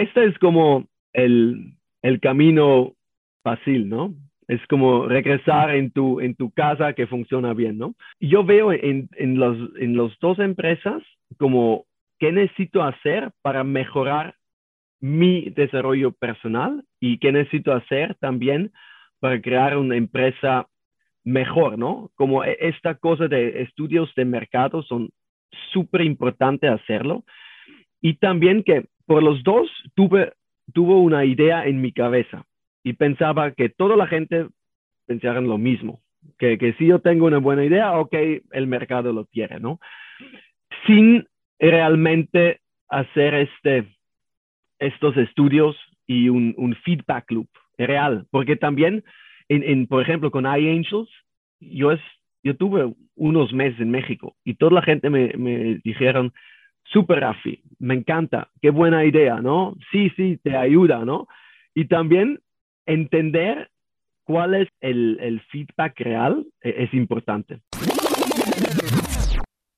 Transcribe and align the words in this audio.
este 0.00 0.24
es 0.26 0.38
como 0.38 0.86
el, 1.12 1.74
el 2.02 2.20
camino 2.20 2.94
fácil, 3.42 3.88
¿no? 3.88 4.14
Es 4.46 4.60
como 4.68 5.06
regresar 5.06 5.74
en 5.74 5.90
tu, 5.90 6.20
en 6.20 6.34
tu 6.34 6.50
casa 6.50 6.94
que 6.94 7.06
funciona 7.06 7.52
bien, 7.52 7.78
¿no? 7.78 7.94
Yo 8.20 8.44
veo 8.44 8.72
en, 8.72 9.08
en, 9.16 9.38
los, 9.38 9.56
en 9.78 9.96
las 9.96 10.18
dos 10.20 10.38
empresas 10.38 11.02
como 11.38 11.84
qué 12.18 12.32
necesito 12.32 12.82
hacer 12.82 13.30
para 13.42 13.62
mejorar 13.64 14.34
mi 15.00 15.50
desarrollo 15.50 16.12
personal 16.12 16.82
y 16.98 17.18
qué 17.18 17.30
necesito 17.30 17.72
hacer 17.72 18.16
también 18.16 18.72
para 19.20 19.40
crear 19.40 19.76
una 19.76 19.96
empresa 19.96 20.66
mejor, 21.24 21.78
¿no? 21.78 22.10
Como 22.14 22.44
e, 22.44 22.56
esta 22.60 22.94
cosa 22.94 23.28
de 23.28 23.62
estudios 23.62 24.12
de 24.16 24.24
mercado 24.24 24.82
son 24.82 25.10
súper 25.72 26.02
importante 26.02 26.68
hacerlo. 26.68 27.24
Y 28.00 28.14
también 28.14 28.62
que 28.62 28.86
por 29.08 29.22
los 29.22 29.42
dos 29.42 29.70
tuve, 29.94 30.34
tuvo 30.74 31.00
una 31.00 31.24
idea 31.24 31.64
en 31.66 31.80
mi 31.80 31.92
cabeza 31.92 32.44
y 32.84 32.92
pensaba 32.92 33.52
que 33.52 33.70
toda 33.70 33.96
la 33.96 34.06
gente 34.06 34.48
pensara 35.06 35.40
lo 35.40 35.56
mismo, 35.56 36.02
que, 36.38 36.58
que 36.58 36.74
si 36.74 36.86
yo 36.86 36.98
tengo 36.98 37.24
una 37.24 37.38
buena 37.38 37.64
idea, 37.64 37.98
ok, 37.98 38.14
el 38.52 38.66
mercado 38.66 39.14
lo 39.14 39.24
quiere, 39.24 39.60
¿no? 39.60 39.80
Sin 40.86 41.26
realmente 41.58 42.60
hacer 42.90 43.32
este, 43.32 43.88
estos 44.78 45.16
estudios 45.16 45.74
y 46.06 46.28
un, 46.28 46.76
feedback 46.84 47.30
loop 47.30 47.48
real, 47.78 48.26
porque 48.30 48.56
también, 48.56 49.04
en, 49.48 49.62
en, 49.62 49.86
por 49.86 50.02
ejemplo, 50.02 50.30
con 50.30 50.44
iAngels, 50.44 51.08
yo, 51.60 51.96
yo 52.42 52.56
tuve 52.58 52.92
unos 53.16 53.54
meses 53.54 53.80
en 53.80 53.90
México 53.90 54.36
y 54.44 54.54
toda 54.54 54.72
la 54.72 54.82
gente 54.82 55.08
me, 55.08 55.32
me 55.38 55.80
dijeron, 55.82 56.34
super 56.92 57.20
Rafi, 57.20 57.62
me 57.78 57.94
encanta, 57.94 58.50
qué 58.60 58.70
buena 58.70 59.04
idea, 59.04 59.40
¿no? 59.40 59.76
Sí, 59.90 60.10
sí, 60.16 60.38
te 60.42 60.56
ayuda, 60.56 61.04
¿no? 61.04 61.28
Y 61.74 61.86
también 61.86 62.40
entender 62.86 63.70
cuál 64.24 64.54
es 64.54 64.68
el, 64.80 65.18
el 65.20 65.40
feedback 65.52 65.98
real 66.00 66.46
e, 66.62 66.84
es 66.84 66.94
importante. 66.94 67.60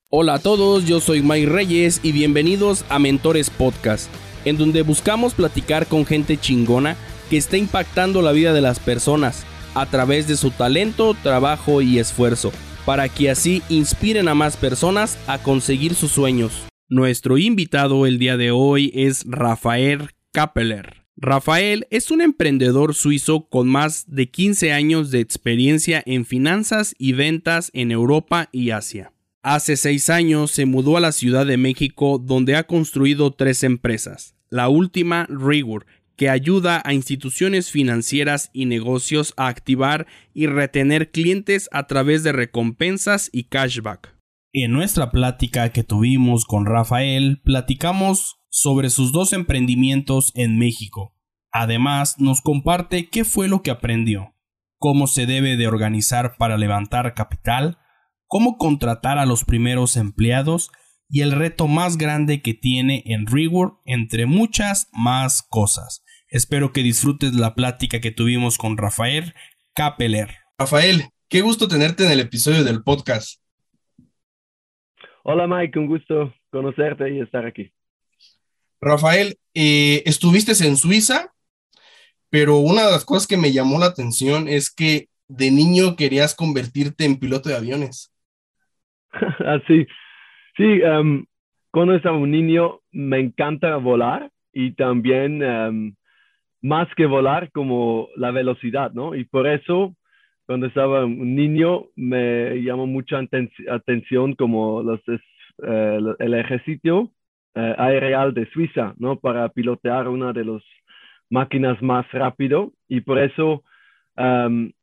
Hola 0.09 0.35
a 0.35 0.39
todos, 0.39 0.87
yo 0.87 0.99
soy 0.99 1.21
Mike 1.21 1.49
Reyes 1.49 2.03
y 2.03 2.11
bienvenidos 2.11 2.85
a 2.89 2.99
Mentores 2.99 3.49
Podcast, 3.49 4.13
en 4.45 4.57
donde 4.57 4.81
buscamos 4.81 5.33
platicar 5.33 5.87
con 5.87 6.05
gente 6.05 6.37
chingona 6.37 6.95
que 7.29 7.37
está 7.37 7.55
impactando 7.57 8.21
la 8.21 8.33
vida 8.33 8.51
de 8.51 8.61
las 8.61 8.79
personas 8.79 9.45
a 9.73 9.85
través 9.85 10.27
de 10.27 10.35
su 10.35 10.51
talento, 10.51 11.13
trabajo 11.13 11.81
y 11.81 11.99
esfuerzo, 11.99 12.51
para 12.85 13.07
que 13.07 13.29
así 13.29 13.61
inspiren 13.69 14.27
a 14.27 14.35
más 14.35 14.57
personas 14.57 15.17
a 15.29 15.41
conseguir 15.41 15.93
sus 15.93 16.11
sueños. 16.11 16.70
Nuestro 16.91 17.37
invitado 17.37 18.05
el 18.05 18.19
día 18.19 18.35
de 18.35 18.51
hoy 18.51 18.91
es 18.93 19.23
Rafael 19.25 20.09
Kappeler. 20.33 21.05
Rafael 21.15 21.87
es 21.89 22.11
un 22.11 22.19
emprendedor 22.19 22.95
suizo 22.95 23.47
con 23.47 23.69
más 23.69 24.13
de 24.13 24.29
15 24.29 24.73
años 24.73 25.09
de 25.09 25.21
experiencia 25.21 26.03
en 26.05 26.25
finanzas 26.25 26.93
y 26.97 27.13
ventas 27.13 27.71
en 27.73 27.91
Europa 27.91 28.49
y 28.51 28.71
Asia. 28.71 29.13
Hace 29.41 29.77
seis 29.77 30.09
años 30.09 30.51
se 30.51 30.65
mudó 30.65 30.97
a 30.97 30.99
la 30.99 31.13
Ciudad 31.13 31.45
de 31.45 31.55
México 31.55 32.21
donde 32.21 32.57
ha 32.57 32.67
construido 32.67 33.31
tres 33.31 33.63
empresas. 33.63 34.35
La 34.49 34.67
última, 34.67 35.27
Rigor, 35.29 35.85
que 36.17 36.27
ayuda 36.27 36.81
a 36.83 36.93
instituciones 36.93 37.71
financieras 37.71 38.49
y 38.51 38.65
negocios 38.65 39.33
a 39.37 39.47
activar 39.47 40.07
y 40.33 40.47
retener 40.47 41.09
clientes 41.11 41.69
a 41.71 41.87
través 41.87 42.23
de 42.23 42.33
recompensas 42.33 43.29
y 43.31 43.45
cashback. 43.45 44.10
En 44.53 44.73
nuestra 44.73 45.11
plática 45.11 45.69
que 45.69 45.85
tuvimos 45.85 46.43
con 46.43 46.65
Rafael, 46.65 47.41
platicamos 47.41 48.35
sobre 48.49 48.89
sus 48.89 49.13
dos 49.13 49.31
emprendimientos 49.31 50.33
en 50.35 50.57
México. 50.57 51.15
Además, 51.53 52.15
nos 52.19 52.41
comparte 52.41 53.09
qué 53.09 53.23
fue 53.23 53.47
lo 53.47 53.63
que 53.63 53.71
aprendió, 53.71 54.35
cómo 54.77 55.07
se 55.07 55.25
debe 55.25 55.55
de 55.55 55.67
organizar 55.67 56.35
para 56.37 56.57
levantar 56.57 57.13
capital, 57.13 57.77
cómo 58.27 58.57
contratar 58.57 59.19
a 59.19 59.25
los 59.25 59.45
primeros 59.45 59.95
empleados 59.95 60.69
y 61.07 61.21
el 61.21 61.31
reto 61.31 61.69
más 61.69 61.97
grande 61.97 62.41
que 62.41 62.53
tiene 62.53 63.03
en 63.05 63.27
Reward, 63.27 63.75
entre 63.85 64.25
muchas 64.25 64.89
más 64.91 65.43
cosas. 65.47 66.03
Espero 66.27 66.73
que 66.73 66.83
disfrutes 66.83 67.33
la 67.35 67.55
plática 67.55 68.01
que 68.01 68.11
tuvimos 68.11 68.57
con 68.57 68.77
Rafael 68.77 69.33
Kapeler. 69.75 70.35
Rafael, 70.57 71.05
qué 71.29 71.39
gusto 71.39 71.69
tenerte 71.69 72.05
en 72.05 72.11
el 72.11 72.19
episodio 72.19 72.65
del 72.65 72.83
podcast. 72.83 73.40
Hola 75.23 75.45
Mike, 75.45 75.77
un 75.77 75.85
gusto 75.85 76.33
conocerte 76.49 77.13
y 77.13 77.19
estar 77.19 77.45
aquí. 77.45 77.71
Rafael, 78.81 79.35
eh, 79.53 80.01
estuviste 80.05 80.51
en 80.65 80.75
Suiza, 80.75 81.31
pero 82.31 82.57
una 82.57 82.85
de 82.85 82.91
las 82.91 83.05
cosas 83.05 83.27
que 83.27 83.37
me 83.37 83.51
llamó 83.51 83.77
la 83.77 83.85
atención 83.85 84.47
es 84.47 84.73
que 84.73 85.09
de 85.27 85.51
niño 85.51 85.95
querías 85.95 86.35
convertirte 86.35 87.05
en 87.05 87.19
piloto 87.19 87.49
de 87.49 87.55
aviones. 87.55 88.11
Así, 89.11 89.85
sí, 90.57 90.81
um, 90.81 91.23
cuando 91.69 91.93
estaba 91.93 92.17
un 92.17 92.31
niño 92.31 92.79
me 92.91 93.19
encanta 93.19 93.75
volar 93.77 94.31
y 94.51 94.71
también 94.71 95.43
um, 95.43 95.95
más 96.63 96.87
que 96.95 97.05
volar 97.05 97.51
como 97.51 98.09
la 98.15 98.31
velocidad, 98.31 98.91
¿no? 98.93 99.13
Y 99.13 99.25
por 99.25 99.47
eso 99.47 99.95
cuando 100.51 100.67
estaba 100.67 101.05
un 101.05 101.33
niño 101.33 101.85
me 101.95 102.61
llamó 102.61 102.85
mucha 102.85 103.21
atención 103.69 104.35
como 104.35 104.81
eh, 104.81 105.99
el 106.19 106.33
ejército 106.33 107.09
eh, 107.55 108.31
de 108.33 108.49
Suiza, 108.51 108.93
¿no? 108.97 109.15
Para 109.15 109.47
pilotear 109.47 110.09
una 110.09 110.33
de 110.33 110.43
las 110.43 110.61
máquinas 111.29 111.81
más 111.81 112.05
rápido 112.11 112.73
y 112.89 112.99
por 112.99 113.19
eso 113.19 113.63
um, 114.17 114.73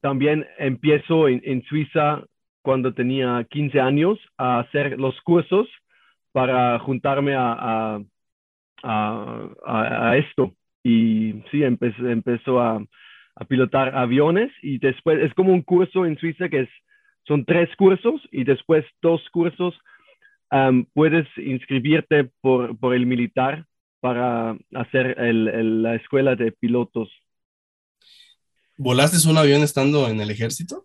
también 0.00 0.46
empiezo 0.56 1.28
en, 1.28 1.62
Suiza 1.64 2.24
cuando 2.62 2.94
tenía 2.94 3.46
15 3.50 3.80
años 3.80 4.18
a 4.38 4.60
hacer 4.60 4.98
los 4.98 5.20
cursos 5.20 5.68
para 6.32 6.78
juntarme 6.78 7.34
a, 7.36 8.00
a, 8.82 10.16
esto. 10.16 10.54
Y 10.82 11.42
sí, 11.50 11.62
empezó, 11.62 12.08
empezó 12.08 12.58
a, 12.58 12.82
pilotar 13.48 13.96
aviones 13.96 14.52
y 14.62 14.78
después 14.78 15.20
es 15.20 15.34
como 15.34 15.52
un 15.52 15.62
curso 15.62 16.06
en 16.06 16.16
Suiza 16.18 16.48
que 16.48 16.60
es, 16.60 16.68
son 17.26 17.44
tres 17.44 17.68
cursos 17.76 18.20
y 18.30 18.44
después 18.44 18.84
dos 19.02 19.20
cursos 19.30 19.74
puedes 20.92 21.26
inscribirte 21.36 22.30
por, 22.40 22.78
por, 22.78 22.94
el 22.94 23.06
militar 23.06 23.66
para 24.00 24.56
hacer 24.74 25.18
el, 25.18 25.82
la 25.82 25.96
escuela 25.96 26.36
de 26.36 26.52
pilotos. 26.52 27.10
¿Volaste 28.76 29.28
un 29.28 29.38
avión 29.38 29.62
estando 29.62 30.08
en 30.08 30.20
el 30.20 30.30
ejército? 30.30 30.84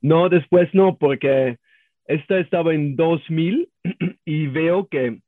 No, 0.00 0.28
después 0.28 0.68
no, 0.72 0.98
porque 0.98 1.58
esta 2.06 2.38
estaba 2.38 2.74
en 2.74 2.96
2000 2.96 3.68
y 4.24 4.46
veo 4.48 4.88
que 4.88 5.20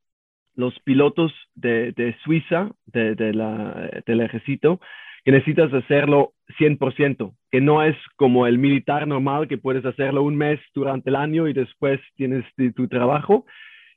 los 0.57 0.79
pilotos 0.81 1.33
de, 1.55 1.93
de 1.93 2.17
Suiza, 2.25 2.71
de, 2.87 3.15
de 3.15 3.33
la, 3.33 4.03
del 4.07 4.21
ejército, 4.21 4.81
que 5.25 5.33
necesitas 5.33 5.73
hacerlo 5.73 6.33
100%, 6.59 7.35
que 7.51 7.61
no 7.61 7.83
es 7.83 7.97
como 8.17 8.47
el 8.47 8.59
militar 8.59 9.07
normal, 9.07 9.49
que 9.49 9.59
puedes 9.59 9.85
hacerlo 9.85 10.23
un 10.23 10.37
mes 10.37 10.61
durante 10.75 11.11
el 11.11 11.17
año 11.17 11.49
y 11.49 11.55
después 11.55 12.01
tienes 12.17 12.45
tu 12.77 12.89
trabajo. 12.89 13.47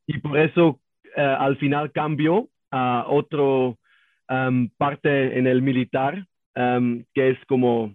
Y 0.05 0.19
por 0.19 0.39
eso 0.39 0.79
eh, 1.15 1.21
al 1.21 1.57
final 1.57 1.91
cambio 1.91 2.47
a 2.71 3.05
otro 3.07 3.77
um, 4.29 4.69
parte 4.77 5.37
en 5.37 5.47
el 5.47 5.61
militar, 5.61 6.25
um, 6.55 7.03
que 7.13 7.31
es 7.31 7.45
como 7.47 7.93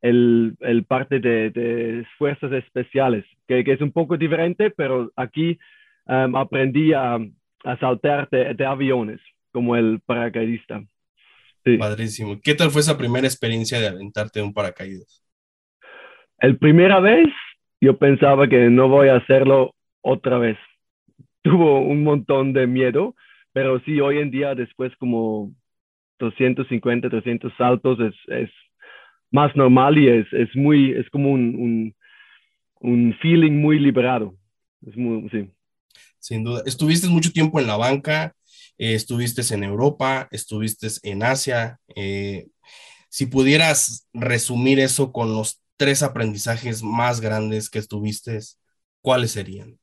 el, 0.00 0.56
el 0.60 0.84
parte 0.84 1.20
de, 1.20 1.50
de, 1.50 2.06
fuerzas 2.18 2.52
especiales, 2.52 3.24
que, 3.46 3.62
que, 3.62 3.72
es 3.72 3.80
un 3.80 3.92
poco 3.92 4.16
diferente, 4.16 4.70
pero 4.70 5.12
aquí 5.16 5.58
um, 6.06 6.34
aprendí 6.34 6.92
a, 6.92 7.18
a 7.64 7.76
saltar 7.78 8.28
de, 8.30 8.54
de, 8.54 8.66
aviones 8.66 9.20
como 9.52 9.76
el 9.76 10.00
paracaidista. 10.04 10.82
Sí. 11.64 11.76
Padrísimo. 11.76 12.40
¿Qué 12.42 12.54
tal 12.54 12.70
fue 12.70 12.80
esa 12.80 12.98
primera 12.98 13.26
experiencia 13.26 13.78
de 13.80 13.88
aventarte 13.88 14.40
de 14.40 14.46
un 14.46 14.52
paracaídas? 14.52 15.24
El 16.38 16.58
primera 16.58 16.98
vez 17.00 17.28
yo 17.80 17.98
pensaba 17.98 18.48
que 18.48 18.70
no 18.70 18.88
voy 18.88 19.08
a 19.08 19.16
hacerlo 19.16 19.74
otra 20.00 20.38
vez. 20.38 20.56
Tuvo 21.42 21.80
un 21.80 22.04
montón 22.04 22.52
de 22.52 22.66
miedo, 22.66 23.14
pero 23.52 23.80
sí, 23.80 24.00
hoy 24.00 24.18
en 24.18 24.30
día, 24.30 24.54
después 24.54 24.92
como 24.98 25.52
250, 26.18 27.10
300 27.10 27.52
saltos, 27.56 27.98
es, 28.00 28.14
es 28.28 28.50
más 29.30 29.54
normal 29.56 29.98
y 29.98 30.08
es, 30.08 30.26
es 30.32 30.54
muy, 30.54 30.92
es 30.92 31.08
como 31.10 31.30
un, 31.32 31.56
un, 31.56 31.94
un 32.80 33.16
feeling 33.20 33.60
muy 33.60 33.78
liberado. 33.78 34.34
Es 34.86 34.96
muy, 34.96 35.28
sí. 35.30 35.50
Sin 36.18 36.44
duda. 36.44 36.62
Estuviste 36.64 37.08
mucho 37.08 37.32
tiempo 37.32 37.58
en 37.58 37.66
la 37.66 37.76
banca, 37.76 38.34
eh, 38.82 38.94
estuviste 38.94 39.42
en 39.54 39.62
Europa, 39.62 40.26
estuviste 40.32 40.88
en 41.04 41.22
Asia. 41.22 41.78
Eh, 41.94 42.46
si 43.08 43.26
pudieras 43.26 44.08
resumir 44.12 44.80
eso 44.80 45.12
con 45.12 45.28
los 45.28 45.62
tres 45.76 46.02
aprendizajes 46.02 46.82
más 46.82 47.20
grandes 47.20 47.70
que 47.70 47.78
estuviste, 47.78 48.40
¿cuáles 49.00 49.30
serían? 49.30 49.78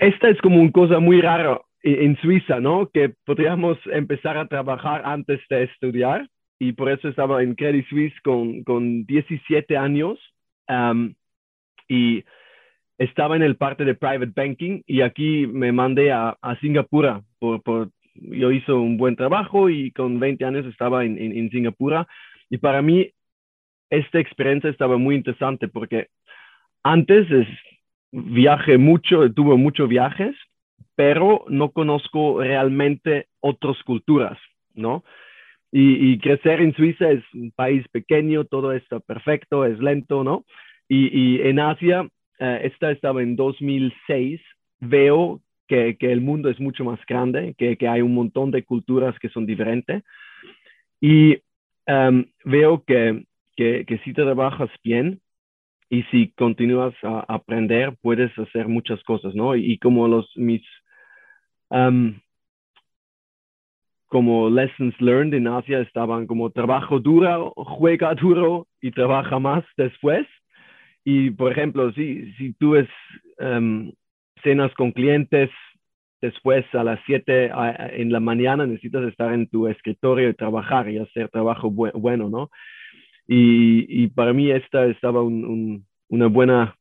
esta 0.00 0.30
es 0.30 0.40
como 0.40 0.60
una 0.60 0.72
cosa 0.72 0.98
muy 0.98 1.20
rara 1.20 1.60
en 1.84 2.16
Suiza, 2.20 2.58
¿no? 2.58 2.90
Que 2.92 3.14
podríamos 3.24 3.78
empezar 3.92 4.36
a 4.36 4.48
trabajar 4.48 5.02
antes 5.04 5.40
de 5.48 5.62
estudiar 5.62 6.28
y 6.58 6.72
por 6.72 6.90
eso 6.90 7.06
estaba 7.06 7.40
en 7.44 7.54
Credit 7.54 7.88
Suisse 7.88 8.20
con, 8.24 8.64
con 8.64 9.06
17 9.06 9.76
años 9.76 10.18
y 11.88 12.24
estaba 13.00 13.34
en 13.34 13.42
el 13.42 13.56
parte 13.56 13.84
de 13.84 13.94
private 13.94 14.32
banking 14.36 14.82
y 14.86 15.00
aquí 15.00 15.46
me 15.46 15.72
mandé 15.72 16.12
a, 16.12 16.36
a 16.40 16.56
Singapur 16.60 17.22
por, 17.38 17.62
por, 17.62 17.90
yo 18.14 18.52
hice 18.52 18.72
un 18.72 18.96
buen 18.96 19.16
trabajo 19.16 19.68
y 19.70 19.90
con 19.90 20.20
20 20.20 20.44
años 20.44 20.66
estaba 20.66 21.04
en, 21.04 21.18
en, 21.18 21.36
en 21.36 21.50
Singapur 21.50 22.06
y 22.50 22.58
para 22.58 22.82
mí 22.82 23.10
esta 23.88 24.20
experiencia 24.20 24.70
estaba 24.70 24.98
muy 24.98 25.16
interesante 25.16 25.66
porque 25.66 26.08
antes 26.82 27.30
es, 27.30 27.48
viaje 28.12 28.78
mucho, 28.78 29.32
tuve 29.32 29.56
muchos 29.56 29.88
viajes, 29.88 30.34
pero 30.94 31.44
no 31.48 31.70
conozco 31.70 32.40
realmente 32.42 33.26
otras 33.40 33.82
culturas, 33.84 34.38
¿no? 34.74 35.04
Y, 35.72 36.18
crecer 36.18 36.60
en 36.60 36.74
Suiza 36.74 37.12
es 37.12 37.22
un 37.32 37.52
país 37.52 37.86
pequeño, 37.92 38.44
todo 38.44 38.72
está 38.72 38.98
perfecto, 38.98 39.64
es 39.64 39.78
lento, 39.78 40.24
¿no? 40.24 40.44
Y, 40.88 41.40
en 41.42 41.60
Asia, 41.60 42.08
eh, 42.40 42.60
esta 42.64 42.90
estaba 42.90 43.22
en 43.22 43.36
2006, 43.36 44.40
veo 44.80 45.40
que, 45.68 45.96
que, 45.98 46.10
el 46.10 46.20
mundo 46.20 46.48
es 46.48 46.58
mucho 46.58 46.84
más 46.84 46.98
grande, 47.06 47.54
que, 47.56 47.76
que, 47.76 47.86
hay 47.86 48.00
un 48.00 48.14
montón 48.14 48.50
de 48.50 48.64
culturas 48.64 49.16
que 49.18 49.28
son 49.28 49.46
diferentes. 49.46 50.02
Y 51.00 51.38
em, 51.86 52.26
veo 52.44 52.82
que, 52.84 53.24
que, 53.56 54.00
si 54.04 54.14
te 54.14 54.22
trabajas 54.22 54.70
bien 54.82 55.20
y 55.90 56.02
si 56.04 56.32
continúas 56.32 56.94
a 57.02 57.24
aprender, 57.28 57.94
puedes 58.00 58.36
hacer 58.38 58.68
muchas 58.68 59.02
cosas, 59.04 59.34
¿no? 59.34 59.54
Y, 59.54 59.78
como 59.78 60.08
los 60.08 60.26
mis 60.36 60.62
um, 61.68 62.14
como 64.06 64.48
lessons 64.48 64.94
learned 65.00 65.34
en 65.34 65.46
Asia 65.46 65.80
estaban 65.80 66.26
como 66.26 66.50
trabajo 66.50 66.98
duro, 66.98 67.52
juega 67.54 68.14
duro 68.14 68.66
y 68.80 68.90
trabaja 68.90 69.38
más 69.38 69.64
después. 69.76 70.26
Y 71.04 71.30
por 71.30 71.52
ejemplo, 71.52 71.92
si, 71.92 72.32
si 72.34 72.52
tú 72.54 72.76
um, 73.38 73.92
cenas 74.42 74.72
con 74.74 74.92
clientes 74.92 75.50
después 76.20 76.64
a 76.74 76.84
las 76.84 77.00
7 77.06 77.50
en 77.92 78.12
la 78.12 78.20
mañana, 78.20 78.66
necesitas 78.66 79.04
estar 79.08 79.32
en 79.32 79.48
tu 79.48 79.66
escritorio 79.66 80.28
y 80.28 80.34
trabajar 80.34 80.90
y 80.90 80.98
hacer 80.98 81.28
trabajo 81.30 81.70
bueno, 81.70 82.28
¿no? 82.28 82.50
Y, 83.26 83.86
y, 83.88 84.08
para 84.08 84.32
mí 84.32 84.50
esta 84.50 84.86
estaba 84.86 85.22
un, 85.22 85.86
una 86.08 86.26
buena 86.26 86.74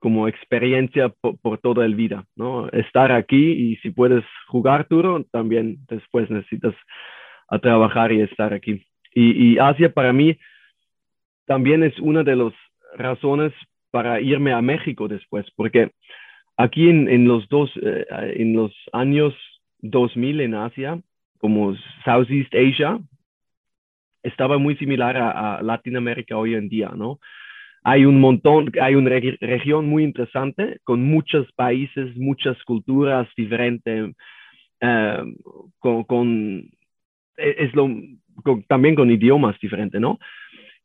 como 0.00 0.26
experiencia 0.26 1.10
por, 1.42 1.58
toda 1.58 1.86
la 1.86 1.94
vida, 1.94 2.24
¿no? 2.34 2.68
Estar 2.70 3.12
aquí 3.12 3.52
y 3.52 3.76
si 3.76 3.90
puedes 3.90 4.24
jugar 4.48 4.86
duro, 4.88 5.24
también 5.30 5.78
después 5.88 6.28
necesitas 6.30 6.74
a 7.48 7.58
trabajar 7.58 8.10
y 8.10 8.22
estar 8.22 8.52
aquí. 8.54 8.84
Y, 9.14 9.58
Asia 9.58 9.92
para 9.92 10.12
mí 10.12 10.38
también 11.46 11.82
es 11.82 11.98
una 12.00 12.22
de 12.22 12.36
las 12.36 12.52
razones 12.96 13.52
para 13.90 14.20
irme 14.20 14.52
a 14.52 14.62
México 14.62 15.08
después, 15.08 15.46
porque 15.56 15.90
aquí 16.56 16.88
en, 16.88 17.08
en 17.08 17.26
los 17.26 17.48
dos, 17.48 17.70
eh, 17.82 18.06
en 18.36 18.54
los 18.54 18.72
años 18.92 19.34
2000 19.78 20.40
en 20.40 20.54
Asia, 20.54 21.00
como 21.38 21.74
Southeast 22.04 22.54
Asia, 22.54 22.98
estaba 24.22 24.58
muy 24.58 24.76
similar 24.76 25.16
a, 25.16 25.56
a 25.56 25.62
Latinoamérica 25.62 26.36
hoy 26.36 26.54
en 26.54 26.68
día, 26.68 26.90
¿no? 26.94 27.18
hay 27.82 28.04
un 28.04 28.20
montón, 28.20 28.70
hay 28.80 28.94
una 28.94 29.10
región 29.40 29.86
muy 29.86 30.04
interesante 30.04 30.78
con 30.84 31.02
muchos 31.02 31.50
países, 31.52 32.14
muchas 32.16 32.62
culturas 32.64 33.26
diferentes, 33.36 34.14
eh, 34.80 35.24
con, 35.78 36.70
e, 37.36 37.56
es 37.58 37.74
lo, 37.74 37.88
también 38.68 38.94
con 38.94 39.10
idiomas 39.10 39.58
diferentes, 39.60 40.00
¿no? 40.00 40.18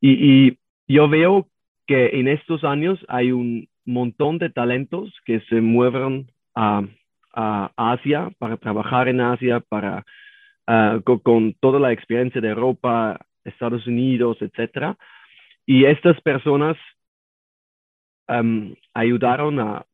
Y, 0.01 0.57
yo 0.87 1.09
veo 1.09 1.47
que 1.87 2.19
en 2.19 2.27
estos 2.27 2.63
años 2.63 3.03
hay 3.07 3.31
un 3.31 3.67
montón 3.85 4.37
de 4.37 4.49
talentos 4.49 5.13
que 5.25 5.41
se 5.41 5.61
mueven 5.61 6.27
a, 6.55 6.83
Asia 7.77 8.31
para 8.39 8.55
trabajar 8.55 9.09
en 9.09 9.19
Asia, 9.19 9.59
para, 9.59 10.05
eh, 10.67 11.01
con, 11.03 11.19
con, 11.19 11.53
toda 11.59 11.81
la 11.81 11.91
experiencia 11.91 12.39
de 12.39 12.47
Europa, 12.47 13.19
Estados 13.43 13.85
Unidos, 13.87 14.37
etcétera 14.39 14.97
y 15.65 15.85
estas 15.85 16.19
personas 16.21 16.77
ayudaron 18.93 19.59
a, 19.59 19.85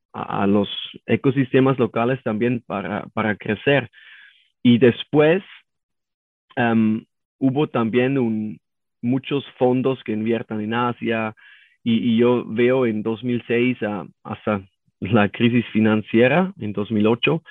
los 0.45 0.67
ecosistemas 1.05 1.79
locales 1.79 2.21
también 2.23 2.61
para, 2.67 3.05
para 3.13 3.35
crecer. 3.37 3.89
Y 4.61 4.77
después 4.77 5.41
hubo 7.39 7.67
también 7.67 8.59
muchos 9.01 9.45
fondos 9.57 10.03
que 10.03 10.11
inviertan 10.11 10.59
en 10.59 10.73
Asia 10.73 11.33
y, 11.83 12.17
yo 12.17 12.45
veo 12.45 12.85
en 12.85 13.03
2006 13.03 13.77
hasta 14.23 14.65
la 14.99 15.29
crisis 15.29 15.65
financiera 15.73 16.53
en 16.59 16.73
2008, 16.73 17.41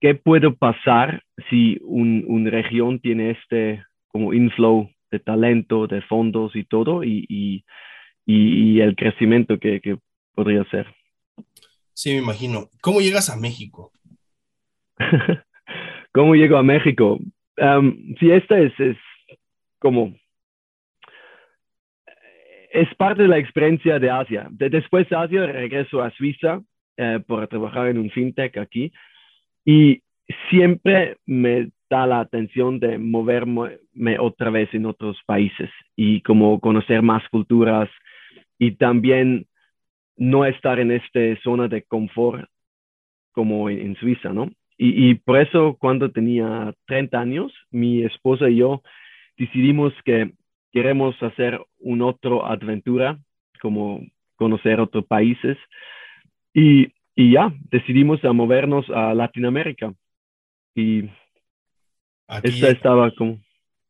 ¿qué 0.00 0.14
puede 0.14 0.50
pasar 0.50 1.22
si 1.48 1.78
una 1.82 2.50
región 2.50 2.98
tiene 3.00 3.30
este 3.30 3.84
como 4.08 4.34
inflow 4.34 4.90
de 5.10 5.20
talento, 5.20 5.86
de 5.86 6.02
fondos 6.02 6.56
y 6.56 6.64
todo, 6.64 7.04
y, 7.04 7.24
y, 7.28 7.64
y, 8.26 8.80
el 8.80 8.96
crecimiento 8.96 9.58
que, 9.58 9.80
que, 9.80 9.98
podría 10.34 10.64
ser. 10.70 10.86
Sí, 11.92 12.10
me 12.12 12.18
imagino. 12.18 12.70
¿Cómo 12.80 13.02
llegas 13.02 13.28
a 13.28 13.36
México? 13.36 13.92
¿Cómo 16.12 16.34
llego 16.34 16.56
a 16.56 16.62
México? 16.62 17.18
Um, 17.58 18.14
sí, 18.18 18.30
esta 18.30 18.58
es, 18.58 18.72
es 18.80 18.96
como 19.78 20.14
es 22.72 22.92
parte 22.94 23.22
de 23.22 23.28
la 23.28 23.38
experiencia 23.38 23.98
de 23.98 24.10
Asia. 24.10 24.48
De, 24.50 24.70
después 24.70 25.08
de 25.08 25.16
Asia 25.16 25.46
regreso 25.46 26.02
a 26.02 26.10
Suiza 26.12 26.60
eh, 26.96 27.20
para 27.26 27.46
trabajar 27.46 27.88
en 27.88 27.98
un 27.98 28.10
fintech 28.10 28.56
aquí 28.56 28.92
y 29.64 30.02
siempre 30.50 31.18
me 31.26 31.70
da 31.90 32.06
la 32.06 32.20
atención 32.20 32.80
de 32.80 32.98
moverme 32.98 33.78
otra 34.18 34.50
vez 34.50 34.72
en 34.72 34.86
otros 34.86 35.18
países 35.26 35.70
y 35.94 36.22
como 36.22 36.58
conocer 36.60 37.02
más 37.02 37.22
culturas 37.28 37.88
y 38.58 38.72
también 38.72 39.46
no 40.16 40.44
estar 40.46 40.80
en 40.80 40.92
esta 40.92 41.20
zona 41.42 41.68
de 41.68 41.82
confort 41.82 42.48
como 43.32 43.68
en, 43.68 43.96
Suiza, 43.96 44.32
¿no? 44.32 44.50
Y, 44.78 45.14
por 45.14 45.40
eso 45.40 45.76
cuando 45.78 46.10
tenía 46.10 46.74
30 46.86 47.20
años, 47.20 47.52
mi 47.70 48.02
esposa 48.02 48.48
y 48.48 48.56
yo 48.56 48.82
decidimos 49.36 49.92
que 50.04 50.32
queremos 50.72 51.14
hacer 51.22 51.60
una 51.78 52.06
otra 52.06 52.36
aventura, 52.46 53.18
como 53.60 54.00
conocer 54.36 54.80
otros 54.80 55.06
países. 55.06 55.56
Y, 56.52 56.92
y 57.14 57.32
ya, 57.32 57.52
decidimos 57.70 58.24
a 58.24 58.32
movernos 58.32 58.88
a 58.90 59.14
Latinoamérica. 59.14 59.94
Y 60.74 61.10
esta 62.42 62.70
estaba 62.70 63.10
como, 63.12 63.38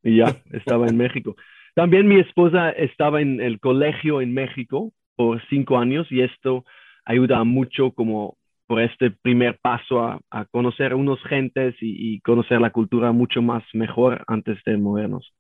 y 0.03 0.17
ya, 0.17 0.37
estaba 0.53 0.87
en 0.87 0.97
México. 0.97 1.37
También 1.75 2.07
mi 2.07 2.21
esposa 2.21 2.71
estaba 2.71 3.23
en 3.23 3.41
el 3.41 3.61
colegio 3.61 4.21
en 4.21 4.35
México 4.35 4.93
por 5.17 5.43
cinco 5.49 5.79
años 5.79 6.07
y 6.11 6.21
esto 6.21 6.65
ayuda 7.05 7.45
mucho 7.45 7.93
como 7.93 8.37
por 8.67 8.81
este 8.81 9.11
primer 9.11 9.59
paso 9.61 10.03
a, 10.03 10.21
a 10.31 10.45
conocer 10.47 10.95
unos 10.95 11.23
gentes 11.25 11.75
y, 11.81 12.21
conocer 12.21 12.61
la 12.61 12.71
cultura 12.71 13.12
mucho 13.12 13.43
más 13.43 13.62
mejor 13.75 14.25
antes 14.27 14.59
de 14.65 14.77
movernos. 14.77 15.33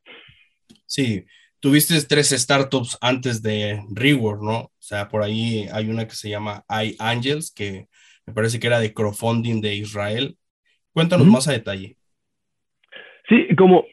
Sí, 0.92 1.24
tuviste 1.58 1.94
tres 2.06 2.28
startups 2.32 2.98
antes 3.00 3.42
de 3.42 3.80
Reward, 3.94 4.42
¿no? 4.42 4.58
O 4.58 4.72
sea, 4.78 5.08
por 5.08 5.22
ahí 5.22 5.66
hay 5.72 5.88
una 5.88 6.06
que 6.06 6.14
se 6.14 6.28
llama 6.28 6.64
iAngels, 6.68 7.50
que 7.50 7.86
me 8.26 8.34
parece 8.34 8.60
que 8.60 8.66
era 8.66 8.78
de 8.78 8.92
crowdfunding 8.92 9.62
de 9.62 9.74
Israel. 9.76 10.36
Cuéntanos 10.92 11.26
más 11.26 11.48
a 11.48 11.52
detalle. 11.52 11.96
Sí, 13.26 13.56
como 13.56 13.86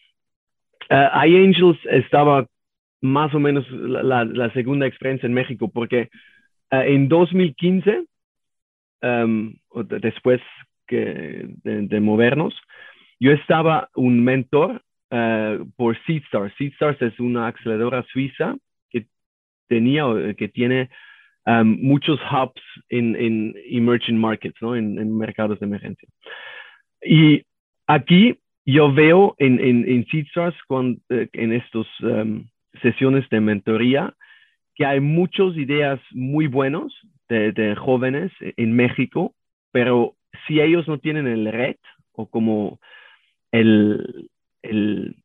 uh, 0.90 1.26
iAngels 1.26 1.78
estaba 1.90 2.46
más 3.00 3.34
o 3.34 3.40
menos 3.40 3.66
la, 3.72 4.52
segunda 4.52 4.86
experiencia 4.86 5.28
en 5.28 5.34
México, 5.34 5.72
porque 5.72 6.10
uh, 6.74 6.82
en 6.82 7.08
2015, 7.08 8.04
um, 9.04 9.56
después 10.02 10.42
que 10.86 11.46
de, 11.64 12.00
movernos, 12.02 12.54
yo 13.22 13.32
estaba 13.32 13.90
un 13.96 14.22
mentor 14.22 14.82
uh, 15.12 15.66
por 15.76 15.98
SeedStars. 16.06 16.54
SeedStars 16.58 17.02
es 17.02 17.20
una 17.20 17.48
aceleradora 17.48 18.04
suiza 18.12 18.56
que 18.90 19.06
tenía, 19.68 20.04
que 20.38 20.48
tiene 20.48 20.90
um, 21.46 21.78
muchos 21.82 22.20
hubs 22.32 22.62
en, 22.90 23.16
en 23.16 23.56
emerging 23.70 24.18
markets, 24.18 24.58
¿no? 24.62 24.76
en, 24.76 25.00
en 25.00 25.18
mercados 25.18 25.60
de 25.60 25.66
emergencia. 25.66 26.08
Y 27.02 27.44
aquí 27.88 28.38
yo 28.66 28.94
veo 28.94 29.36
en, 29.40 29.60
en, 29.60 29.90
en 29.90 30.06
cuando, 30.68 31.00
eh, 31.10 31.28
en 31.34 31.54
estas 31.54 31.88
em, 32.02 32.48
sesiones 32.82 33.28
de 33.30 33.40
mentoría 33.40 34.14
que 34.76 34.86
hay 34.86 35.00
muchas 35.00 35.56
ideas 35.58 36.00
muy 36.12 36.48
buenas 36.48 36.94
de, 37.28 37.52
de, 37.52 37.76
jóvenes 37.76 38.32
en 38.40 38.74
México, 38.74 39.34
pero 39.72 40.16
si 40.48 40.62
ellos 40.62 40.88
no 40.88 41.00
tienen 41.00 41.28
el 41.28 41.52
red 41.52 41.76
o 42.14 42.30
como 42.30 42.80
el, 43.52 44.30
el, 44.62 45.16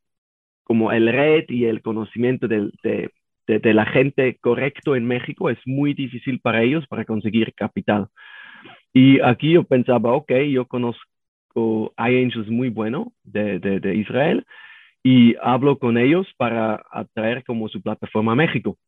como 0.65 0.93
el 0.93 1.11
red 1.13 1.45
y 1.49 1.67
el 1.67 1.83
conocimiento 1.83 2.49
de, 2.49 2.71
de, 2.83 3.11
de, 3.47 3.75
la 3.75 3.87
gente 3.87 4.37
correcto 4.41 4.97
en 4.97 5.07
México, 5.07 5.51
es 5.51 5.59
muy 5.67 5.95
difícil 5.95 6.41
para 6.41 6.63
ellos 6.63 6.87
para 6.89 7.05
conseguir 7.05 7.55
capital. 7.55 8.09
Y 8.93 9.21
aquí 9.21 9.53
yo 9.53 9.65
pensaba, 9.65 10.13
ok, 10.13 10.33
yo 10.51 10.67
conozco 10.67 11.95
iAngels 11.99 12.49
muy 12.49 12.71
bueno 12.71 13.13
de, 13.23 13.59
de, 13.59 13.81
de 13.81 13.95
Israel 13.97 14.47
y 15.03 15.37
hablo 15.43 15.79
con 15.79 15.99
ellos 15.99 16.27
para 16.37 16.83
atraer 16.91 17.45
como 17.45 17.69
su 17.69 17.83
plataforma 17.83 18.33
a 18.33 18.37
México. 18.37 18.79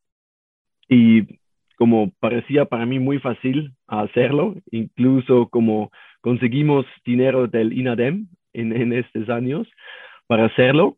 Y 0.89 1.39
como 1.77 2.11
parecía 2.19 2.65
para 2.65 2.85
mí 2.87 2.97
muy 2.97 3.19
fácil 3.19 3.73
hacerlo, 3.85 4.55
incluso 4.71 5.47
como 5.49 5.91
conseguimos 6.21 6.85
dinero 7.05 7.47
del 7.47 7.71
INADEM 7.71 8.27
en, 8.53 8.75
en 8.75 8.93
estos 8.93 9.29
años 9.29 9.67
para 10.27 10.45
hacerlo, 10.45 10.97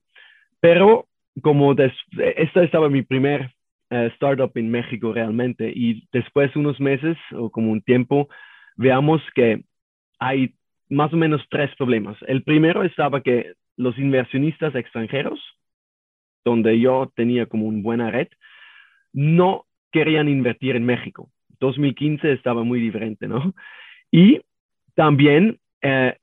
pero 0.60 1.08
como 1.42 1.74
esta 1.74 2.64
estaba 2.64 2.90
mi 2.90 3.02
primer 3.02 3.52
uh, 3.92 4.08
startup 4.16 4.52
en 4.56 4.70
México 4.70 5.14
realmente 5.14 5.72
y 5.74 6.08
después 6.12 6.56
unos 6.56 6.80
meses 6.80 7.18
o 7.32 7.50
como 7.50 7.72
un 7.72 7.82
tiempo 7.82 8.28
veamos 8.76 9.22
que 9.36 9.64
hay 10.20 10.54
más 10.90 11.14
o 11.14 11.18
menos 11.18 11.42
tres 11.50 11.74
problemas. 11.78 12.18
El 12.28 12.44
primero 12.44 12.84
estaba 12.84 13.22
que 13.22 13.54
los 13.78 13.98
inversionistas 13.98 14.76
extranjeros, 14.76 15.40
donde 16.44 16.80
yo 16.80 17.12
tenía 17.16 17.46
como 17.46 17.68
una 17.68 17.82
buena 17.82 18.12
red, 18.12 18.28
no 19.14 19.66
querían 19.92 20.28
invertir 20.28 20.76
en 20.76 20.86
México. 20.86 21.30
2015 21.60 22.34
estaba 22.34 22.64
muy 22.64 22.80
diferente, 22.80 23.28
¿no? 23.28 23.54
Y 24.12 24.42
también 24.96 25.60
eh, 25.82 26.18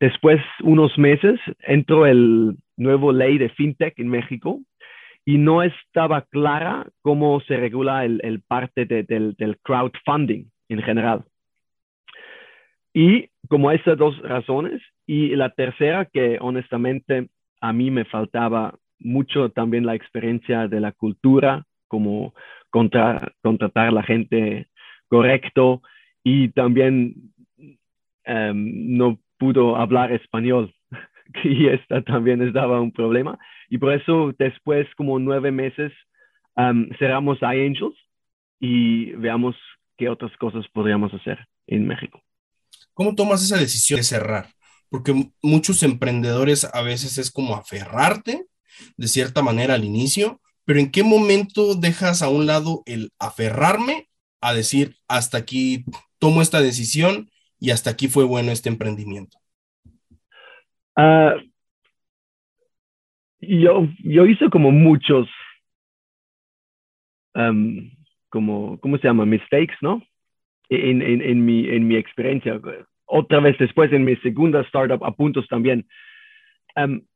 después, 0.00 0.40
unos 0.62 0.96
meses, 0.98 1.40
entró 1.60 2.06
el 2.06 2.56
nuevo 2.76 3.12
ley 3.12 3.38
de 3.38 3.50
fintech 3.50 3.98
en 3.98 4.08
México 4.08 4.60
y 5.24 5.38
no 5.38 5.62
estaba 5.62 6.22
clara 6.22 6.86
cómo 7.02 7.40
se 7.42 7.56
regula 7.56 8.04
el, 8.04 8.42
parte 8.46 8.86
del, 8.86 9.34
del, 9.36 9.58
crowdfunding 9.62 10.44
en 10.68 10.82
general. 10.82 11.24
Y 12.94 13.28
como 13.48 13.70
esas 13.70 13.96
dos 13.96 14.18
razones, 14.20 14.82
y 15.06 15.34
la 15.36 15.50
tercera 15.50 16.06
que 16.06 16.38
honestamente 16.40 17.28
a 17.60 17.72
mí 17.72 17.90
me 17.90 18.04
faltaba 18.04 18.74
mucho 18.98 19.50
también 19.50 19.86
la 19.86 19.94
experiencia 19.94 20.68
de 20.68 20.80
la 20.80 20.92
cultura, 20.92 21.64
como 21.88 22.34
contra, 22.70 23.32
contratar 23.42 23.88
a 23.88 23.92
la 23.92 24.02
gente 24.02 24.68
correcto 25.08 25.82
y 26.24 26.48
también 26.48 27.31
em, 28.24 28.96
no 28.96 29.18
pudo 29.38 29.76
hablar 29.76 30.12
español 30.12 30.74
y 31.44 31.68
esta 31.68 32.02
también 32.02 32.42
estaba 32.42 32.80
un 32.80 32.92
problema. 32.92 33.38
Y 33.68 33.78
por 33.78 33.92
eso 33.92 34.32
después, 34.38 34.86
como 34.96 35.18
nueve 35.18 35.50
meses, 35.50 35.92
um, 36.56 36.88
cerramos 36.98 37.38
iAngels 37.40 37.96
y 38.60 39.12
veamos 39.12 39.56
qué 39.96 40.08
otras 40.08 40.36
cosas 40.36 40.64
podríamos 40.72 41.12
hacer 41.14 41.38
en 41.66 41.86
México. 41.86 42.22
¿Cómo 42.94 43.14
tomas 43.14 43.42
esa 43.42 43.56
decisión 43.56 43.98
de 43.98 44.04
cerrar? 44.04 44.46
Porque 44.90 45.30
muchos 45.42 45.82
emprendedores 45.82 46.64
a 46.72 46.82
veces 46.82 47.18
es 47.18 47.30
como 47.30 47.56
aferrarte 47.56 48.46
de 48.96 49.08
cierta 49.08 49.42
manera 49.42 49.74
al 49.74 49.84
inicio, 49.84 50.40
pero 50.64 50.78
¿en 50.78 50.90
qué 50.90 51.02
momento 51.02 51.74
dejas 51.74 52.22
a 52.22 52.28
un 52.28 52.46
lado 52.46 52.82
el 52.86 53.10
aferrarme 53.18 54.08
a 54.40 54.54
decir 54.54 54.96
hasta 55.08 55.38
aquí 55.38 55.84
tomo 56.18 56.42
esta 56.42 56.60
decisión 56.60 57.30
y 57.62 57.70
hasta 57.70 57.90
aquí 57.90 58.08
fue 58.08 58.24
bueno 58.24 58.50
este 58.50 58.68
emprendimiento? 58.68 59.38
Uh, 60.96 61.38
yo, 63.40 63.88
yo 64.02 64.26
hice 64.26 64.50
como 64.50 64.72
muchos, 64.72 65.28
como, 68.30 68.80
¿cómo 68.80 68.98
se 68.98 69.06
llama? 69.06 69.26
Mistakes, 69.26 69.76
¿no? 69.80 70.02
En, 70.70 71.02
en, 71.02 71.22
en, 71.22 71.44
mi, 71.44 71.68
en 71.68 71.86
mi 71.86 71.94
experiencia. 71.94 72.60
Otra 73.04 73.38
vez 73.38 73.56
después, 73.58 73.92
en 73.92 74.04
mi 74.04 74.16
segunda 74.16 74.62
startup, 74.62 75.04
a 75.04 75.12
puntos 75.12 75.46
también, 75.46 75.86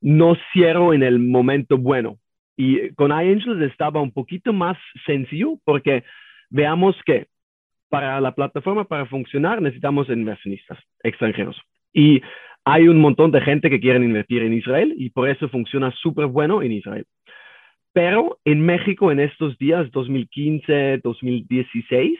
no 0.00 0.36
cierro 0.52 0.94
en 0.94 1.02
el 1.02 1.18
momento 1.18 1.76
bueno. 1.76 2.18
Y 2.56 2.90
con 2.94 3.10
iAngels 3.10 3.60
estaba 3.62 4.00
un 4.00 4.12
poquito 4.12 4.52
más 4.52 4.78
sencillo 5.06 5.58
porque 5.64 6.04
veamos 6.50 6.94
que 7.04 7.26
para 7.88 8.20
la 8.20 8.32
plataforma, 8.32 8.84
para 8.84 9.06
funcionar, 9.06 9.62
necesitamos 9.62 10.08
inversionistas 10.08 10.78
extranjeros. 11.02 11.60
Y 11.92 12.20
hay 12.64 12.88
un 12.88 12.98
montón 12.98 13.30
de 13.30 13.40
gente 13.40 13.70
que 13.70 13.80
quieren 13.80 14.04
invertir 14.04 14.42
en 14.42 14.52
Israel 14.52 14.94
y 14.96 15.10
por 15.10 15.28
eso 15.28 15.48
funciona 15.48 15.92
súper 15.92 16.26
bueno 16.26 16.62
en 16.62 16.72
Israel. 16.72 17.06
Pero 17.92 18.38
en 18.44 18.60
México 18.60 19.10
en 19.10 19.20
estos 19.20 19.56
días, 19.56 19.90
2015, 19.92 21.00
2016, 21.02 22.18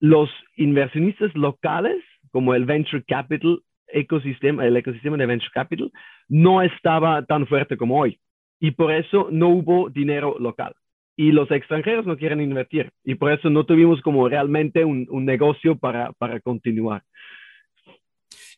los 0.00 0.30
inversionistas 0.56 1.32
locales, 1.36 2.02
como 2.32 2.54
el 2.54 2.64
venture 2.64 3.04
capital 3.04 3.60
ecosistema, 3.86 4.66
el 4.66 4.76
ecosistema 4.76 5.16
de 5.16 5.26
venture 5.26 5.50
capital, 5.52 5.92
no 6.28 6.62
estaba 6.62 7.24
tan 7.24 7.46
fuerte 7.46 7.76
como 7.76 8.00
hoy. 8.00 8.18
Y 8.58 8.72
por 8.72 8.92
eso 8.92 9.28
no 9.30 9.48
hubo 9.48 9.90
dinero 9.90 10.36
local. 10.40 10.74
Y 11.16 11.32
los 11.32 11.50
extranjeros 11.50 12.06
no 12.06 12.16
quieren 12.16 12.40
invertir. 12.40 12.90
Y 13.04 13.14
por 13.16 13.32
eso 13.32 13.50
no 13.50 13.66
tuvimos 13.66 14.00
como 14.00 14.28
realmente 14.28 14.84
un, 14.84 15.06
un 15.10 15.24
negocio 15.24 15.76
para, 15.76 16.12
para 16.12 16.40
continuar. 16.40 17.02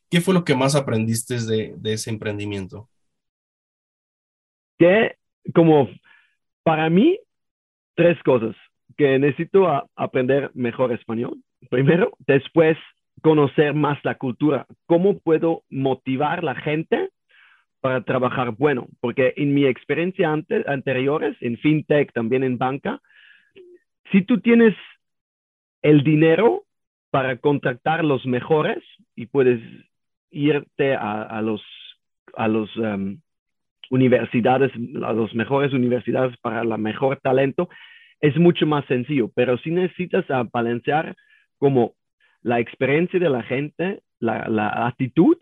¿Qué 0.08 0.20
fue 0.20 0.34
lo 0.34 0.44
que 0.44 0.54
más 0.54 0.76
aprendiste 0.76 1.40
de, 1.40 1.75
de 1.76 1.92
ese 1.94 2.11
emprendimiento? 2.11 2.88
Que 4.78 5.16
como 5.52 5.88
para 6.62 6.88
mí, 6.90 7.18
tres 7.94 8.20
cosas. 8.23 8.56
Que 8.96 9.18
necesito 9.18 9.66
aprender 9.96 10.50
mejor 10.54 10.92
español, 10.92 11.42
primero. 11.68 12.12
Después, 12.26 12.76
conocer 13.23 13.75
más 13.75 13.99
la 14.04 14.16
cultura. 14.16 14.66
¿Cómo 14.87 15.18
puedo 15.18 15.64
motivar 15.68 16.40
a 16.40 16.42
la 16.42 16.54
gente 16.54 17.11
para 17.84 18.00
trabajar 18.00 18.52
bueno? 18.52 18.88
Porque 19.02 19.34
en 19.36 19.52
mi 19.52 19.66
experiencia 19.66 20.32
antes, 20.32 20.66
anteriores, 20.66 21.36
en 21.42 21.58
fintech, 21.58 22.14
también 22.14 22.42
en 22.42 22.56
banca, 22.56 23.02
si 24.10 24.22
tú 24.22 24.40
tienes 24.40 24.74
el 25.82 26.02
dinero 26.02 26.62
para 27.10 27.36
contactar 27.36 28.02
los 28.02 28.24
mejores 28.24 28.82
y 29.14 29.26
puedes 29.26 29.60
irte 30.30 30.94
a, 30.94 31.24
a 31.24 31.42
los, 31.42 31.62
a 32.34 32.48
los 32.48 32.74
um, 32.78 33.20
universidades, 33.90 34.72
a 35.02 35.12
las 35.12 35.34
mejores 35.34 35.74
universidades 35.74 36.34
para 36.38 36.62
el 36.62 36.78
mejor 36.78 37.20
talento, 37.20 37.68
es 38.22 38.34
mucho 38.38 38.66
más 38.66 38.86
sencillo, 38.86 39.30
pero 39.34 39.58
si 39.58 39.70
necesitas 39.70 40.24
balancear 40.50 41.14
como 41.58 41.92
la 42.40 42.60
experiencia 42.60 43.20
de 43.20 43.28
la 43.28 43.42
gente, 43.42 44.00
la, 44.20 44.86
actitud 44.86 45.36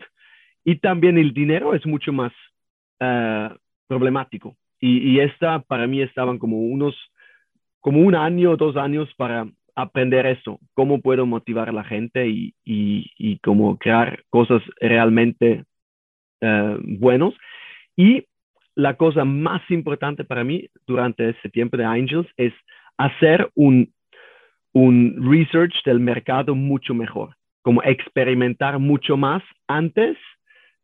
y 0.63 0.77
también 0.77 1.17
el 1.17 1.33
dinero 1.33 1.73
es 1.73 1.85
mucho 1.85 2.13
más 2.13 2.31
uh, 2.99 3.55
problemático. 3.87 4.55
Y, 4.79 5.11
y, 5.11 5.19
esta 5.19 5.59
para 5.59 5.87
mí 5.87 6.01
estaban 6.01 6.37
como 6.37 6.57
unos, 6.59 6.95
como 7.79 7.99
un 7.99 8.15
año, 8.15 8.57
dos 8.57 8.75
años 8.75 9.09
para 9.15 9.47
aprender 9.75 10.25
eso, 10.25 10.59
cómo 10.73 11.01
puedo 11.01 11.25
motivar 11.25 11.69
a 11.69 11.73
la 11.73 11.83
gente 11.83 12.27
y, 12.27 12.53
y, 12.63 13.11
y 13.17 13.39
cómo 13.39 13.77
crear 13.77 14.23
cosas 14.29 14.61
realmente 14.79 15.63
uh, 16.41 16.77
buenos. 16.81 17.33
Y 17.95 18.25
la 18.75 18.95
cosa 18.95 19.23
más 19.23 19.61
importante 19.69 20.23
para 20.23 20.43
mí 20.43 20.67
durante 20.85 21.29
ese 21.29 21.49
tiempo 21.49 21.77
de 21.77 21.85
Angels 21.85 22.27
es 22.37 22.53
hacer 22.97 23.49
un, 23.55 23.93
un 24.73 25.15
research 25.31 25.73
del 25.85 25.99
mercado 25.99 26.55
mucho 26.55 26.93
mejor, 26.93 27.35
como 27.61 27.81
experimentar 27.83 28.79
mucho 28.79 29.17
más 29.17 29.43
antes 29.67 30.17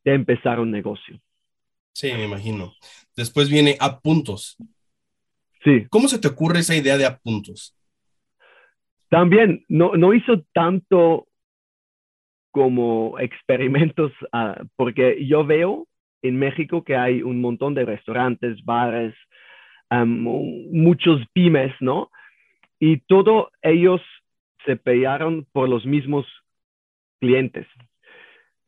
de 0.04 0.14
empezar 0.14 0.60
un 0.60 0.72
negocio. 0.72 1.20
Sí, 1.94 2.12
me 2.14 2.26
imagino. 2.26 2.74
Después 3.16 3.50
viene 3.50 3.76
a 3.80 4.00
puntos. 4.00 4.58
Sí. 5.64 5.86
¿Cómo 5.90 6.08
se 6.08 6.20
te 6.20 6.28
ocurre 6.28 6.60
esa 6.60 6.76
idea 6.76 6.98
de 6.98 7.06
a 7.06 7.18
puntos? 7.18 7.76
También 9.10 9.66
no, 9.68 9.96
no 9.96 10.14
hizo 10.14 10.44
tanto 10.54 11.28
como 12.52 13.20
experimentos, 13.20 14.12
uh, 14.34 14.66
porque 14.76 15.26
yo 15.26 15.46
veo 15.46 15.88
en 16.22 16.38
México 16.38 16.84
que 16.84 16.96
hay 16.96 17.22
un 17.22 17.42
montón 17.42 17.74
de 17.74 17.86
restaurantes, 17.86 18.64
bares, 18.64 19.16
um, 19.90 20.70
muchos 20.72 21.22
pymes, 21.34 21.74
¿no? 21.80 22.12
Y 22.80 22.98
todos 23.02 23.48
ellos 23.62 24.02
se 24.66 24.76
pelearon 24.76 25.46
por 25.52 25.70
los 25.70 25.86
mismos 25.86 26.26
clientes. 27.20 27.68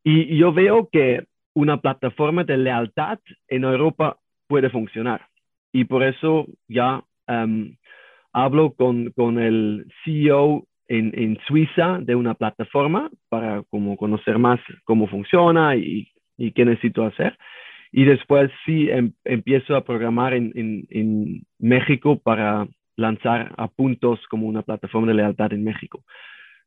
Y 0.04 0.38
yo 0.38 0.52
veo 0.52 0.90
que 0.92 1.26
una 1.54 1.78
plataforma 1.78 2.44
de 2.44 2.58
lealtad 2.58 3.20
en 3.48 3.64
Europa 3.64 4.18
puede 4.48 4.70
funcionar. 4.70 5.28
Y 5.72 5.86
por 5.86 6.04
eso 6.04 6.48
ya 6.68 7.04
um, 7.28 7.76
hablo 8.34 8.74
con, 8.74 9.12
con 9.12 9.40
el 9.40 9.86
CEO 10.04 10.66
en, 10.88 11.12
en, 11.16 11.38
Suiza 11.48 12.00
de 12.02 12.16
una 12.16 12.34
plataforma 12.34 13.10
para 13.30 13.64
como 13.70 13.96
conocer 13.96 14.38
más 14.38 14.60
cómo 14.84 15.08
funciona 15.08 15.76
y, 15.76 16.10
y 16.38 16.52
qué 16.52 16.66
necesito 16.66 17.06
hacer. 17.06 17.38
Y 17.92 18.06
después 18.06 18.52
sí 18.66 18.90
em, 18.90 19.14
empiezo 19.24 19.76
a 19.76 19.84
programar 19.84 20.34
en, 20.34 20.52
en, 20.56 20.88
en, 20.90 21.44
México 21.60 22.20
para 22.20 22.68
lanzar 22.96 23.54
a 23.58 23.68
puntos 23.68 24.20
como 24.30 24.48
una 24.48 24.62
plataforma 24.62 25.08
de 25.08 25.14
lealtad 25.14 25.54
en 25.54 25.64
México. 25.64 26.04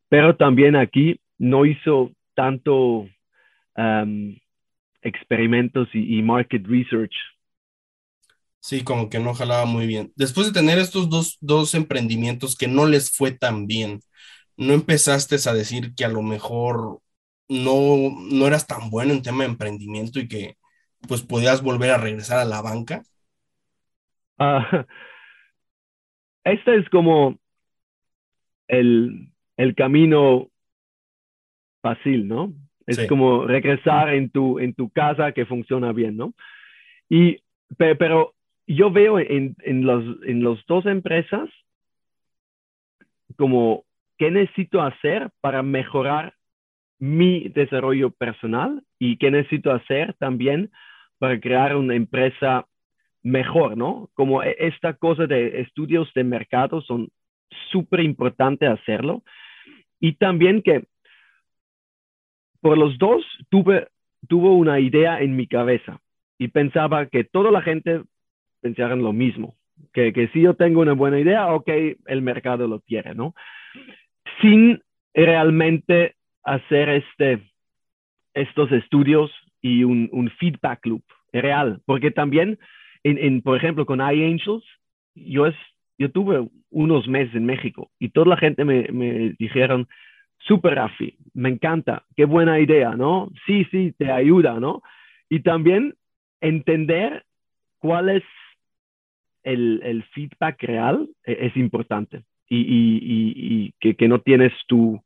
Pero 0.09 0.37
también 0.37 0.77
aquí 0.77 1.21
no 1.39 1.67
hizo 1.67 2.13
tanto 2.35 3.09
um, 3.77 4.37
experimentos 5.03 5.89
y, 5.93 6.19
y, 6.19 6.23
market 6.23 6.67
research. 6.67 7.15
Sí, 8.61 8.83
como 8.83 9.11
que 9.11 9.19
no 9.19 9.35
jalaba 9.35 9.67
muy 9.67 9.87
bien. 9.87 10.13
Después 10.17 10.47
de 10.47 10.59
tener 10.59 10.79
estos 10.79 11.11
dos, 11.11 11.37
dos 11.41 11.75
emprendimientos 11.75 12.57
que 12.57 12.67
no 12.67 12.87
les 12.87 13.15
fue 13.15 13.33
tan 13.33 13.67
bien, 13.67 14.01
¿no 14.57 14.73
empezaste 14.73 15.37
a 15.49 15.53
decir 15.53 15.95
que 15.95 16.05
a 16.05 16.09
lo 16.09 16.23
mejor 16.23 17.01
no, 17.49 18.11
no 18.31 18.47
eras 18.47 18.67
tan 18.67 18.89
bueno 18.91 19.13
en 19.13 19.23
tema 19.23 19.45
de 19.45 19.51
emprendimiento 19.51 20.19
y 20.19 20.29
que 20.29 20.57
pues 21.07 21.23
podías 21.23 21.63
volver 21.63 21.91
a 21.91 21.99
regresar 21.99 22.39
a 22.39 22.45
la 22.45 22.63
banca? 22.63 23.03
Uh, 24.37 24.85
este 26.43 26.77
es 26.77 26.89
como 26.91 27.39
el, 28.67 29.33
el 29.57 29.75
camino 29.77 30.51
fácil, 31.83 32.27
¿no? 32.27 32.53
Es 32.87 32.97
sí. 32.97 33.07
como 33.07 33.47
regresar 33.47 34.13
en 34.13 34.31
tu, 34.31 34.59
en 34.59 34.75
tu 34.75 34.91
casa 34.91 35.33
que 35.33 35.47
funciona 35.47 35.93
bien, 35.93 36.17
¿no? 36.17 36.35
Y, 37.09 37.39
pero, 37.77 38.35
yo 38.67 38.91
veo 38.91 39.19
en, 39.19 39.57
en, 39.63 39.85
los, 39.85 40.05
en 40.25 40.43
los 40.43 40.65
dos 40.67 40.87
empresas 40.87 41.51
como 43.37 43.85
qué 44.17 44.31
necesito 44.31 44.81
hacer 44.81 45.31
para 45.41 45.63
mejorar 45.63 46.35
mi 46.99 47.49
desarrollo 47.49 48.11
personal 48.11 48.83
y 48.99 49.17
qué 49.17 49.31
necesito 49.31 49.73
hacer 49.73 50.15
también 50.15 50.71
para 51.19 51.39
crear 51.41 51.77
una 51.77 51.95
empresa 51.95 52.67
mejor, 53.23 53.77
¿no? 53.77 54.11
Como 54.15 54.43
esta 54.43 54.95
cosa 54.95 55.27
de 55.27 55.61
estudios 55.61 56.13
de 56.15 56.25
mercado 56.25 56.81
son 56.83 57.09
súper 57.71 58.01
importante 58.01 58.67
hacerlo. 58.67 59.23
Y 60.01 60.15
también 60.15 60.63
que 60.63 60.85
por 62.65 62.79
los 62.79 62.97
dos 62.97 63.23
tuve, 63.51 63.89
tuvo 64.27 64.55
una 64.55 64.81
idea 64.81 65.21
en 65.21 65.37
mi 65.37 65.47
cabeza 65.47 66.01
y 66.39 66.49
pensaba 66.49 67.05
que 67.05 67.23
toda 67.23 67.51
la 67.51 67.61
gente 67.61 68.01
pensara 68.63 68.97
lo 68.97 69.13
mismo, 69.13 69.55
que, 69.93 70.15
que 70.15 70.29
si 70.29 70.41
yo 70.41 70.55
tengo 70.55 70.81
una 70.81 70.95
buena 70.95 71.21
idea, 71.21 71.53
ok, 71.53 71.69
el 72.07 72.23
mercado 72.23 72.67
lo 72.67 72.81
quiere, 72.81 73.15
¿no? 73.15 73.35
Sin 74.41 74.81
realmente 75.13 76.15
hacer 76.43 76.89
este, 76.89 77.43
estos 78.33 78.73
estudios 78.73 79.31
y 79.61 79.85
un, 79.85 80.09
un 80.11 80.31
feedback 80.31 80.87
loop 80.87 81.05
real, 81.35 81.83
porque 81.85 82.13
también, 82.13 82.59
en, 83.03 83.19
en, 83.19 83.43
por 83.43 83.59
ejemplo, 83.59 83.85
con 83.85 83.99
iAngels, 83.99 84.65
yo, 85.15 85.53
yo 85.99 86.11
tuve 86.11 86.49
unos 86.71 87.07
meses 87.09 87.35
en 87.35 87.45
México 87.45 87.91
y 87.99 88.09
toda 88.09 88.29
la 88.29 88.37
gente 88.39 88.65
me, 88.65 88.89
me 88.91 89.35
dijeron, 89.39 89.87
super 90.47 90.75
Rafi, 90.75 91.17
me 91.33 91.49
encanta, 91.49 92.05
qué 92.17 92.25
buena 92.25 92.61
idea, 92.61 92.95
¿no? 92.97 93.31
Sí, 93.47 93.67
sí, 93.71 93.95
te 93.97 94.11
ayuda, 94.11 94.61
¿no? 94.61 94.83
Y 95.29 95.41
también 95.41 95.95
entender 96.41 97.25
cuál 97.79 98.11
es 98.11 98.23
el, 99.43 100.05
feedback 100.15 100.63
real 100.63 101.09
es, 101.25 101.39
es 101.51 101.57
importante 101.57 102.25
y, 102.49 103.73
que, 103.81 104.09
no 104.09 104.21
tienes 104.21 104.53
tu, 104.67 105.03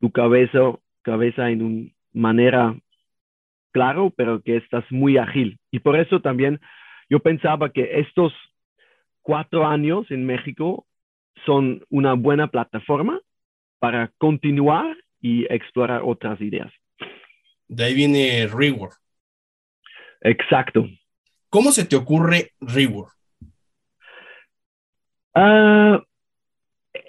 tu 0.00 0.10
cabeza, 0.10 0.58
cabeza 1.02 1.50
en 1.50 1.62
una 1.62 1.90
manera 2.12 2.76
claro, 3.72 4.12
pero 4.16 4.40
que 4.42 4.56
estás 4.56 4.84
muy 4.90 5.18
ágil. 5.18 5.58
Y 5.70 5.80
por 5.80 5.96
eso 5.96 6.20
también 6.20 6.60
yo 7.10 7.20
pensaba 7.20 7.70
que 7.70 8.00
estos 8.00 8.32
cuatro 9.22 9.66
años 9.66 10.10
en 10.10 10.24
México 10.24 10.86
son 11.44 11.84
una 11.90 12.14
buena 12.14 12.48
plataforma 12.48 13.20
para 13.78 14.12
continuar 14.18 14.96
y 15.20 15.44
explorar 15.52 16.02
otras 16.04 16.40
ideas. 16.40 16.72
De 17.68 17.84
ahí 17.84 17.94
viene 17.94 18.46
Reward. 18.46 18.94
Exacto. 20.20 20.88
¿Cómo 21.50 21.70
se 21.72 21.84
te 21.84 21.96
ocurre 21.96 22.52
Reward? 22.60 23.12
Uh, 25.34 26.02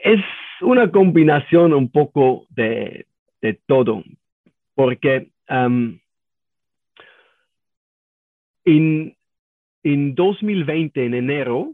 es 0.04 0.22
una 0.62 0.92
combinación 0.92 1.74
un 1.74 1.90
poco 1.90 2.46
de, 2.50 3.06
de 3.42 3.60
todo, 3.66 4.04
porque 4.76 5.32
en, 8.66 9.16
en 9.84 10.16
2020, 10.16 11.06
en 11.06 11.14
enero, 11.14 11.74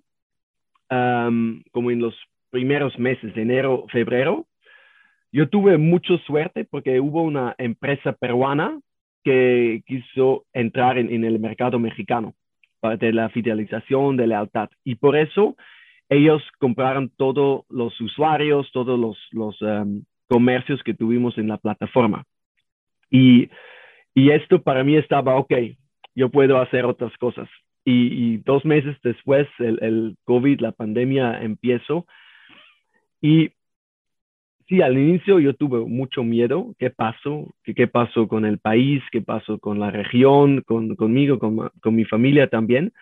um, 0.89 1.63
como 1.71 1.91
en 1.91 1.99
los 1.99 2.15
primeros 2.49 2.97
meses 2.99 3.33
de 3.33 3.41
enero, 3.41 3.85
febrero, 3.91 4.45
yo 5.33 5.49
tuve 5.49 5.79
mucha 5.79 6.15
suerte 6.19 6.63
porque 6.63 6.99
hubo 6.99 7.23
una 7.23 7.55
empresa 7.57 8.13
peruana 8.13 8.79
que 9.23 9.81
quiso 9.87 10.45
entrar 10.53 10.99
en, 10.99 11.23
el 11.23 11.39
mercado 11.39 11.79
mexicano 11.79 12.35
de 12.99 13.11
la 13.11 13.29
fidelización, 13.29 14.15
de 14.15 14.27
lealtad. 14.27 14.69
Y 14.83 14.95
por 14.95 15.17
eso 15.17 15.55
ellos 16.07 16.43
compraron 16.59 17.09
todos 17.17 17.65
los 17.69 17.99
usuarios, 17.99 18.69
todos 18.71 18.99
los, 18.99 19.17
los 19.31 19.59
um, 19.61 20.03
comercios 20.27 20.83
que 20.83 20.93
tuvimos 20.93 21.35
en 21.39 21.47
la 21.47 21.57
plataforma. 21.57 22.25
Y, 23.09 23.49
y, 24.13 24.29
esto 24.31 24.61
para 24.61 24.83
mí 24.83 24.97
estaba, 24.97 25.35
ok, 25.37 25.53
yo 26.13 26.29
puedo 26.29 26.59
hacer 26.59 26.85
otras 26.85 27.15
cosas. 27.17 27.49
Y, 27.85 28.37
dos 28.37 28.63
meses 28.65 28.95
después, 29.03 29.47
el, 29.59 29.79
el, 29.81 30.15
COVID, 30.25 30.59
la 30.59 30.73
pandemia 30.73 31.41
empezó. 31.41 32.05
Y 33.21 33.51
sí, 34.67 34.81
al 34.81 34.97
inicio 34.97 35.39
yo 35.39 35.53
tuve 35.53 35.79
mucho 35.79 36.23
miedo. 36.23 36.73
¿Qué 36.79 36.89
pasó? 36.89 37.53
¿Qué, 37.63 37.87
pasó 37.87 38.27
con 38.27 38.45
el 38.45 38.59
país? 38.59 39.01
¿Qué 39.11 39.21
pasó 39.21 39.59
con 39.59 39.79
la 39.79 39.91
región? 39.91 40.61
Con, 40.61 40.95
conmigo, 40.95 41.39
con, 41.39 41.69
con 41.81 41.95
mi 41.95 42.05
familia 42.05 42.47
también. 42.47 42.93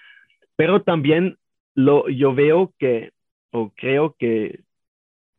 Pero 0.56 0.82
también 0.82 1.38
lo, 1.76 2.10
yo 2.10 2.34
veo 2.34 2.74
que, 2.78 3.12
o 3.52 3.71
creo 3.76 4.15
que, 4.17 4.62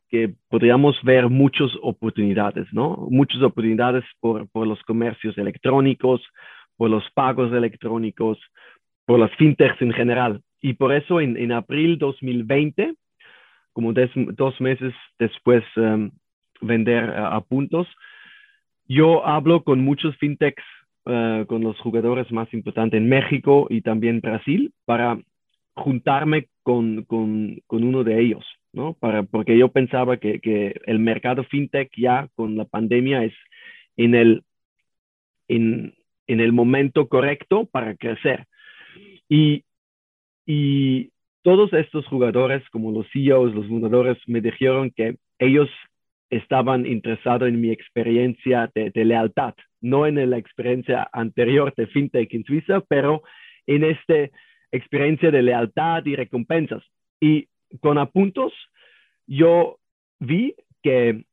que 0.09 0.33
podríamos 0.49 0.95
ver 1.03 1.29
muchas 1.29 1.71
oportunidades, 1.81 2.67
¿no? 2.71 3.07
Muchas 3.09 3.41
oportunidades 3.41 4.03
por, 4.19 4.47
por 4.49 4.67
los 4.67 4.81
comercios 4.83 5.37
electrónicos, 5.37 6.21
por 6.77 6.89
los 6.89 7.03
pagos 7.11 7.51
electrónicos, 7.51 8.37
por 9.05 9.19
las 9.19 9.31
fintechs 9.35 9.81
en 9.81 9.91
general. 9.91 10.41
Y 10.61 10.73
por 10.73 10.93
eso 10.93 11.19
en, 11.19 11.35
en 11.37 11.51
abril 11.51 11.97
2020, 11.97 12.93
como 13.73 13.93
des, 13.93 14.09
dos 14.35 14.59
meses 14.61 14.93
después 15.19 15.63
um, 15.75 16.11
vender 16.61 17.09
a, 17.09 17.35
a, 17.35 17.41
puntos, 17.41 17.87
yo 18.87 19.25
hablo 19.25 19.63
con 19.63 19.81
muchos 19.81 20.15
fintechs, 20.17 20.63
uh, 21.05 21.45
con 21.45 21.63
los 21.63 21.79
jugadores 21.79 22.31
más 22.31 22.53
importantes 22.53 22.97
en 22.97 23.09
México 23.09 23.67
y 23.69 23.81
también 23.81 24.21
Brasil, 24.21 24.71
para 24.85 25.19
juntarme 25.75 26.47
con, 26.61 27.03
con, 27.03 27.59
con 27.67 27.83
uno 27.83 28.03
de 28.03 28.21
ellos, 28.21 28.45
¿no? 28.71 28.93
Para, 28.93 29.23
porque 29.23 29.57
yo 29.57 29.69
pensaba 29.69 30.17
que, 30.17 30.39
que, 30.39 30.79
el 30.85 30.99
mercado 30.99 31.43
fintech 31.43 31.91
ya 31.97 32.29
con 32.35 32.55
la 32.55 32.65
pandemia 32.65 33.23
es 33.23 33.33
en 33.97 34.15
el, 34.15 34.43
en, 35.47 35.95
en 36.27 36.39
el 36.39 36.53
momento 36.53 37.07
correcto 37.07 37.65
para 37.65 37.95
crecer. 37.95 38.45
Y, 39.27 39.63
y 40.45 41.12
todos 41.43 41.71
estos 41.73 42.05
jugadores, 42.07 42.67
como 42.69 42.91
los 42.91 43.05
CEOs, 43.11 43.53
los 43.53 43.67
fundadores, 43.67 44.17
me 44.27 44.41
dijeron 44.41 44.91
que 44.91 45.17
ellos 45.39 45.69
estaban 46.29 46.85
interesados 46.85 47.47
en 47.47 47.61
mi 47.61 47.69
experiencia 47.69 48.71
de, 48.73 48.91
lealtad, 49.05 49.53
no 49.81 50.07
en 50.07 50.29
la 50.29 50.37
experiencia 50.37 51.07
anterior 51.13 51.73
de 51.75 51.87
FinTech 51.87 52.33
en 52.33 52.43
Suiza, 52.43 52.81
pero 52.81 53.21
en 53.67 53.83
esta 53.83 54.29
experiencia 54.71 55.29
de 55.29 55.43
lealtad 55.43 56.03
y 56.05 56.15
recompensas. 56.15 56.83
Y 57.19 57.47
con 57.81 57.97
apuntos, 57.97 58.51
yo 59.27 59.77
vi 60.19 60.55
que, 60.81 61.23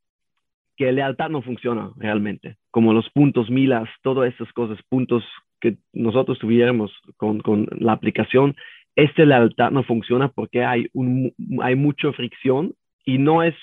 que 0.77 0.91
lealtad 0.91 1.29
no 1.29 1.41
funciona 1.41 1.91
realmente 1.97 2.57
como 2.71 2.93
los 2.93 3.09
puntos 3.09 3.49
milas, 3.49 3.87
todas 4.01 4.33
esas 4.33 4.51
cosas, 4.53 4.79
puntos 4.89 5.23
que 5.59 5.75
nosotros 5.93 6.39
tuviéramos 6.39 6.91
con, 7.17 7.39
con 7.41 7.67
la 7.77 7.91
aplicación, 7.91 8.55
este 8.95 9.25
lealtad 9.25 9.71
no 9.71 9.83
funciona 9.83 10.29
porque 10.29 10.63
hay, 10.63 10.87
un, 10.93 11.33
hay 11.61 11.75
mucha 11.75 12.11
fricción 12.13 12.73
y 13.05 13.17
no 13.17 13.43
es 13.43 13.55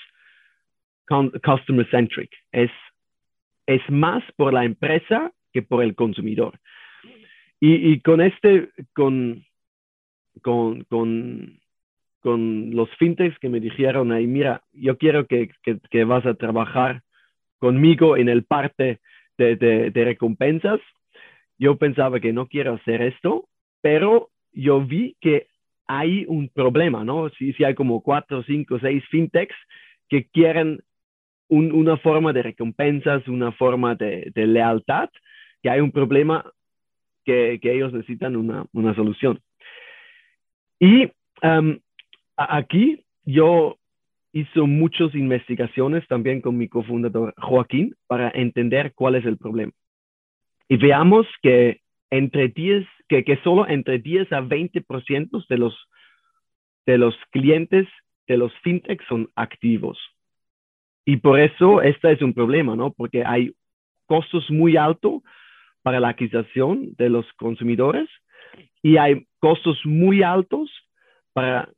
customer 1.07 1.89
centric, 1.89 2.29
es, 2.51 2.71
es 3.65 3.81
más 3.89 4.23
por 4.35 4.53
la 4.53 4.63
empresa 4.63 5.31
que 5.51 5.61
por 5.61 5.83
el 5.83 5.95
consumidor. 5.95 6.59
Y, 7.59 7.91
y 7.91 7.99
con 8.01 8.21
este, 8.21 8.69
con, 8.93 9.43
con, 10.41 10.83
con 10.83 11.59
con 12.21 12.71
los 12.75 12.89
fintechs 12.97 13.37
que 13.39 13.49
me 13.49 13.59
dijeron 13.59 14.11
ahí, 14.11 14.27
mira, 14.27 14.63
yo 14.73 14.97
quiero 14.97 15.25
que, 15.25 15.49
que, 15.63 16.03
vas 16.03 16.25
a 16.25 16.33
trabajar 16.33 17.01
conmigo 17.59 18.17
en 18.17 18.29
el 18.29 18.43
parte 18.43 18.99
de, 19.37 19.55
de, 19.55 19.91
de, 19.91 20.05
recompensas. 20.05 20.79
Yo 21.57 21.77
pensaba 21.77 22.19
que 22.19 22.33
no 22.33 22.47
quiero 22.47 22.73
hacer 22.73 23.01
esto, 23.01 23.47
pero 23.81 24.29
yo 24.61 24.81
vi 24.81 25.15
que 25.21 25.47
hay 25.87 26.25
un 26.27 26.49
problema, 26.49 27.03
¿no? 27.03 27.29
Si, 27.31 27.53
si 27.53 27.63
hay 27.63 27.73
como 27.73 28.01
cuatro, 28.01 28.43
cinco, 28.43 28.79
seis 28.79 29.03
fintechs 29.09 29.55
que 30.07 30.27
quieren 30.27 30.81
un, 31.47 31.71
una 31.71 31.97
forma 31.97 32.31
de 32.31 32.43
recompensas, 32.43 33.27
una 33.27 33.51
forma 33.51 33.95
de, 33.95 34.31
de 34.33 34.47
lealtad, 34.47 35.09
que 35.61 35.69
hay 35.69 35.79
un 35.79 35.91
problema 35.91 36.45
que, 37.25 37.59
que 37.61 37.73
ellos 37.73 37.91
necesitan 37.93 38.35
una, 38.35 38.65
una 38.73 38.93
solución. 38.95 39.39
Y 40.79 41.11
um, 41.43 41.79
aquí 42.37 43.03
yo 43.25 43.77
hice 44.31 44.61
muchas 44.61 45.13
investigaciones 45.15 46.07
también 46.07 46.41
con 46.41 46.57
mi 46.57 46.67
cofundador 46.67 47.33
Joaquín 47.37 47.95
para 48.07 48.29
entender 48.29 48.93
cuál 48.93 49.15
es 49.15 49.25
el 49.25 49.37
problema. 49.37 49.71
Y 50.67 50.77
veamos 50.77 51.25
que 51.41 51.81
entre 52.11 52.47
10, 52.49 52.85
que, 53.09 53.39
solo 53.43 53.67
entre 53.67 53.99
10 53.99 54.31
a 54.31 54.41
20% 54.41 55.47
de 55.47 55.57
los, 55.57 55.75
de 56.85 56.97
los 56.97 57.15
clientes 57.31 57.87
de 58.27 58.37
los 58.37 58.53
fintechs 58.59 59.03
son 59.07 59.29
activos. 59.35 59.97
Y 61.05 61.17
por 61.17 61.39
eso 61.39 61.81
este 61.81 62.11
es 62.11 62.21
un 62.21 62.33
problema, 62.33 62.75
¿no? 62.75 62.93
Porque 62.93 63.25
hay 63.25 63.51
costos 64.05 64.49
muy 64.51 64.77
altos 64.77 65.23
para 65.81 65.99
la 65.99 66.09
adquisición 66.09 66.93
de 66.97 67.09
los 67.09 67.25
consumidores 67.33 68.07
y 68.83 68.97
hay 68.97 69.25
costos 69.39 69.79
muy 69.85 70.21
altos 70.21 70.69
para 71.33 71.69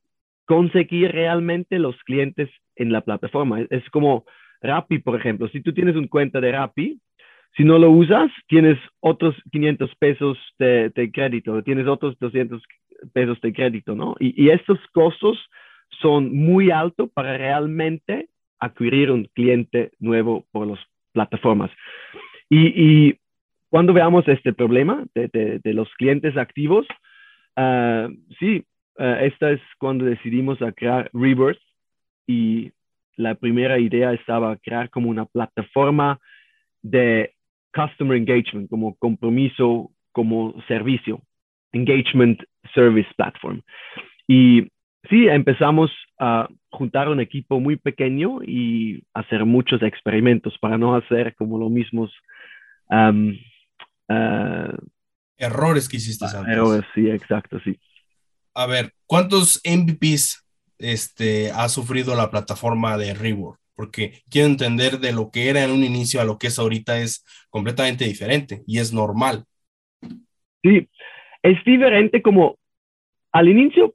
conseguir 0.46 1.14
realmente 1.14 1.80
los 1.80 1.96
clientes 2.04 2.50
en 2.76 2.92
la 2.92 3.02
plataforma. 3.02 3.62
Es 3.70 3.90
como 3.90 4.26
Rappi, 4.62 5.00
por 5.00 5.16
ejemplo. 5.16 5.48
Si 5.48 5.62
tú 5.62 5.74
tienes 5.74 5.96
una 5.96 6.08
cuenta 6.08 6.42
de 6.42 6.52
Rappi, 6.52 7.00
si 7.58 7.64
no 7.64 7.78
lo 7.78 7.92
usas, 7.92 8.32
tienes 8.48 8.78
otros 9.00 9.36
500 9.52 9.96
pesos 9.96 10.38
de, 10.58 11.12
crédito, 11.14 11.62
tienes 11.64 11.88
otros 11.88 12.18
200 12.20 12.62
pesos 13.14 13.42
de 13.42 13.54
crédito, 13.54 13.96
¿no? 13.96 14.16
Y, 14.20 14.50
estos 14.50 14.80
costos 14.94 15.38
son 16.02 16.34
muy 16.34 16.72
altos 16.72 17.10
para 17.14 17.38
realmente 17.38 18.30
adquirir 18.60 19.12
un 19.12 19.26
cliente 19.34 19.92
nuevo 20.00 20.46
por 20.52 20.68
las 20.68 20.80
plataformas. 21.12 21.72
Y, 22.50 23.16
cuando 23.70 23.94
veamos 23.94 24.28
este 24.28 24.52
problema 24.52 25.06
de, 25.16 25.62
los 25.64 25.90
clientes 25.94 26.36
activos, 26.36 26.86
uh, 27.56 28.14
sí, 28.38 28.66
uh, 29.00 29.04
esta 29.22 29.52
es 29.52 29.62
cuando 29.78 30.04
decidimos 30.04 30.60
crear 30.76 31.10
Rebirth 31.14 31.62
y 32.28 32.74
la 33.16 33.36
primera 33.36 33.80
idea 33.80 34.12
estaba 34.12 34.58
crear 34.58 34.90
como 34.90 35.10
una 35.10 35.26
plataforma 35.26 36.20
de 36.82 37.34
customer 37.74 38.18
engagement, 38.18 38.70
como 38.70 38.96
compromiso, 38.96 39.92
como 40.12 40.54
servicio, 40.68 41.22
engagement 41.74 42.42
service 42.74 43.10
platform. 43.16 43.62
Y 44.28 44.68
sí, 45.10 45.28
empezamos 45.28 45.92
a 46.20 46.48
juntar 46.70 47.10
un 47.10 47.20
equipo 47.20 47.60
muy 47.60 47.76
pequeño 47.76 48.44
y 48.44 49.04
hacer 49.14 49.46
muchos 49.46 49.82
experimentos 49.82 50.58
para 50.60 50.78
no 50.78 50.96
hacer 50.96 51.36
como 51.36 51.58
los 51.58 51.72
mismos 51.72 52.12
um, 52.90 53.36
uh, 54.10 54.78
errores 55.38 55.90
que 55.90 55.98
hiciste 55.98 56.26
antes. 56.26 56.54
Errores, 56.54 56.86
sí, 56.94 57.10
exacto, 57.10 57.60
sí. 57.64 57.80
A 58.54 58.68
ver, 58.68 58.94
¿cuántos 59.06 59.62
MVPs 59.66 60.46
este, 60.78 61.52
ha 61.52 61.70
sufrido 61.70 62.16
la 62.16 62.30
plataforma 62.30 62.98
de 62.98 63.14
Reward? 63.14 63.61
Porque 63.82 64.22
quiero 64.30 64.48
entender 64.48 65.00
de 65.00 65.12
lo 65.12 65.32
que 65.32 65.50
era 65.50 65.64
en 65.64 65.72
un 65.72 65.84
inicio 65.84 66.22
a 66.22 66.24
lo 66.24 66.38
que 66.38 66.48
es 66.48 66.60
ahorita 66.60 67.00
es 67.00 67.26
completamente 67.50 68.06
diferente 68.06 68.62
y 68.68 68.78
es 68.78 68.94
normal. 68.94 69.46
Sí, 70.62 70.88
es 71.42 71.64
diferente 71.66 72.22
como 72.22 72.60
al 73.32 73.50
inicio 73.50 73.92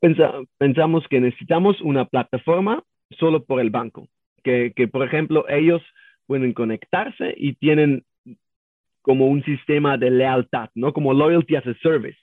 pensamos 0.59 1.05
que 1.09 1.21
necesitamos 1.21 1.81
una 1.83 2.05
plataforma 2.05 2.83
solo 3.17 3.45
por 3.45 3.61
el 3.61 3.71
banco, 3.71 4.09
que, 4.43 4.73
que 4.75 4.89
por 4.89 5.07
ejemplo 5.07 5.49
ellos 5.49 5.83
pueden 6.27 6.53
conectarse 6.53 7.33
y 7.37 7.53
tienen 7.53 8.05
como 9.03 9.29
un 9.29 9.45
sistema 9.45 9.97
de 9.97 10.11
lealtad, 10.11 10.69
¿no? 10.75 10.93
Como 10.93 11.15
loyalty 11.15 11.55
as 11.55 11.67
a 11.69 11.75
service. 11.75 12.19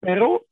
Pero 0.00 0.46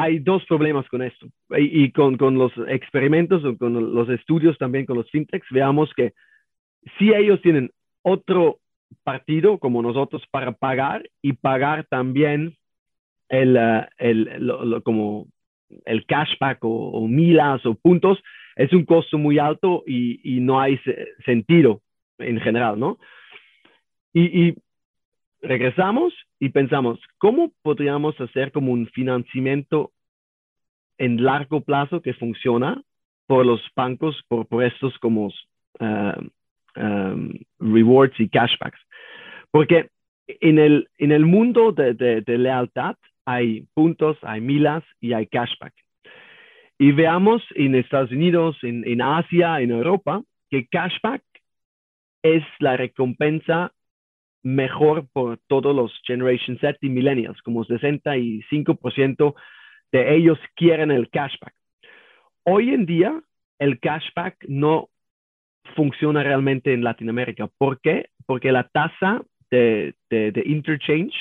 hay 0.00 0.18
dos 0.18 0.44
problemas 0.46 0.88
con 0.88 1.02
esto. 1.02 1.26
Y, 1.58 1.92
con, 1.92 2.16
los 2.34 2.52
experimentos 2.68 3.44
o 3.44 3.56
con 3.58 3.94
los 3.94 4.08
estudios 4.08 4.56
también 4.56 4.86
con 4.86 4.96
los 4.96 5.10
fintechs, 5.10 5.46
veamos 5.50 5.92
que 5.94 6.14
si 6.98 7.12
ellos 7.12 7.40
tienen 7.42 7.70
otro 8.02 8.60
partido 9.04 9.58
como 9.58 9.82
nosotros 9.82 10.22
para 10.30 10.52
pagar 10.52 11.08
y 11.20 11.34
pagar 11.34 11.86
también 11.90 12.56
el, 13.28 13.56
uh, 13.56 13.84
el 13.98 14.82
como 14.84 15.28
el 15.84 16.06
cashback 16.06 16.58
o, 16.62 17.06
milas 17.06 17.64
o 17.66 17.74
puntos, 17.74 18.18
es 18.56 18.72
un 18.72 18.84
costo 18.86 19.18
muy 19.18 19.38
alto 19.38 19.84
y, 19.86 20.40
no 20.40 20.60
hay 20.60 20.80
sentido 21.26 21.82
en 22.18 22.40
general, 22.40 22.80
¿no? 22.80 22.98
Y 24.12 24.54
regresamos 25.42 26.14
y 26.38 26.50
pensamos, 26.50 26.98
¿cómo 27.18 27.52
podríamos 27.62 28.20
hacer 28.20 28.52
como 28.52 28.72
un 28.72 28.86
financiamiento 28.88 29.92
en 30.98 31.22
largo 31.22 31.62
plazo 31.62 32.02
que 32.02 32.14
funciona 32.14 32.82
por 33.26 33.46
los 33.46 33.60
bancos, 33.74 34.22
por, 34.28 34.46
por 34.46 34.64
estos 34.64 34.98
como 34.98 35.26
uh, 35.26 36.80
um, 36.80 37.32
rewards 37.58 38.18
y 38.20 38.28
cashbacks? 38.28 38.80
Porque 39.50 39.88
en 40.26 40.58
el, 40.58 40.88
en 40.98 41.12
el 41.12 41.26
mundo 41.26 41.72
de, 41.72 41.94
de, 41.94 42.20
de, 42.20 42.38
lealtad 42.38 42.96
hay 43.24 43.66
puntos, 43.74 44.16
hay 44.22 44.40
milas 44.40 44.84
y 45.00 45.12
hay 45.12 45.26
cashback. 45.26 45.74
Y 46.78 46.92
veamos 46.92 47.42
en 47.56 47.74
Estados 47.74 48.10
Unidos, 48.10 48.56
en, 48.62 48.86
en 48.86 49.02
Asia, 49.02 49.60
en 49.60 49.70
Europa, 49.70 50.22
que 50.50 50.66
cashback 50.66 51.22
es 52.22 52.42
la 52.58 52.76
recompensa 52.76 53.72
mejor 54.42 55.06
por 55.12 55.38
todos 55.48 55.74
los 55.74 55.92
Generation 56.04 56.58
Z 56.58 56.78
y 56.80 56.88
Millennials, 56.88 57.40
como 57.42 57.64
65% 57.64 59.34
de 59.92 60.16
ellos 60.16 60.38
quieren 60.54 60.90
el 60.90 61.10
cashback. 61.10 61.54
Hoy 62.44 62.70
en 62.70 62.86
día, 62.86 63.20
el 63.58 63.78
cashback 63.80 64.44
no 64.48 64.88
funciona 65.74 66.22
realmente 66.22 66.72
en 66.72 66.82
Latinoamérica. 66.82 67.48
¿Por 67.58 67.80
qué? 67.80 68.08
Porque 68.26 68.52
la 68.52 68.64
tasa 68.64 69.22
de, 69.50 69.94
de, 70.08 70.42
interchange 70.46 71.14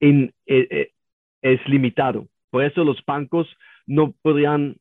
eh, 0.00 0.30
eh, 0.46 0.90
es 1.42 1.68
limitado. 1.68 2.26
Por 2.50 2.64
eso 2.64 2.84
los 2.84 3.04
bancos 3.04 3.46
no 3.86 4.12
podrían 4.22 4.76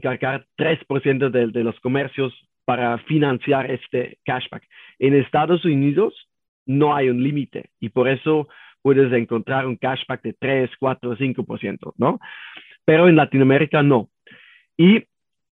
cargar 0.00 0.46
3% 0.58 1.30
de, 1.30 1.46
de 1.48 1.64
los 1.64 1.78
comercios 1.80 2.34
para 2.64 2.98
financiar 2.98 3.70
este 3.70 4.18
cashback. 4.24 4.66
En 4.98 5.14
Estados 5.14 5.64
Unidos, 5.64 6.25
no 6.66 6.94
hay 6.94 7.08
un 7.08 7.22
límite 7.22 7.70
y 7.80 7.88
por 7.88 8.08
eso 8.08 8.48
puedes 8.82 9.12
encontrar 9.12 9.66
un 9.66 9.76
cashback 9.76 10.22
de 10.22 10.34
3, 10.34 10.70
4, 10.78 11.16
5%, 11.16 11.94
¿no? 11.96 12.20
Pero 12.84 13.08
en 13.08 13.16
Latinoamérica 13.16 13.82
no. 13.82 14.08
Y 14.76 15.04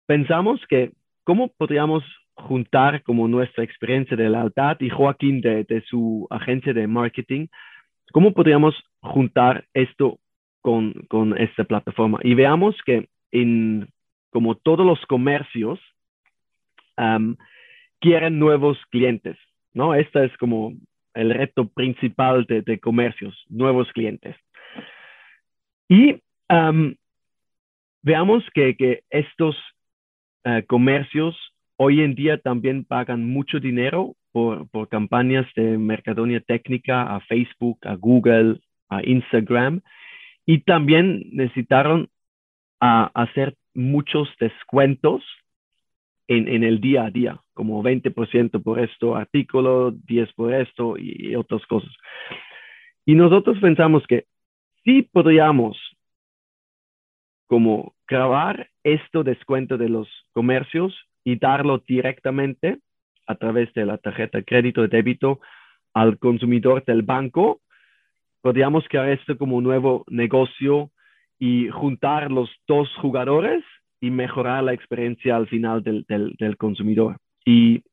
pensamos 0.06 0.62
que 0.68 0.92
cómo 1.24 1.50
podríamos 1.50 2.04
juntar 2.34 3.04
como 3.04 3.28
nuestra 3.28 3.64
experiencia 3.64 4.16
de 4.16 4.30
lealtad 4.30 4.78
y 4.80 4.90
Joaquín 4.90 5.42
de, 5.42 5.64
de 5.66 5.82
su 5.82 6.26
agencia 6.30 6.74
de 6.74 6.88
marketing, 6.88 7.48
cómo 8.12 8.34
podríamos 8.34 8.76
juntar 9.02 9.66
esto 9.74 10.20
con, 10.62 10.94
con 11.08 11.38
esta 11.38 11.64
plataforma. 11.64 12.20
Y 12.24 12.34
veamos 12.34 12.76
que 12.86 13.10
en 13.32 13.90
como 14.32 14.56
todos 14.56 14.86
los 14.86 15.04
comercios 15.08 15.80
quieren 18.00 18.40
nuevos 18.40 18.78
clientes, 18.90 19.38
¿no? 19.74 19.94
Esta 19.96 20.26
es 20.26 20.36
como 20.38 20.74
el 21.14 21.32
reto 21.32 21.68
principal 21.68 22.46
de, 22.46 22.80
comercios, 22.80 23.36
nuevos 23.50 23.92
clientes. 23.92 24.36
Y 25.88 26.22
veamos 28.02 28.44
que, 28.54 29.04
estos 29.10 29.56
eh, 30.44 30.64
comercios 30.68 31.36
hoy 31.76 32.02
en 32.02 32.16
día 32.16 32.38
también 32.38 32.84
pagan 32.86 33.26
mucho 33.26 33.60
dinero 33.60 34.16
por, 34.32 34.68
campañas 34.90 35.48
de 35.56 35.78
mercadonia 35.78 36.40
técnica 36.42 37.16
a 37.16 37.20
Facebook, 37.22 37.80
a 37.84 37.96
Google, 37.96 38.60
a 38.90 39.02
Instagram, 39.04 39.82
y 40.46 40.60
también 40.60 41.24
necesitaron 41.32 42.10
hacer 42.80 43.56
muchos 43.74 44.30
descuentos 44.40 45.24
en, 46.30 46.64
el 46.64 46.80
día 46.80 47.06
a 47.06 47.10
día, 47.10 47.42
como 47.56 47.82
20% 47.82 48.62
por 48.62 48.80
esto 48.80 49.16
artículo, 49.16 49.92
10 49.92 50.34
por 50.34 50.54
esto 50.54 50.96
y, 50.96 51.36
otras 51.36 51.66
cosas. 51.66 51.90
Y 53.04 53.16
nosotros 53.16 53.58
pensamos 53.60 54.04
que 54.08 54.26
sí 54.84 55.02
podríamos 55.02 55.78
como 57.48 57.96
grabar 58.08 58.70
esto 58.84 59.24
descuento 59.24 59.78
de 59.78 59.90
los 59.90 60.08
comercios 60.32 60.96
y 61.24 61.38
darlo 61.38 61.80
directamente 61.80 62.78
a 63.26 63.36
través 63.36 63.74
de 63.74 63.88
la 63.88 63.98
tarjeta 63.98 64.44
crédito 64.44 64.84
de 64.84 64.88
débito 64.90 65.40
al 65.96 66.20
consumidor 66.20 66.86
del 66.86 67.02
banco. 67.02 67.62
Podríamos 68.42 68.86
crear 68.88 69.10
esto 69.10 69.36
como 69.36 69.56
un 69.56 69.64
nuevo 69.64 70.06
negocio 70.10 70.92
y 71.40 71.70
juntar 71.70 72.32
los 72.32 72.52
dos 72.68 72.88
jugadores 73.02 73.64
y 74.02 74.10
mejorar 74.12 74.64
la 74.64 74.74
experiencia 74.74 75.36
al 75.36 75.48
final 75.48 75.84
del, 75.84 76.06
del, 76.08 76.58
consumidor. 76.58 77.18
Y 77.46 77.84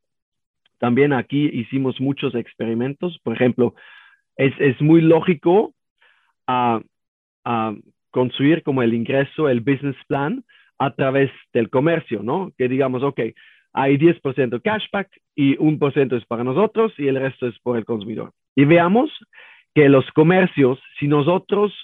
también 0.79 1.12
aquí 1.12 1.51
hicimos 1.53 2.01
muchos 2.01 2.35
experimentos. 2.35 3.19
Por 3.23 3.35
ejemplo, 3.35 3.75
es, 4.37 4.53
es 4.59 4.81
muy 4.81 5.01
lógico 5.01 5.75
a, 6.47 6.81
a, 7.45 7.75
construir 8.11 8.62
como 8.62 8.83
el 8.83 8.95
ingreso, 8.95 9.49
el 9.49 9.61
business 9.61 9.97
plan 10.07 10.42
a 10.79 10.95
través 10.95 11.31
del 11.53 11.69
comercio, 11.69 12.23
¿no? 12.23 12.51
Que 12.57 12.69
digamos, 12.69 13.03
ok, 13.03 13.21
hay 13.73 13.99
10% 13.99 14.62
cashback 14.62 15.09
y 15.35 15.57
un 15.59 15.79
por 15.79 15.92
ciento 15.92 16.16
es 16.16 16.25
para 16.25 16.42
nosotros 16.42 16.95
y 16.97 17.09
el 17.09 17.21
resto 17.21 17.47
es 17.47 17.59
por 17.59 17.77
el 17.77 17.85
consumidor. 17.85 18.33
Y 18.55 18.64
veamos 18.64 19.11
que 19.75 19.90
los 19.90 20.11
comercios, 20.12 20.79
si 20.99 21.09
nosotros 21.09 21.75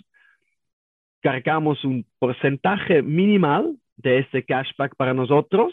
cargamos 1.21 1.85
un 1.85 2.07
porcentaje 2.19 3.03
minimal 3.03 3.77
de 4.03 4.19
este 4.19 4.45
cashback 4.45 4.97
para 4.97 5.15
nosotros, 5.15 5.73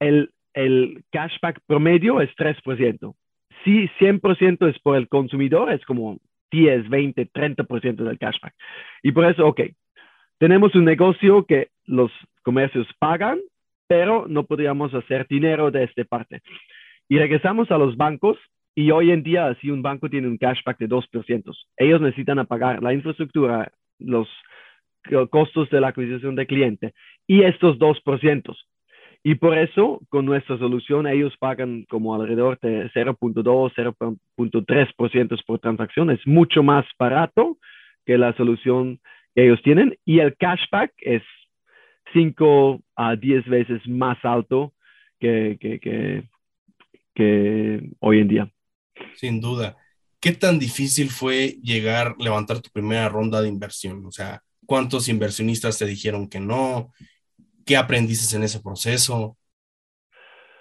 el, 0.00 0.30
el 0.54 1.04
cashback 1.10 1.60
promedio 1.66 2.20
es 2.20 2.30
3%. 2.36 3.14
Si 3.64 3.88
100% 3.98 4.68
es 4.68 4.78
por 4.80 4.96
el 4.96 5.08
consumidor, 5.08 5.72
es 5.72 5.84
como 5.84 6.18
10, 6.50 6.88
20, 6.88 7.30
30% 7.30 7.96
del 7.96 8.18
cashback. 8.18 8.54
Y 9.02 9.12
por 9.12 9.24
eso, 9.26 9.46
ok, 9.46 9.60
tenemos 10.38 10.74
un 10.74 10.84
negocio 10.84 11.44
que 11.44 11.68
los 11.86 12.10
comercios 12.42 12.86
pagan, 12.98 13.40
pero 13.86 14.26
no 14.28 14.44
podríamos 14.44 14.94
hacer 14.94 15.26
dinero 15.28 15.70
de 15.70 15.84
esta 15.84 16.04
parte. 16.04 16.42
Y 17.08 17.18
regresamos 17.18 17.70
a 17.70 17.78
los 17.78 17.96
bancos 17.96 18.36
y 18.74 18.90
hoy 18.90 19.10
en 19.10 19.22
día, 19.22 19.56
si 19.60 19.70
un 19.70 19.82
banco 19.82 20.08
tiene 20.08 20.28
un 20.28 20.38
cashback 20.38 20.78
de 20.78 20.88
2%, 20.88 21.56
ellos 21.78 22.00
necesitan 22.00 22.46
pagar 22.46 22.82
la 22.82 22.92
infraestructura, 22.92 23.72
los 23.98 24.28
costos 25.30 25.68
de 25.70 25.80
la 25.80 25.88
adquisición 25.88 26.36
de 26.36 26.46
cliente 26.46 26.94
y 27.28 27.44
estos 27.44 27.78
2%. 27.78 28.56
Y 29.22 29.34
por 29.34 29.56
eso, 29.56 30.00
con 30.08 30.24
nuestra 30.24 30.58
solución, 30.58 31.06
ellos 31.06 31.34
pagan 31.38 31.84
como 31.88 32.14
alrededor 32.14 32.58
de 32.60 32.90
0.2, 32.92 33.72
0.3% 33.74 35.44
por 35.44 35.58
transacción. 35.58 36.10
Es 36.10 36.26
mucho 36.26 36.62
más 36.62 36.86
barato 36.98 37.58
que 38.06 38.16
la 38.16 38.34
solución 38.36 39.00
que 39.34 39.44
ellos 39.44 39.60
tienen. 39.62 39.96
Y 40.04 40.20
el 40.20 40.36
cashback 40.36 40.92
es 40.98 41.22
5 42.14 42.80
a 42.96 43.16
10 43.16 43.44
veces 43.46 43.86
más 43.86 44.16
alto 44.24 44.72
que, 45.20 45.58
que, 45.60 45.78
que, 45.78 46.24
que 47.14 47.90
hoy 48.00 48.20
en 48.20 48.28
día. 48.28 48.52
Sin 49.14 49.40
duda. 49.40 49.76
¿Qué 50.20 50.32
tan 50.32 50.58
difícil 50.58 51.10
fue 51.10 51.58
llegar, 51.62 52.14
levantar 52.18 52.60
tu 52.60 52.70
primera 52.70 53.08
ronda 53.08 53.42
de 53.42 53.48
inversión? 53.48 54.06
O 54.06 54.10
sea, 54.10 54.42
¿cuántos 54.64 55.08
inversionistas 55.08 55.78
te 55.78 55.86
dijeron 55.86 56.28
que 56.28 56.40
no? 56.40 56.92
¿Qué 57.68 57.76
aprendiste 57.76 58.34
en 58.34 58.44
ese 58.44 58.62
proceso? 58.62 59.36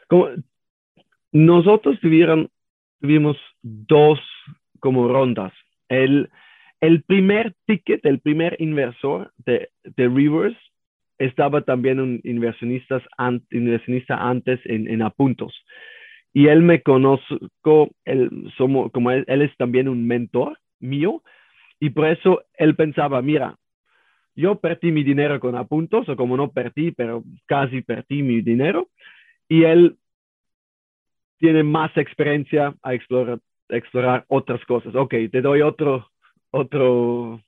Como 0.09 0.27
nosotros 1.31 1.97
tuvieron, 2.01 2.49
tuvimos 2.99 3.37
dos 3.61 4.19
como 4.81 5.07
rondas. 5.07 5.53
El, 5.87 6.29
el 6.81 7.03
primer 7.03 7.55
ticket, 7.65 8.05
el 8.05 8.19
primer 8.19 8.57
inversor 8.59 9.31
de, 9.37 9.69
de 9.83 10.09
Rivers 10.09 10.57
estaba 11.17 11.61
también 11.61 12.01
un 12.01 12.19
inversionista, 12.25 13.01
inversionista 13.51 14.17
antes 14.17 14.59
en, 14.65 14.89
en 14.89 15.01
Apuntos. 15.01 15.53
Y 16.33 16.47
él 16.47 16.61
me 16.61 16.81
conozco, 16.81 17.89
él, 18.03 18.51
somos, 18.57 18.91
como 18.91 19.11
él, 19.11 19.23
él 19.27 19.43
es 19.43 19.55
también 19.55 19.87
un 19.87 20.05
mentor 20.05 20.59
mío, 20.81 21.23
y 21.79 21.91
por 21.91 22.09
eso 22.09 22.43
él 22.55 22.75
pensaba, 22.75 23.21
mira, 23.21 23.55
yo 24.37 24.59
perdí 24.59 24.91
mi 24.91 25.03
dinero 25.03 25.39
con 25.39 25.55
apuntos, 25.55 26.07
o 26.07 26.15
como 26.15 26.37
no 26.37 26.51
perdí, 26.51 26.91
pero 26.91 27.23
casi 27.47 27.81
perdí 27.81 28.21
mi 28.21 28.41
dinero. 28.41 28.87
Y 29.49 29.63
él 29.63 29.97
tiene 31.39 31.63
más 31.63 31.95
experiencia 31.97 32.75
a 32.83 32.93
explorar, 32.93 33.39
explorar 33.69 34.25
otras 34.27 34.63
cosas. 34.65 34.93
Ok, 34.95 35.15
te 35.31 35.41
doy 35.41 35.61
otro, 35.61 36.11
otro 36.51 37.41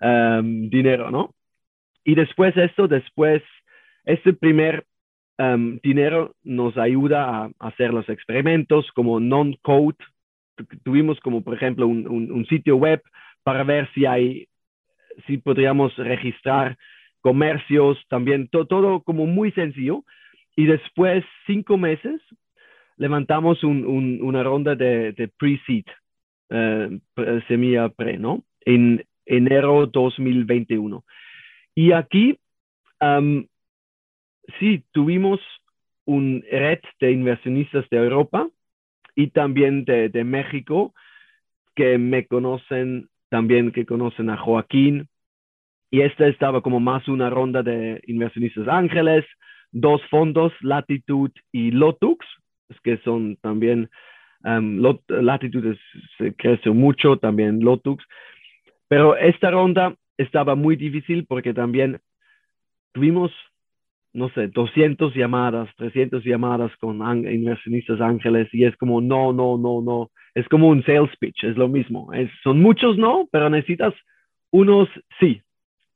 um, 0.00 0.68
dinero, 0.68 1.10
¿no? 1.10 1.34
Y 2.04 2.14
después 2.14 2.54
esto, 2.58 2.88
después, 2.88 3.42
este 4.04 4.34
primer 4.34 4.84
um, 5.38 5.78
dinero 5.82 6.34
nos 6.42 6.76
ayuda 6.76 7.46
a 7.46 7.50
hacer 7.58 7.94
los 7.94 8.06
experimentos 8.10 8.86
como 8.92 9.18
non-code. 9.18 9.96
Tuvimos 10.82 11.18
como, 11.20 11.42
por 11.42 11.54
ejemplo, 11.54 11.86
un 11.86 12.46
sitio 12.50 12.76
web 12.76 13.02
para 13.42 13.64
ver 13.64 13.90
si 13.94 14.04
hay 14.04 14.46
si 15.26 15.38
podríamos 15.38 15.96
registrar 15.96 16.76
comercios, 17.20 17.98
también 18.08 18.48
todo 18.48 19.00
como 19.02 19.26
muy 19.26 19.50
sencillo. 19.52 20.04
Y 20.56 20.66
después, 20.66 21.24
cinco 21.46 21.76
meses, 21.76 22.20
levantamos 22.96 23.64
una 23.64 24.42
ronda 24.42 24.74
de, 24.74 25.30
pre-seed, 25.38 25.84
eh, 26.50 26.98
semilla 27.48 27.88
pre, 27.88 28.18
¿no? 28.18 28.44
En 28.64 29.04
enero 29.26 29.86
2021. 29.86 31.04
Y 31.74 31.92
aquí, 31.92 32.38
sí, 34.60 34.84
tuvimos 34.92 35.40
un 36.04 36.44
red 36.50 36.80
de 37.00 37.12
inversionistas 37.12 37.88
de 37.90 37.96
Europa 37.96 38.48
y 39.16 39.28
también 39.28 39.84
de, 39.84 40.08
de 40.08 40.24
México 40.24 40.94
que 41.74 41.98
me 41.98 42.26
conocen 42.26 43.08
también 43.34 43.72
que 43.72 43.84
conocen 43.84 44.30
a 44.30 44.36
Joaquín. 44.36 45.08
Y 45.90 46.02
esta 46.02 46.28
estaba 46.28 46.60
como 46.60 46.78
más 46.78 47.08
una 47.08 47.30
ronda 47.30 47.64
de 47.64 48.00
inversionistas 48.06 48.68
ángeles, 48.68 49.24
dos 49.72 50.00
fondos, 50.08 50.52
Latitud 50.60 51.32
y 51.50 51.72
Lotux, 51.72 52.24
que 52.84 52.98
son 52.98 53.36
también, 53.42 53.90
um, 54.44 54.80
Latitud 55.08 55.76
se 56.16 56.32
crece 56.34 56.70
mucho, 56.70 57.16
también 57.16 57.58
Lotux. 57.58 58.04
Pero 58.86 59.16
esta 59.16 59.50
ronda 59.50 59.96
estaba 60.16 60.54
muy 60.54 60.76
difícil 60.76 61.26
porque 61.26 61.52
también 61.52 61.98
tuvimos, 62.92 63.32
no 64.14 64.30
sé, 64.30 64.46
200 64.46 65.12
llamadas, 65.14 65.68
300 65.76 66.24
llamadas 66.24 66.70
con 66.78 66.96
inversionistas 67.26 68.00
ángeles 68.00 68.48
y 68.52 68.64
es 68.64 68.76
como, 68.76 69.00
no, 69.00 69.32
no, 69.32 69.58
no, 69.58 69.82
no, 69.82 70.10
es 70.34 70.48
como 70.48 70.68
un 70.68 70.84
sales 70.84 71.10
pitch, 71.18 71.44
es 71.44 71.56
lo 71.56 71.68
mismo. 71.68 72.10
son 72.42 72.60
muchos 72.60 72.96
no, 72.96 73.28
pero 73.30 73.50
necesitas 73.50 73.92
unos 74.52 74.88
sí. 75.18 75.42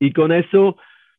Y 0.00 0.12
con 0.12 0.32
eso 0.32 0.76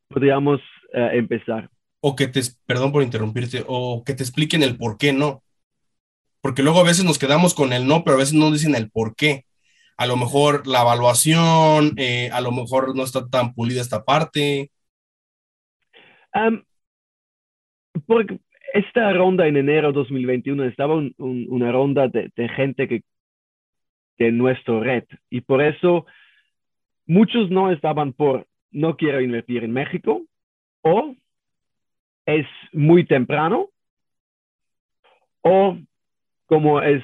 podríamos 0.10 0.60
eh, 0.94 1.12
empezar. 1.14 1.70
O 2.02 2.16
que 2.16 2.28
te, 2.28 2.42
perdón 2.66 2.92
por 2.92 3.02
interrumpirte, 3.02 3.64
o 3.66 4.04
que 4.06 4.14
te 4.14 4.24
expliquen 4.24 4.62
el 4.62 4.78
por 4.78 4.98
qué 4.98 5.14
no. 5.14 5.42
Porque 6.42 6.64
luego 6.64 6.80
a 6.80 6.86
veces 6.86 7.06
nos 7.06 7.18
quedamos 7.18 7.54
con 7.54 7.72
el 7.74 7.88
no, 7.88 8.04
pero 8.04 8.16
a 8.16 8.20
veces 8.20 8.34
no 8.34 8.52
dicen 8.52 8.76
el 8.76 8.90
por 8.92 9.16
qué. 9.16 9.46
A 9.98 10.06
lo 10.06 10.16
mejor 10.16 10.68
la 10.68 10.82
evaluación, 10.82 11.94
eh, 11.98 12.30
a 12.32 12.40
lo 12.42 12.52
mejor 12.52 12.96
no 12.96 13.04
está 13.04 13.28
tan 13.28 13.54
pulida 13.54 13.82
esta 13.82 14.04
parte. 14.04 14.72
Porque 18.06 18.40
esta 18.74 19.12
ronda 19.14 19.48
en 19.48 19.58
enero 19.58 19.92
2021 19.92 20.64
estaba 20.66 20.96
una 21.18 21.72
ronda 21.72 22.08
de, 22.08 22.50
gente 22.50 22.88
que 22.88 23.04
de 24.18 24.32
nuestro 24.32 24.82
red 24.82 25.06
y 25.30 25.42
por 25.42 25.62
eso 25.62 26.06
muchos 27.06 27.50
no 27.50 27.72
estaban 27.72 28.14
por 28.14 28.48
no 28.72 28.98
quiero 28.98 29.22
invertir 29.22 29.64
en 29.64 29.72
México 29.72 30.22
o 30.82 31.16
es 32.26 32.46
muy 32.74 33.06
temprano 33.06 33.70
o 35.42 35.78
como 36.46 36.82
es 36.82 37.04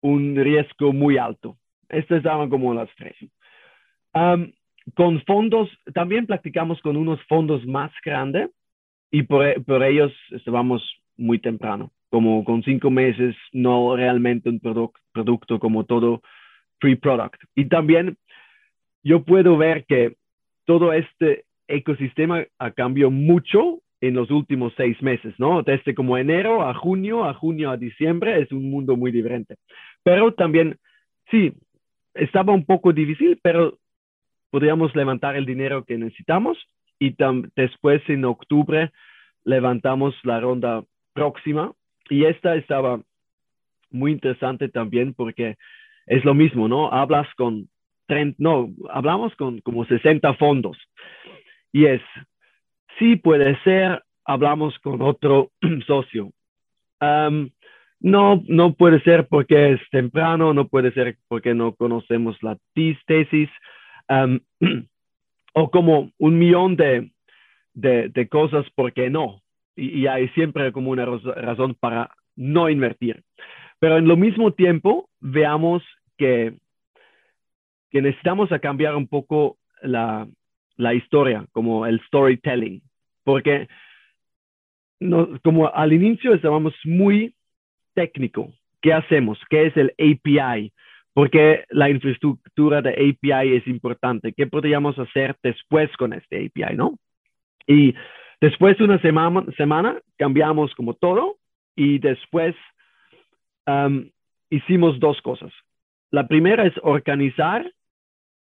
un 0.00 0.36
riesgo 0.36 0.92
muy 0.92 1.18
alto. 1.18 1.56
Estas 1.88 2.18
estaban 2.18 2.50
como 2.50 2.74
las 2.74 2.88
tres. 2.96 3.16
con 4.94 5.22
fondos, 5.22 5.68
también 5.94 6.26
practicamos 6.26 6.80
con 6.80 6.96
unos 6.96 7.20
fondos 7.24 7.66
más 7.66 7.90
grandes 8.04 8.50
y 9.10 9.22
por, 9.22 9.64
por 9.64 9.82
ellos 9.82 10.12
estábamos 10.30 10.82
muy 11.16 11.38
temprano, 11.38 11.90
como 12.10 12.44
con 12.44 12.62
cinco 12.62 12.90
meses, 12.90 13.34
no 13.52 13.96
realmente 13.96 14.48
un 14.48 14.60
producto 14.60 15.58
como 15.58 15.84
todo 15.84 16.22
free 16.80 16.96
product. 16.96 17.42
Y 17.54 17.66
también 17.66 18.16
yo 19.02 19.24
puedo 19.24 19.56
ver 19.56 19.84
que 19.86 20.16
todo 20.64 20.92
este 20.92 21.44
ecosistema 21.66 22.44
ha 22.58 22.70
cambiado 22.70 23.10
mucho 23.10 23.80
en 24.00 24.14
los 24.14 24.30
últimos 24.30 24.72
seis 24.76 25.00
meses, 25.02 25.34
¿no? 25.38 25.62
Desde 25.62 25.94
como 25.94 26.16
enero 26.18 26.62
a 26.62 26.74
junio, 26.74 27.24
a 27.24 27.34
junio 27.34 27.70
a 27.70 27.76
diciembre, 27.76 28.40
es 28.40 28.52
un 28.52 28.70
mundo 28.70 28.96
muy 28.96 29.10
diferente. 29.10 29.56
Pero 30.04 30.32
también, 30.34 30.76
sí, 31.30 31.52
estaba 32.14 32.52
un 32.52 32.64
poco 32.64 32.92
difícil, 32.92 33.38
pero 33.42 33.78
podríamos 34.50 34.94
levantar 34.94 35.36
el 35.36 35.46
dinero 35.46 35.84
que 35.84 35.98
necesitamos 35.98 36.58
y 36.98 37.14
después 37.54 38.02
en 38.08 38.24
octubre 38.24 38.90
levantamos 39.44 40.14
la 40.24 40.40
ronda 40.40 40.84
próxima 41.12 41.72
y 42.10 42.24
esta 42.24 42.56
estaba 42.56 43.00
muy 43.90 44.12
interesante 44.12 44.68
también 44.68 45.14
porque 45.14 45.56
es 46.06 46.24
lo 46.24 46.34
mismo, 46.34 46.68
¿no? 46.68 46.92
Hablas 46.92 47.26
con 47.36 47.68
30, 48.06 48.36
no, 48.38 48.70
hablamos 48.90 49.34
con 49.36 49.60
como 49.60 49.84
60 49.84 50.34
fondos 50.34 50.78
y 51.72 51.86
es, 51.86 52.02
sí 52.98 53.16
puede 53.16 53.58
ser, 53.62 54.02
hablamos 54.24 54.78
con 54.80 55.02
otro 55.02 55.50
socio. 55.86 56.30
no, 58.00 58.42
no 58.46 58.74
puede 58.74 59.00
ser 59.02 59.26
porque 59.28 59.72
es 59.72 59.80
temprano, 59.90 60.54
no 60.54 60.68
puede 60.68 60.92
ser 60.92 61.16
porque 61.28 61.54
no 61.54 61.74
conocemos 61.74 62.36
la 62.42 62.56
tesis, 62.74 63.50
o 65.54 65.70
como 65.70 66.10
un 66.18 66.38
millón 66.38 66.76
de, 66.76 67.10
de, 67.74 68.28
cosas 68.28 68.66
porque 68.74 69.10
no. 69.10 69.42
Y, 69.76 70.06
hay 70.06 70.28
siempre 70.30 70.72
como 70.72 70.90
una 70.90 71.06
razón 71.06 71.74
para 71.74 72.10
no 72.36 72.68
invertir. 72.68 73.22
Pero 73.78 73.98
en 73.98 74.08
lo 74.08 74.16
mismo 74.16 74.52
tiempo, 74.52 75.08
veamos 75.20 75.82
que, 76.16 76.54
que 77.90 78.02
necesitamos 78.02 78.50
cambiar 78.60 78.96
un 78.96 79.06
poco 79.06 79.58
la, 79.82 80.26
la 80.76 80.94
historia, 80.94 81.46
como 81.52 81.86
el 81.86 82.00
storytelling, 82.06 82.82
porque 83.24 83.68
no, 85.00 85.38
como 85.44 85.68
al 85.68 85.92
inicio 85.92 86.34
estábamos 86.34 86.74
muy 86.84 87.34
técnico. 87.94 88.52
¿Qué 88.80 88.92
hacemos? 88.92 89.38
¿Qué 89.50 89.66
es 89.66 89.76
el 89.76 89.92
API? 89.98 90.72
Porque 91.18 91.64
la 91.70 91.90
infraestructura 91.90 92.80
de 92.80 92.90
API 92.90 93.56
es 93.56 93.66
importante. 93.66 94.32
¿Qué 94.32 94.46
podríamos 94.46 94.96
hacer 95.00 95.34
después 95.42 95.90
con 95.96 96.12
este 96.12 96.46
API, 96.46 96.76
no? 96.76 96.96
Y 97.66 97.92
después 98.40 98.78
de 98.78 98.84
una 98.84 99.00
semana, 99.00 100.00
cambiamos 100.16 100.72
como 100.76 100.94
todo 100.94 101.38
y 101.74 101.98
después 101.98 102.54
hicimos 104.48 105.00
dos 105.00 105.20
cosas. 105.22 105.50
La 106.12 106.28
primera 106.28 106.64
es 106.64 106.74
organizar 106.82 107.68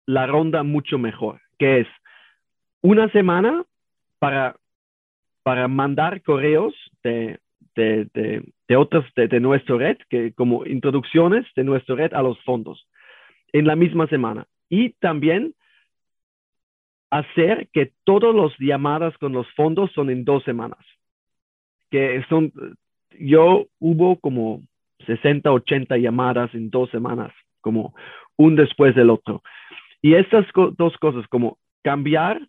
la 0.08 0.26
ronda 0.26 0.64
mucho 0.64 0.98
mejor, 0.98 1.42
que 1.60 1.82
es 1.82 1.88
una 2.82 3.12
semana 3.12 3.64
para, 4.18 4.56
para 5.44 5.68
mandar 5.68 6.24
correos 6.24 6.74
de, 7.04 7.38
de, 7.76 8.08
de, 8.14 8.44
de 8.68 8.76
otras 8.76 9.06
de, 9.16 9.28
de 9.28 9.40
nuestra 9.40 9.78
red, 9.78 9.98
que 10.10 10.34
como 10.34 10.66
introducciones 10.66 11.46
de 11.56 11.64
nuestra 11.64 11.96
red 11.96 12.14
a 12.14 12.22
los 12.22 12.40
fondos 12.44 12.88
en 13.54 13.68
la 13.68 13.76
misma 13.76 14.08
semana. 14.08 14.48
Y 14.70 14.92
también 15.00 15.54
hacer 17.10 17.70
que 17.72 17.92
todas 18.04 18.36
las 18.36 18.52
llamadas 18.60 19.18
con 19.18 19.34
los 19.34 19.48
fondos 19.54 19.92
son 19.94 20.10
en 20.10 20.26
dos 20.26 20.44
semanas. 20.44 20.80
Que 21.90 22.24
son, 22.30 22.52
yo 23.20 23.68
hubo 23.80 24.20
como 24.20 24.62
60, 25.06 25.52
80 25.52 25.98
llamadas 25.98 26.54
en 26.54 26.70
dos 26.70 26.90
semanas, 26.90 27.32
como 27.62 27.94
un 28.38 28.56
después 28.56 28.96
del 28.96 29.10
otro. 29.10 29.42
Y 30.02 30.16
estas 30.16 30.46
dos 30.78 30.98
cosas, 30.98 31.28
como 31.28 31.58
cambiar 31.84 32.42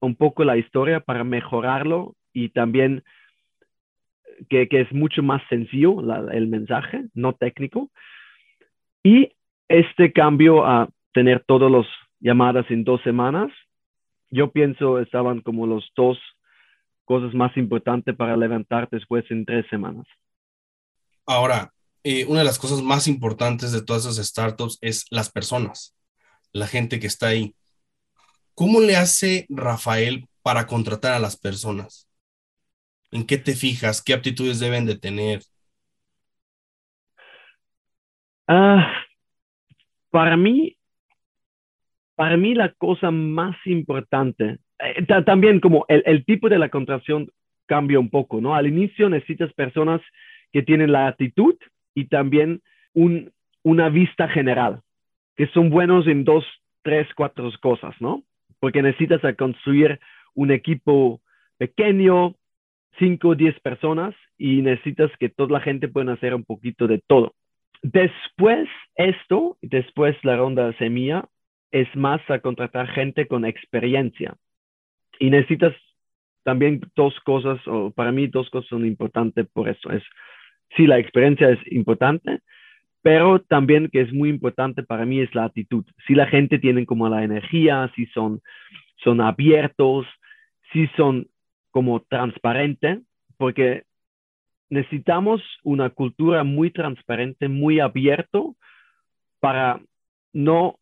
un 0.00 0.14
poco 0.16 0.44
la 0.44 0.56
historia 0.56 1.00
para 1.00 1.24
mejorarlo 1.24 2.14
y 2.32 2.50
también 2.50 3.02
que, 4.48 4.68
es 4.70 4.92
mucho 4.92 5.22
más 5.22 5.42
sencillo 5.48 6.00
el 6.30 6.46
mensaje, 6.48 7.04
no 7.14 7.34
técnico. 7.34 7.90
Y 9.02 9.32
este 9.68 10.12
cambio 10.12 10.64
a 10.66 10.88
tener 11.12 11.44
todas 11.46 11.70
las 11.70 11.86
llamadas 12.20 12.66
en 12.70 12.84
dos 12.84 13.02
semanas, 13.02 13.50
yo 14.30 14.50
pienso 14.50 14.98
estaban 14.98 15.40
como 15.40 15.66
los 15.66 15.90
dos 15.96 16.18
cosas 17.04 17.34
más 17.34 17.56
importantes 17.56 18.16
para 18.16 18.36
levantar 18.36 18.88
después 18.90 19.24
en 19.30 19.44
tres 19.44 19.66
semanas. 19.68 20.06
Ahora, 21.26 21.72
eh, 22.02 22.24
una 22.26 22.40
de 22.40 22.44
las 22.44 22.58
cosas 22.58 22.82
más 22.82 23.06
importantes 23.06 23.72
de 23.72 23.82
todas 23.82 24.04
esas 24.04 24.26
startups 24.26 24.78
es 24.80 25.06
las 25.10 25.30
personas, 25.30 25.94
la 26.52 26.66
gente 26.66 26.98
que 26.98 27.06
está 27.06 27.28
ahí. 27.28 27.54
¿Cómo 28.54 28.80
le 28.80 28.96
hace 28.96 29.46
Rafael 29.48 30.26
para 30.42 30.66
contratar 30.66 31.12
a 31.12 31.18
las 31.18 31.36
personas? 31.36 32.08
¿En 33.14 33.24
qué 33.24 33.38
te 33.38 33.54
fijas? 33.54 34.02
¿Qué 34.02 34.12
aptitudes 34.12 34.58
deben 34.58 34.86
de 34.86 34.98
tener? 34.98 35.38
Ah, 38.48 38.92
para 40.10 40.36
mí, 40.36 40.76
para 42.16 42.36
mí 42.36 42.56
la 42.56 42.72
cosa 42.72 43.12
más 43.12 43.56
importante, 43.66 44.58
eh, 44.80 45.06
también 45.24 45.60
como 45.60 45.86
el, 45.88 46.24
tipo 46.24 46.48
de 46.48 46.58
la 46.58 46.70
contratación 46.70 47.30
cambia 47.66 48.00
un 48.00 48.10
poco, 48.10 48.40
¿no? 48.40 48.56
Al 48.56 48.66
inicio 48.66 49.08
necesitas 49.08 49.52
personas 49.52 50.00
que 50.52 50.62
tienen 50.62 50.90
la 50.90 51.06
actitud 51.06 51.54
y 51.94 52.06
también 52.06 52.62
un, 52.94 53.32
una 53.62 53.90
vista 53.90 54.28
general, 54.28 54.80
que 55.36 55.46
son 55.54 55.70
buenos 55.70 56.08
en 56.08 56.24
dos, 56.24 56.44
tres, 56.82 57.06
cuatro 57.14 57.48
cosas, 57.62 57.94
¿no? 58.00 58.24
Porque 58.58 58.82
necesitas 58.82 59.20
construir 59.36 60.00
un 60.34 60.50
equipo 60.50 61.20
pequeño, 61.58 62.34
cinco 62.98 63.28
o 63.28 63.34
diez 63.34 63.58
personas, 63.60 64.14
y 64.38 64.62
necesitas 64.62 65.10
que 65.18 65.28
toda 65.28 65.52
la 65.52 65.60
gente 65.60 65.88
pueda 65.88 66.12
hacer 66.12 66.34
un 66.34 66.44
poquito 66.44 66.86
de 66.86 67.00
todo. 67.06 67.34
Después 67.82 68.68
esto, 68.96 69.58
después 69.60 70.16
la 70.22 70.36
ronda 70.36 70.66
de 70.66 70.76
semilla, 70.78 71.26
es 71.70 71.88
más 71.96 72.20
a 72.30 72.38
contratar 72.38 72.88
gente 72.88 73.26
con 73.26 73.44
experiencia. 73.44 74.36
Y 75.18 75.30
necesitas 75.30 75.74
también 76.44 76.80
dos 76.94 77.18
cosas, 77.20 77.60
o 77.66 77.90
para 77.90 78.12
mí 78.12 78.26
dos 78.26 78.48
cosas 78.50 78.68
son 78.68 78.86
importantes 78.86 79.46
por 79.52 79.68
eso. 79.68 79.90
Es 79.90 80.02
sí, 80.76 80.86
la 80.86 80.98
experiencia 80.98 81.50
es 81.50 81.58
importante, 81.72 82.40
pero 83.02 83.40
también 83.40 83.88
que 83.88 84.00
es 84.00 84.12
muy 84.12 84.28
importante 84.28 84.82
para 84.82 85.04
mí 85.04 85.20
es 85.20 85.34
la 85.34 85.44
actitud. 85.44 85.84
Si 86.06 86.14
la 86.14 86.26
gente 86.26 86.58
tiene 86.58 86.86
como 86.86 87.08
la 87.08 87.24
energía, 87.24 87.90
si 87.94 88.06
son, 88.06 88.40
son 88.96 89.20
abiertos, 89.20 90.06
si 90.72 90.86
son 90.96 91.26
como 91.74 92.02
transparentes, 92.02 93.00
porque 93.36 93.82
necesitamos 94.70 95.42
una 95.64 95.90
cultura 95.90 96.44
muy 96.44 96.70
transparente, 96.70 97.48
muy 97.48 97.80
abierto 97.80 98.54
para 99.40 99.80
no, 100.32 100.78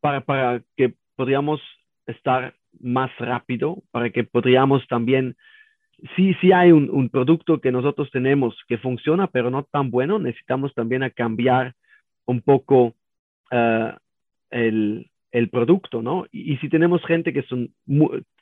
para, 0.00 0.20
para 0.20 0.60
que 0.76 0.92
podamos 1.16 1.62
estar 2.06 2.54
más 2.78 3.10
rápido, 3.18 3.82
para 3.90 4.10
que 4.10 4.24
podríamos 4.24 4.86
también 4.86 5.34
sí, 6.14 6.34
sí 6.42 6.52
hay 6.52 6.72
un, 6.72 7.08
producto 7.08 7.62
que 7.62 7.72
nosotros 7.72 8.10
tenemos 8.10 8.54
que 8.68 8.76
funciona, 8.76 9.28
pero 9.28 9.48
no 9.48 9.62
tan 9.62 9.90
bueno, 9.90 10.18
necesitamos 10.18 10.74
también 10.74 11.04
a 11.04 11.10
cambiar 11.10 11.74
un 12.26 12.42
poco 12.42 12.94
uh, 13.50 13.96
el, 14.50 15.10
el, 15.34 15.50
producto, 15.50 16.02
¿no? 16.02 16.26
Y, 16.32 16.54
y, 16.54 16.56
si 16.58 16.68
tenemos 16.68 17.04
gente 17.04 17.32
que 17.32 17.42
son, 17.42 17.74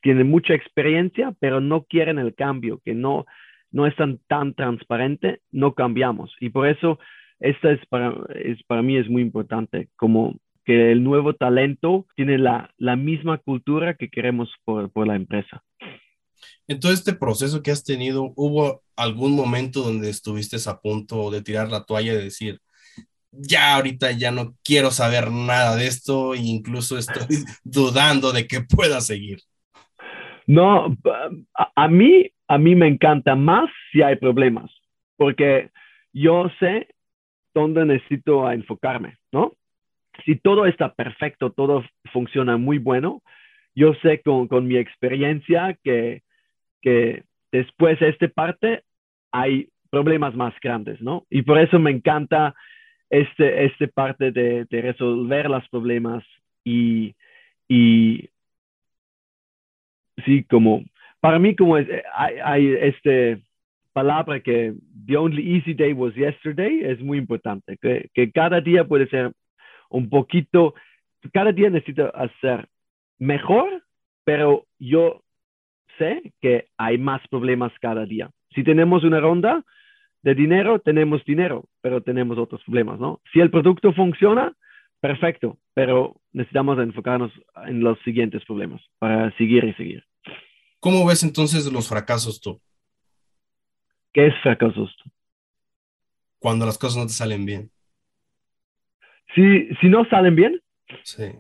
tiene 0.02 0.24
mucha 0.24 0.54
experiencia, 0.54 1.34
pero 1.40 1.60
no 1.60 1.84
quieren 1.84 2.18
el 2.18 2.34
cambio, 2.34 2.80
que 2.84 2.94
no, 2.94 3.26
no 3.70 3.86
están 3.86 4.20
tan 4.28 4.54
transparente, 4.54 5.40
no 5.50 5.74
cambiamos. 5.74 6.34
Y 6.40 6.50
por 6.50 6.68
eso 6.68 6.98
esta 7.40 7.72
es 7.72 7.84
para, 7.86 8.14
es 8.36 8.62
para 8.64 8.82
mí 8.82 8.96
es 8.96 9.08
muy 9.08 9.22
importante, 9.22 9.88
como 9.96 10.36
que 10.64 10.92
el 10.92 11.02
nuevo 11.02 11.34
talento 11.34 12.06
tiene 12.14 12.38
la, 12.38 12.72
la 12.78 12.94
misma 12.94 13.38
cultura 13.38 13.94
que 13.94 14.10
queremos 14.10 14.48
por, 14.64 14.92
por 14.92 15.08
la 15.08 15.16
empresa. 15.16 15.64
En 16.68 16.78
todo 16.78 16.92
este 16.92 17.12
proceso 17.12 17.62
que 17.62 17.72
has 17.72 17.82
tenido, 17.82 18.32
¿hubo 18.36 18.82
algún 18.96 19.34
momento 19.34 19.82
donde 19.82 20.08
estuviste 20.08 20.56
a 20.68 20.80
punto 20.80 21.30
de 21.30 21.42
tirar 21.42 21.68
la 21.68 21.84
toalla 21.84 22.12
y 22.12 22.16
decir, 22.16 22.60
ya 23.32 23.74
ahorita 23.74 24.12
ya 24.12 24.30
no 24.30 24.54
quiero 24.62 24.90
saber 24.90 25.30
nada 25.30 25.76
de 25.76 25.86
esto 25.86 26.34
e 26.34 26.38
incluso 26.38 26.98
estoy 26.98 27.26
dudando 27.64 28.32
de 28.32 28.46
que 28.46 28.60
pueda 28.60 29.00
seguir? 29.00 29.38
No, 30.46 30.96
a, 31.76 31.88
mí, 31.88 32.30
a 32.48 32.58
mí 32.58 32.74
me 32.74 32.88
encanta 32.88 33.34
más 33.34 33.70
si 33.90 34.02
hay 34.02 34.16
problemas, 34.16 34.70
porque 35.16 35.70
yo 36.12 36.50
sé 36.58 36.88
dónde 37.54 37.84
necesito 37.84 38.50
enfocarme, 38.50 39.18
¿no? 39.30 39.52
Si 40.24 40.36
todo 40.36 40.66
está 40.66 40.92
perfecto, 40.92 41.52
todo 41.52 41.84
funciona 42.12 42.56
muy 42.56 42.78
bueno, 42.78 43.22
yo 43.74 43.94
sé 44.02 44.20
con, 44.20 44.48
con 44.48 44.66
mi 44.66 44.76
experiencia 44.76 45.78
que 45.82 46.22
que 46.82 47.22
después 47.50 47.98
de 48.00 48.10
esta 48.10 48.28
parte 48.28 48.82
hay 49.30 49.68
problemas 49.88 50.34
más 50.34 50.52
grandes, 50.60 51.00
¿no? 51.00 51.24
Y 51.30 51.42
por 51.42 51.58
eso 51.58 51.78
me 51.78 51.90
encanta 51.90 52.54
este, 53.12 53.66
este 53.66 53.88
parte 53.88 54.32
de, 54.32 54.64
de 54.70 54.80
resolver 54.80 55.50
los 55.50 55.68
problemas 55.68 56.24
y, 56.64 57.14
y 57.68 58.30
sí, 60.24 60.44
como, 60.44 60.82
para 61.20 61.38
mí 61.38 61.54
como 61.54 61.76
es, 61.76 61.86
hay, 62.14 62.36
hay 62.42 62.74
este 62.80 63.42
palabra 63.92 64.40
que 64.40 64.72
the 65.06 65.18
only 65.18 65.56
easy 65.56 65.74
day 65.74 65.92
was 65.92 66.14
yesterday 66.14 66.80
es 66.84 67.00
muy 67.00 67.18
importante, 67.18 67.76
que, 67.76 68.08
que 68.14 68.32
cada 68.32 68.62
día 68.62 68.88
puede 68.88 69.06
ser 69.08 69.32
un 69.90 70.08
poquito, 70.08 70.74
cada 71.34 71.52
día 71.52 71.68
necesito 71.68 72.10
hacer 72.16 72.66
mejor, 73.18 73.82
pero 74.24 74.64
yo 74.78 75.22
sé 75.98 76.32
que 76.40 76.68
hay 76.78 76.96
más 76.96 77.20
problemas 77.28 77.72
cada 77.78 78.06
día. 78.06 78.30
Si 78.54 78.64
tenemos 78.64 79.04
una 79.04 79.20
ronda 79.20 79.62
de 80.22 80.34
dinero, 80.34 80.78
tenemos 80.78 81.24
dinero, 81.24 81.64
pero 81.80 82.00
tenemos 82.00 82.38
otros 82.38 82.62
problemas, 82.64 82.98
¿no? 83.00 83.20
Si 83.32 83.40
el 83.40 83.50
producto 83.50 83.92
funciona, 83.92 84.56
perfecto, 85.00 85.58
pero 85.74 86.20
necesitamos 86.32 86.78
enfocarnos 86.78 87.32
en 87.66 87.80
los 87.80 87.98
siguientes 88.00 88.44
problemas 88.44 88.80
para 88.98 89.36
seguir 89.36 89.64
y 89.64 89.74
seguir. 89.74 90.04
¿Cómo 90.78 91.04
ves 91.06 91.22
entonces 91.22 91.70
los 91.72 91.88
fracasos 91.88 92.40
tú? 92.40 92.60
¿Qué 94.12 94.28
es 94.28 94.34
fracasos 94.42 94.94
tú? 95.02 95.10
Cuando 96.38 96.66
las 96.66 96.78
cosas 96.78 96.98
no 96.98 97.06
te 97.06 97.12
salen 97.12 97.44
bien. 97.44 97.70
Si, 99.34 99.68
si 99.80 99.88
no 99.88 100.04
salen 100.06 100.36
bien. 100.36 100.60
Sí. 101.04 101.32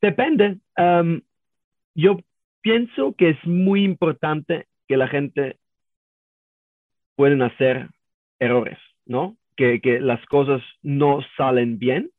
depende. 0.00 0.58
yo 1.94 2.18
pienso 2.60 3.14
que 3.16 3.30
es 3.30 3.46
muy 3.46 3.84
importante 3.84 4.66
que 4.92 4.98
la 4.98 5.08
gente 5.08 5.56
pueden 7.16 7.40
hacer 7.40 7.88
errores, 8.38 8.76
¿no? 9.06 9.38
Que, 9.56 9.80
las 10.00 10.22
cosas 10.26 10.60
no 10.82 11.20
salen 11.38 11.78
bien, 11.78 12.10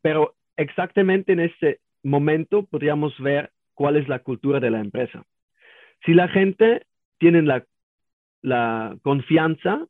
pero 0.00 0.36
exactamente 0.56 1.32
en 1.32 1.40
este 1.40 1.80
momento 2.04 2.64
podríamos 2.64 3.18
ver 3.18 3.50
cuál 3.74 3.96
es 3.96 4.06
la 4.06 4.20
cultura 4.20 4.60
de 4.60 4.70
la 4.70 4.78
empresa. 4.78 5.24
Si 6.06 6.14
la 6.14 6.28
gente 6.28 6.86
tiene 7.18 7.42
la, 7.42 7.64
la 8.40 8.96
confianza 9.02 9.84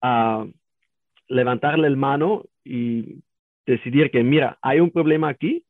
a 0.00 0.46
levantarle 1.28 1.86
el 1.86 1.98
mano 1.98 2.44
y 2.64 3.22
decidir 3.66 4.10
que, 4.10 4.22
mira, 4.22 4.58
hay 4.62 4.80
un 4.80 4.90
problema 4.90 5.28
aquí, 5.28 5.66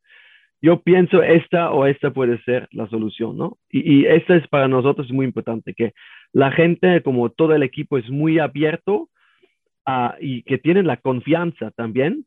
yo 0.62 0.82
pienso 0.82 1.22
esta 1.22 1.70
o 1.70 1.86
esta 1.86 2.10
puede 2.10 2.42
ser 2.42 2.68
la 2.72 2.88
solución, 2.88 3.36
¿no? 3.36 3.58
Y, 3.70 4.02
y 4.02 4.06
esta 4.06 4.36
es 4.36 4.46
para 4.48 4.68
nosotros 4.68 5.10
muy 5.10 5.24
importante, 5.24 5.74
que 5.74 5.92
la 6.32 6.50
gente, 6.52 7.02
como 7.02 7.30
todo 7.30 7.54
el 7.54 7.62
equipo, 7.62 7.98
es 7.98 8.08
muy 8.10 8.38
abierto 8.38 9.08
uh, 9.86 10.12
y 10.20 10.42
que 10.42 10.58
tienen 10.58 10.86
la 10.86 10.98
confianza 10.98 11.70
también 11.70 12.26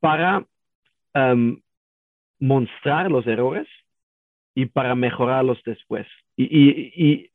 para 0.00 0.46
um, 1.14 1.60
mostrar 2.38 3.10
los 3.10 3.26
errores 3.26 3.66
y 4.54 4.66
para 4.66 4.94
mejorarlos 4.94 5.62
después. 5.64 6.06
Y, 6.36 6.44
y, 6.44 7.30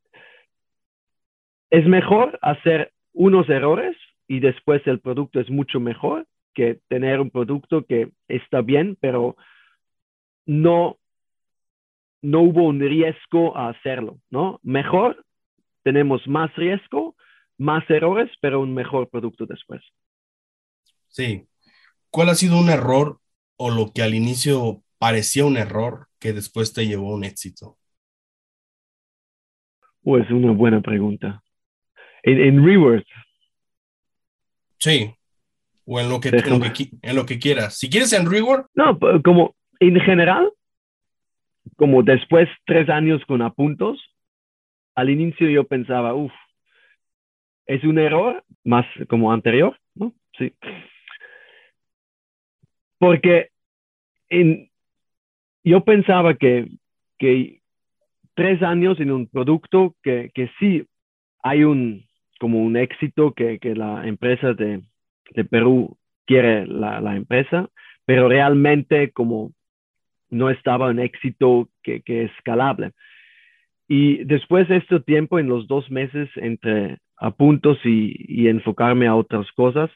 es 1.69 1.87
mejor 1.87 2.37
hacer 2.41 2.91
unos 3.13 3.49
errores 3.49 3.97
y 4.27 4.39
después 4.39 4.85
el 4.85 4.99
producto 4.99 5.39
es 5.39 5.49
mucho 5.49 5.79
mejor 5.79 6.27
que 6.53 6.79
tener 6.87 7.19
un 7.19 7.31
producto 7.31 7.85
que 7.85 8.09
está 8.27 8.61
bien, 8.61 8.95
pero 9.01 9.35
no, 10.45 10.99
no 12.21 12.41
hubo 12.41 12.67
un 12.67 12.79
riesgo 12.79 13.55
a 13.57 13.69
hacerlo, 13.69 14.19
¿no? 14.29 14.59
Mejor, 14.63 15.25
tenemos 15.83 16.27
más 16.27 16.53
riesgo, 16.55 17.15
más 17.57 17.87
errores, 17.89 18.31
pero 18.41 18.61
un 18.61 18.73
mejor 18.73 19.09
producto 19.09 19.45
después. 19.45 19.81
Sí. 21.07 21.47
¿Cuál 22.09 22.29
ha 22.29 22.35
sido 22.35 22.59
un 22.59 22.69
error 22.69 23.19
o 23.57 23.69
lo 23.69 23.91
que 23.93 24.01
al 24.03 24.13
inicio 24.13 24.83
parecía 24.97 25.45
un 25.45 25.57
error 25.57 26.07
que 26.19 26.33
después 26.33 26.73
te 26.73 26.87
llevó 26.87 27.11
a 27.11 27.15
un 27.15 27.23
éxito? 27.23 27.77
Pues 30.01 30.29
una 30.31 30.51
buena 30.51 30.81
pregunta. 30.81 31.43
En, 32.23 32.39
en 32.39 33.03
Sí. 34.77 35.15
O 35.85 35.99
en 35.99 36.09
lo, 36.09 36.19
que, 36.19 36.29
en 36.29 37.15
lo, 37.15 37.25
que, 37.25 37.39
quieras. 37.39 37.77
Si 37.77 37.89
quieres 37.89 38.13
en 38.13 38.29
Reward. 38.29 38.67
No, 38.73 38.97
como 39.23 39.55
en 39.87 39.99
general, 39.99 40.51
como 41.75 42.03
después 42.03 42.49
tres 42.65 42.89
años 42.89 43.23
con 43.25 43.41
apuntos, 43.41 43.99
al 44.95 45.09
inicio 45.09 45.49
yo 45.49 45.63
pensaba, 45.65 46.13
uff, 46.13 46.33
es 47.65 47.83
un 47.83 47.97
error 47.97 48.43
más 48.63 48.85
como 49.09 49.31
anterior, 49.31 49.77
¿no? 49.95 50.13
Sí. 50.37 50.53
Porque 52.97 53.49
yo 55.63 55.83
pensaba 55.83 56.35
que, 56.35 56.67
tres 58.35 58.61
años 58.63 58.99
en 58.99 59.11
un 59.11 59.27
producto 59.27 59.95
que, 60.01 60.31
sí 60.59 60.85
hay 61.41 61.63
un 61.63 62.05
como 62.39 62.59
un 62.59 62.75
éxito 62.75 63.33
que, 63.33 63.59
la 63.75 64.07
empresa 64.07 64.53
de, 64.53 64.83
Perú 65.49 65.97
quiere 66.25 66.65
la, 66.67 67.15
empresa, 67.15 67.69
pero 68.05 68.27
realmente 68.27 69.11
como 69.11 69.51
no 70.33 70.49
estaba 70.49 70.89
un 70.89 70.99
éxito 70.99 71.69
que, 71.83 72.01
que 72.01 72.25
es 72.25 72.31
escalable. 72.31 72.91
Y 73.87 74.23
después 74.23 74.67
de 74.67 74.77
este 74.77 74.99
tiempo, 75.01 75.39
en 75.39 75.47
los 75.47 75.67
dos 75.67 75.89
meses 75.91 76.29
entre 76.35 76.97
apuntos 77.17 77.77
y, 77.85 78.47
enfocarme 78.47 79.07
a 79.07 79.15
otras 79.15 79.49
cosas, 79.51 79.89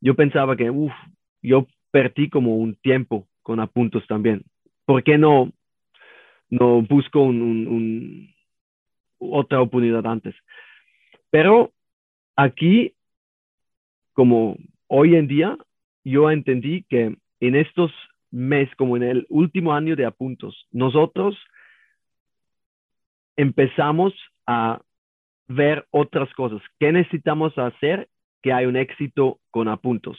yo 0.00 0.14
pensaba 0.14 0.56
que, 0.56 0.70
uff, 0.70 0.92
yo 1.42 1.66
perdí 1.90 2.28
como 2.28 2.56
un 2.56 2.74
tiempo 2.76 3.26
con 3.42 3.60
apuntos 3.60 4.06
también. 4.06 4.42
¿por 4.84 5.04
qué 5.04 5.18
no, 5.18 5.52
no 6.48 6.82
busco 6.82 7.22
un, 7.22 8.34
otra 9.18 9.60
oportunidad 9.60 10.06
antes? 10.06 10.34
Pero 11.30 11.72
aquí, 12.36 12.94
como 14.12 14.56
hoy 14.88 15.14
en 15.14 15.28
día, 15.28 15.56
yo 16.04 16.30
entendí 16.30 16.84
que 16.88 17.16
en 17.40 17.54
estos 17.54 17.92
meses, 18.30 18.74
como 18.76 18.96
en 18.96 19.02
el 19.02 19.26
último 19.28 19.72
año 19.72 19.96
de 19.96 20.06
apuntos, 20.06 20.66
nosotros 20.70 21.36
empezamos 23.36 24.14
a 24.46 24.80
ver 25.48 25.86
otras 25.90 26.32
cosas. 26.34 26.62
¿Qué 26.78 26.92
necesitamos 26.92 27.56
hacer 27.58 28.08
que 28.42 28.52
hay 28.52 28.66
un 28.66 28.76
éxito 28.76 29.40
con 29.50 29.68
apuntos? 29.68 30.18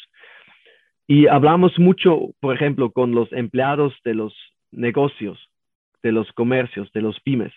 Y 1.07 1.28
hablamos 1.28 1.78
mucho, 1.78 2.32
por 2.39 2.55
ejemplo, 2.55 2.91
con 2.91 3.14
los 3.14 3.32
empleados 3.34 3.93
de 4.03 4.14
los 4.14 4.34
negocios, 4.72 5.39
de 6.03 6.12
los 6.12 6.32
comercios, 6.34 6.91
de 6.93 7.01
los 7.01 7.20
pymes. 7.20 7.53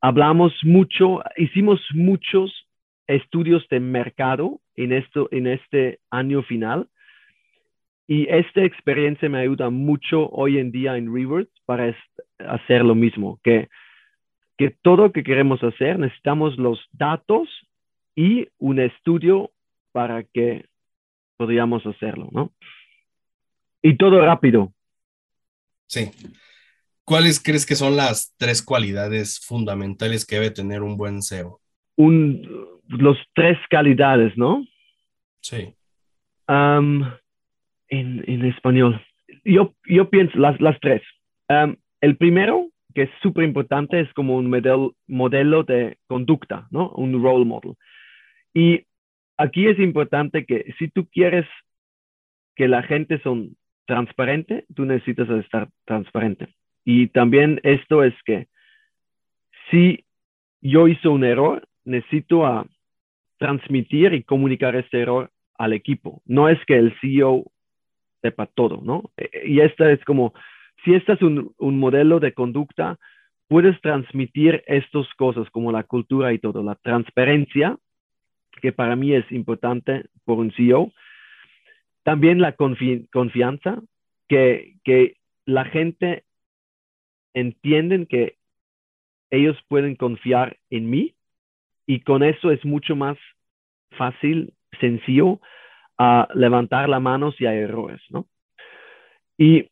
Hablamos 0.00 0.52
mucho, 0.62 1.22
hicimos 1.36 1.80
muchos 1.94 2.52
estudios 3.06 3.66
de 3.68 3.80
mercado 3.80 4.60
en, 4.74 4.92
esto, 4.92 5.28
en 5.30 5.46
este 5.46 6.00
año 6.10 6.42
final 6.42 6.88
y 8.06 8.28
esta 8.28 8.62
experiencia 8.64 9.28
me 9.28 9.40
ayuda 9.40 9.70
mucho 9.70 10.28
hoy 10.30 10.58
en 10.58 10.70
día 10.70 10.96
en 10.96 11.12
Reverse 11.12 11.50
para 11.64 11.94
hacer 12.38 12.84
lo 12.84 12.94
mismo, 12.94 13.40
que, 13.42 13.68
que 14.56 14.70
todo 14.82 14.96
lo 14.96 15.12
que 15.12 15.24
queremos 15.24 15.62
hacer 15.62 15.98
necesitamos 15.98 16.56
los 16.56 16.80
datos 16.92 17.48
y 18.14 18.48
un 18.58 18.80
estudio 18.80 19.50
para 19.92 20.22
que 20.22 20.66
podríamos 21.36 21.84
hacerlo, 21.86 22.28
¿no? 22.32 22.52
Y 23.82 23.96
todo 23.96 24.20
rápido, 24.24 24.72
Sí. 25.86 26.10
¿Cuáles 27.04 27.40
crees 27.42 27.64
que 27.64 27.76
son 27.76 27.96
las 27.96 28.34
tres 28.36 28.62
cualidades 28.62 29.40
fundamentales 29.40 30.26
que 30.26 30.36
debe 30.36 30.50
tener 30.50 30.82
un 30.82 30.96
buen 30.96 31.22
SEO? 31.22 31.60
Un, 31.96 32.42
los 32.88 33.16
tres 33.34 33.56
calidades, 33.70 34.36
¿no? 34.36 34.66
Sí. 35.40 35.74
En, 37.88 38.24
en, 38.26 38.44
español. 38.44 39.00
Yo, 39.44 39.74
yo 39.86 40.10
pienso 40.10 40.38
las, 40.38 40.60
las 40.60 40.78
tres. 40.80 41.02
el 42.00 42.16
primero, 42.16 42.68
que 42.94 43.02
es 43.02 43.10
súper 43.22 43.44
importante, 43.44 44.00
es 44.00 44.12
como 44.14 44.36
un 44.36 44.48
modelo, 44.48 44.94
modelo 45.06 45.62
de 45.62 45.98
conducta, 46.06 46.66
¿no? 46.70 46.90
Un 46.90 47.22
role 47.22 47.44
model. 47.44 47.74
Y 48.54 48.84
aquí 49.36 49.66
es 49.66 49.78
importante 49.78 50.46
que 50.46 50.74
si 50.78 50.88
tú 50.88 51.06
quieres 51.06 51.46
que 52.54 52.68
la 52.68 52.82
gente 52.82 53.20
son 53.20 53.56
transparente, 53.86 54.64
tú 54.74 54.84
necesitas 54.84 55.28
estar 55.30 55.68
transparente. 55.84 56.48
Y 56.84 57.08
también 57.08 57.60
esto 57.62 58.02
es 58.02 58.14
que 58.24 58.48
si 59.70 60.04
yo 60.60 60.88
hice 60.88 61.08
un 61.08 61.24
error, 61.24 61.66
necesito 61.84 62.46
a 62.46 62.66
transmitir 63.38 64.14
y 64.14 64.22
comunicar 64.22 64.76
este 64.76 65.00
error 65.00 65.30
al 65.58 65.72
equipo. 65.72 66.22
No 66.24 66.48
es 66.48 66.58
que 66.66 66.76
el 66.76 66.94
CEO 67.00 67.44
sepa 68.26 68.46
todo, 68.46 68.80
¿no? 68.82 69.10
Y 69.44 69.60
esta 69.60 69.90
es 69.92 70.04
como, 70.04 70.34
si 70.84 70.94
este 70.94 71.12
es 71.12 71.22
un, 71.22 71.54
un 71.58 71.78
modelo 71.78 72.18
de 72.18 72.32
conducta, 72.32 72.98
puedes 73.48 73.80
transmitir 73.80 74.64
estas 74.66 75.06
cosas 75.14 75.48
como 75.50 75.70
la 75.70 75.84
cultura 75.84 76.32
y 76.32 76.38
todo, 76.38 76.62
la 76.62 76.74
transparencia, 76.74 77.76
que 78.60 78.72
para 78.72 78.96
mí 78.96 79.14
es 79.14 79.30
importante 79.30 80.06
por 80.24 80.38
un 80.38 80.50
CEO, 80.52 80.92
también 82.02 82.40
la 82.40 82.52
confianza, 82.52 83.82
que, 84.28 84.76
que 84.84 85.16
la 85.44 85.64
gente 85.64 86.24
entienden 87.34 88.06
que 88.06 88.36
ellos 89.30 89.56
pueden 89.68 89.94
confiar 89.94 90.56
en 90.70 90.90
mí 90.90 91.14
y 91.86 92.00
con 92.00 92.22
eso 92.24 92.50
es 92.50 92.64
mucho 92.64 92.96
más 92.96 93.16
fácil, 93.90 94.52
sencillo, 94.80 95.40
a 95.98 96.28
levantar 96.34 96.88
la 96.88 97.00
mano 97.00 97.32
si 97.32 97.46
hay 97.46 97.58
errores, 97.58 98.00
¿no? 98.10 98.26
Y, 99.38 99.68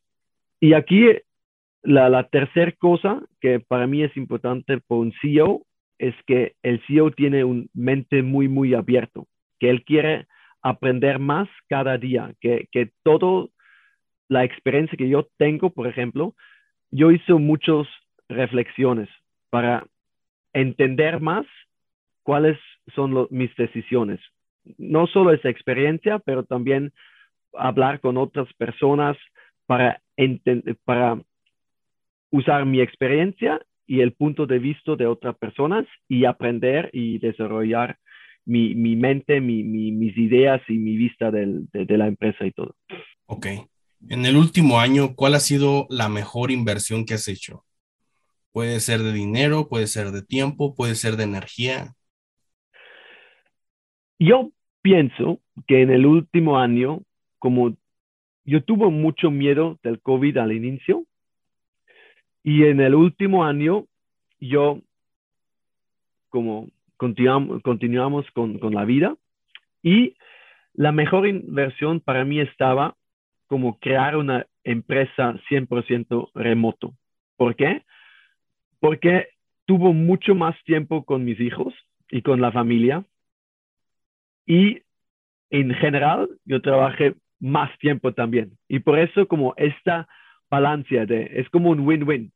y 0.61 0.75
aquí 0.75 1.07
la, 1.83 2.09
la 2.09 2.29
tercera 2.29 2.73
cosa 2.73 3.23
que 3.41 3.61
para 3.61 3.87
mí 3.87 4.03
es 4.03 4.17
importante 4.17 4.79
por 4.87 4.99
un 4.99 5.13
CEO 5.21 5.63
es 5.99 6.15
que 6.27 6.55
el 6.63 6.83
CEO 6.87 7.11
tiene 7.13 7.45
un 7.45 7.69
mente 7.73 8.23
muy, 8.23 8.49
muy 8.49 8.75
abierto, 8.75 9.27
que 9.61 9.71
él 9.71 9.85
quiere 9.85 10.27
aprender 10.63 11.19
más 11.19 11.49
cada 11.69 11.99
día, 11.99 12.33
que, 12.41 12.69
que 12.73 12.91
toda 13.03 13.49
la 14.29 14.45
experiencia 14.45 14.97
que 14.97 15.09
yo 15.09 15.29
tengo, 15.37 15.71
por 15.71 15.87
ejemplo, 15.87 16.35
yo 16.91 17.11
hice 17.11 17.35
muchas 17.35 17.87
reflexiones 18.29 19.09
para 19.51 19.87
entender 20.53 21.21
más 21.21 21.47
cuáles 22.23 22.59
son 22.95 23.27
mis 23.31 23.55
decisiones. 23.57 24.21
No 24.79 25.07
solo 25.07 25.33
esa 25.33 25.49
experiencia, 25.49 26.19
pero 26.19 26.45
también 26.45 26.93
hablar 27.53 28.01
con 28.01 28.17
otras 28.17 28.53
personas 28.55 29.17
para, 29.67 30.03
para 30.85 31.21
usar 32.31 32.65
mi 32.67 32.81
experiencia 32.81 33.61
y 33.87 34.01
el 34.01 34.13
punto 34.13 34.47
de 34.47 34.59
vista 34.59 34.97
de 34.97 35.07
otras 35.07 35.37
personas 35.37 35.87
y 36.09 36.25
aprender 36.25 36.91
y 36.93 37.19
desarrollar 37.19 37.99
mi, 38.47 38.75
mi 38.75 38.97
mente, 38.97 39.41
mi, 39.41 39.63
mis 39.63 40.17
ideas 40.17 40.61
y 40.69 40.75
mi 40.75 40.97
vista 40.97 41.31
de, 41.31 41.63
de 41.73 41.99
la 41.99 42.07
empresa 42.07 42.45
y 42.45 42.53
todo. 42.53 42.75
Ok. 43.27 43.47
En 44.09 44.27
el 44.27 44.37
último 44.37 44.81
año, 44.81 45.15
¿cuál 45.15 45.35
ha 45.35 45.41
sido 45.41 45.87
la 45.89 46.09
mejor 46.09 46.51
inversión 46.51 47.07
que 47.07 47.15
has 47.15 47.27
hecho? 47.29 47.65
Puede 48.53 48.81
ser 48.81 49.03
de 49.03 49.13
dinero, 49.13 49.69
puede 49.69 49.87
ser 49.87 50.11
de 50.11 50.23
tiempo, 50.23 50.75
puede 50.75 50.95
ser 50.95 51.17
de 51.17 51.25
energía. 51.25 51.95
Yo 54.25 54.53
pienso 54.81 55.39
que 55.67 55.83
en 55.83 55.91
el 55.91 56.07
último 56.07 56.59
año, 56.59 57.03
como 57.39 57.77
yo 58.47 58.65
tuve 58.65 58.89
mucho 58.89 59.31
miedo 59.31 59.79
del 59.83 60.01
COVID 60.01 60.39
al 60.39 60.53
inicio, 60.53 61.05
y 62.43 62.65
en 62.65 62.81
el 62.81 62.95
último 62.95 63.45
año, 63.45 63.85
yo, 64.41 64.81
como 66.31 66.69
continuamos, 66.97 67.61
continuamos 67.63 68.25
con, 68.31 68.59
con 68.59 68.75
la 68.75 68.87
vida, 68.87 69.15
y 69.83 70.17
la 70.73 70.91
mejor 70.91 71.27
inversión 71.27 72.01
para 72.01 72.25
mí 72.25 72.41
estaba 72.41 72.97
como 73.47 73.79
crear 73.79 74.17
una 74.17 74.47
empresa 74.63 75.35
100% 75.51 76.31
remoto. 76.35 76.95
¿Por 77.37 77.57
qué? 77.57 77.83
Porque 78.81 79.29
tuvo 79.67 79.93
mucho 79.93 80.35
más 80.35 80.57
tiempo 80.65 81.05
con 81.05 81.27
mis 81.27 81.39
hijos 81.41 81.75
y 82.11 82.23
con 82.23 82.41
la 82.41 82.53
familia. 82.53 83.05
Y 84.47 84.83
en 85.51 85.75
general, 85.75 86.29
yo 86.45 86.61
trabajé 86.61 87.15
más 87.41 87.71
tiempo 87.79 88.13
también. 88.13 88.59
Y 88.69 88.81
por 88.81 88.99
eso 88.99 89.29
como 89.29 89.55
esta 89.57 90.09
balance 90.51 91.07
de, 91.07 91.31
es 91.35 91.49
como 91.51 91.71
un 91.71 91.81
win-win. 91.81 92.33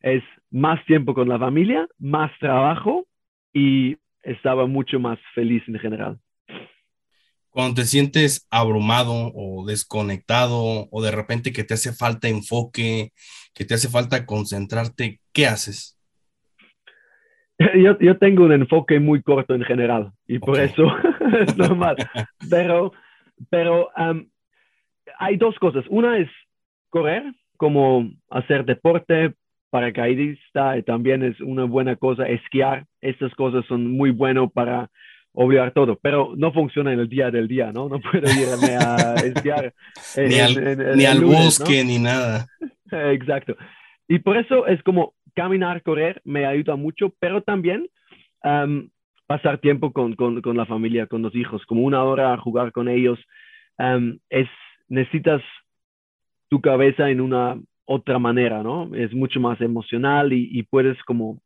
Es 0.00 0.22
más 0.50 0.84
tiempo 0.86 1.14
con 1.14 1.28
la 1.28 1.38
familia, 1.38 1.86
más 1.98 2.30
trabajo 2.38 3.06
y 3.52 3.96
estaba 4.22 4.66
mucho 4.66 5.00
más 5.00 5.18
feliz 5.34 5.62
en 5.66 5.78
general. 5.78 6.18
Cuando 7.50 7.74
te 7.76 7.84
sientes 7.84 8.46
abrumado 8.50 9.32
o 9.34 9.64
desconectado 9.66 10.88
o 10.90 11.02
de 11.02 11.10
repente 11.10 11.52
que 11.52 11.64
te 11.64 11.74
hace 11.74 11.92
falta 11.92 12.28
enfoque, 12.28 13.12
que 13.54 13.64
te 13.64 13.74
hace 13.74 13.88
falta 13.88 14.26
concentrarte, 14.26 15.20
¿qué 15.32 15.46
haces? 15.46 15.98
Yo, 17.58 17.98
yo 17.98 18.18
tengo 18.18 18.44
un 18.44 18.52
enfoque 18.52 19.00
muy 19.00 19.22
corto 19.22 19.54
en 19.54 19.64
general 19.64 20.12
y 20.28 20.38
por 20.38 20.58
eso 20.60 20.82
es 21.40 21.56
normal. 21.56 21.96
Pero, 22.50 22.92
pero 23.50 23.90
um, 23.96 24.26
hay 25.18 25.36
dos 25.36 25.58
cosas. 25.58 25.84
Una 25.88 26.18
es 26.18 26.28
correr, 26.90 27.24
como 27.56 28.10
hacer 28.30 28.64
deporte, 28.64 29.34
paracaidista, 29.70 30.78
y 30.78 30.82
también 30.82 31.22
es 31.22 31.40
una 31.40 31.64
buena 31.64 31.96
cosa. 31.96 32.26
Esquiar, 32.26 32.86
estas 33.00 33.34
cosas 33.34 33.64
son 33.66 33.90
muy 33.90 34.10
buenas 34.10 34.50
para 34.52 34.90
obviar 35.32 35.72
todo, 35.72 35.98
pero 36.00 36.32
no 36.34 36.50
funciona 36.52 36.92
en 36.92 37.00
el 37.00 37.08
día 37.08 37.30
del 37.30 37.46
día, 37.46 37.70
¿no? 37.70 37.88
No 37.88 38.00
puedo 38.00 38.24
irme 38.26 38.76
a 38.76 39.14
esquiar. 39.24 39.74
ni 40.16 40.38
al, 40.40 40.96
ni 40.96 41.04
al 41.04 41.22
bosque, 41.22 41.84
ni 41.84 41.98
nada. 41.98 42.46
Exacto. 42.90 43.54
Y 44.08 44.20
por 44.20 44.38
eso 44.38 44.66
es 44.66 44.82
como 44.82 45.14
caminar, 45.34 45.82
correr, 45.82 46.22
me 46.24 46.46
ayuda 46.46 46.76
mucho, 46.76 47.12
pero 47.20 47.42
también 47.42 47.86
um, 48.42 48.88
pasar 49.26 49.58
tiempo 49.58 49.92
con, 49.92 50.14
con, 50.14 50.56
la 50.56 50.66
familia, 50.66 51.06
con 51.06 51.22
los 51.22 51.34
hijos, 51.34 51.64
como 51.66 51.82
una 51.82 52.04
hora 52.04 52.32
a 52.32 52.38
jugar 52.38 52.72
con 52.72 52.88
ellos. 52.88 53.18
Es, 54.30 54.48
necesitas 54.88 55.42
tu 56.48 56.60
cabeza 56.60 57.10
en 57.10 57.20
una 57.20 57.60
otra 57.84 58.18
manera, 58.18 58.62
¿no? 58.62 58.94
Es 58.94 59.12
mucho 59.12 59.40
más 59.40 59.60
emocional 59.60 60.32
y, 60.32 60.62
puedes 60.64 61.02
como... 61.04 61.40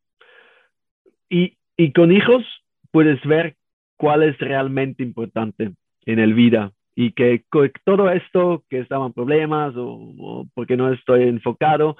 Y, 1.28 1.57
y 1.76 1.93
con 1.93 2.12
hijos 2.12 2.45
puedes 2.91 3.22
ver 3.24 3.57
cuál 3.97 4.22
es 4.22 4.39
realmente 4.39 5.03
importante 5.03 5.72
en 6.07 6.18
el 6.18 6.35
vida 6.35 6.72
y 6.95 7.12
que 7.12 7.45
todo 7.85 8.11
esto 8.11 8.64
que 8.68 8.81
estaban 8.81 9.12
problemas 9.12 9.74
o, 9.76 10.47
porque 10.55 10.76
no 10.76 10.93
estoy 10.93 11.22
enfocado, 11.22 11.97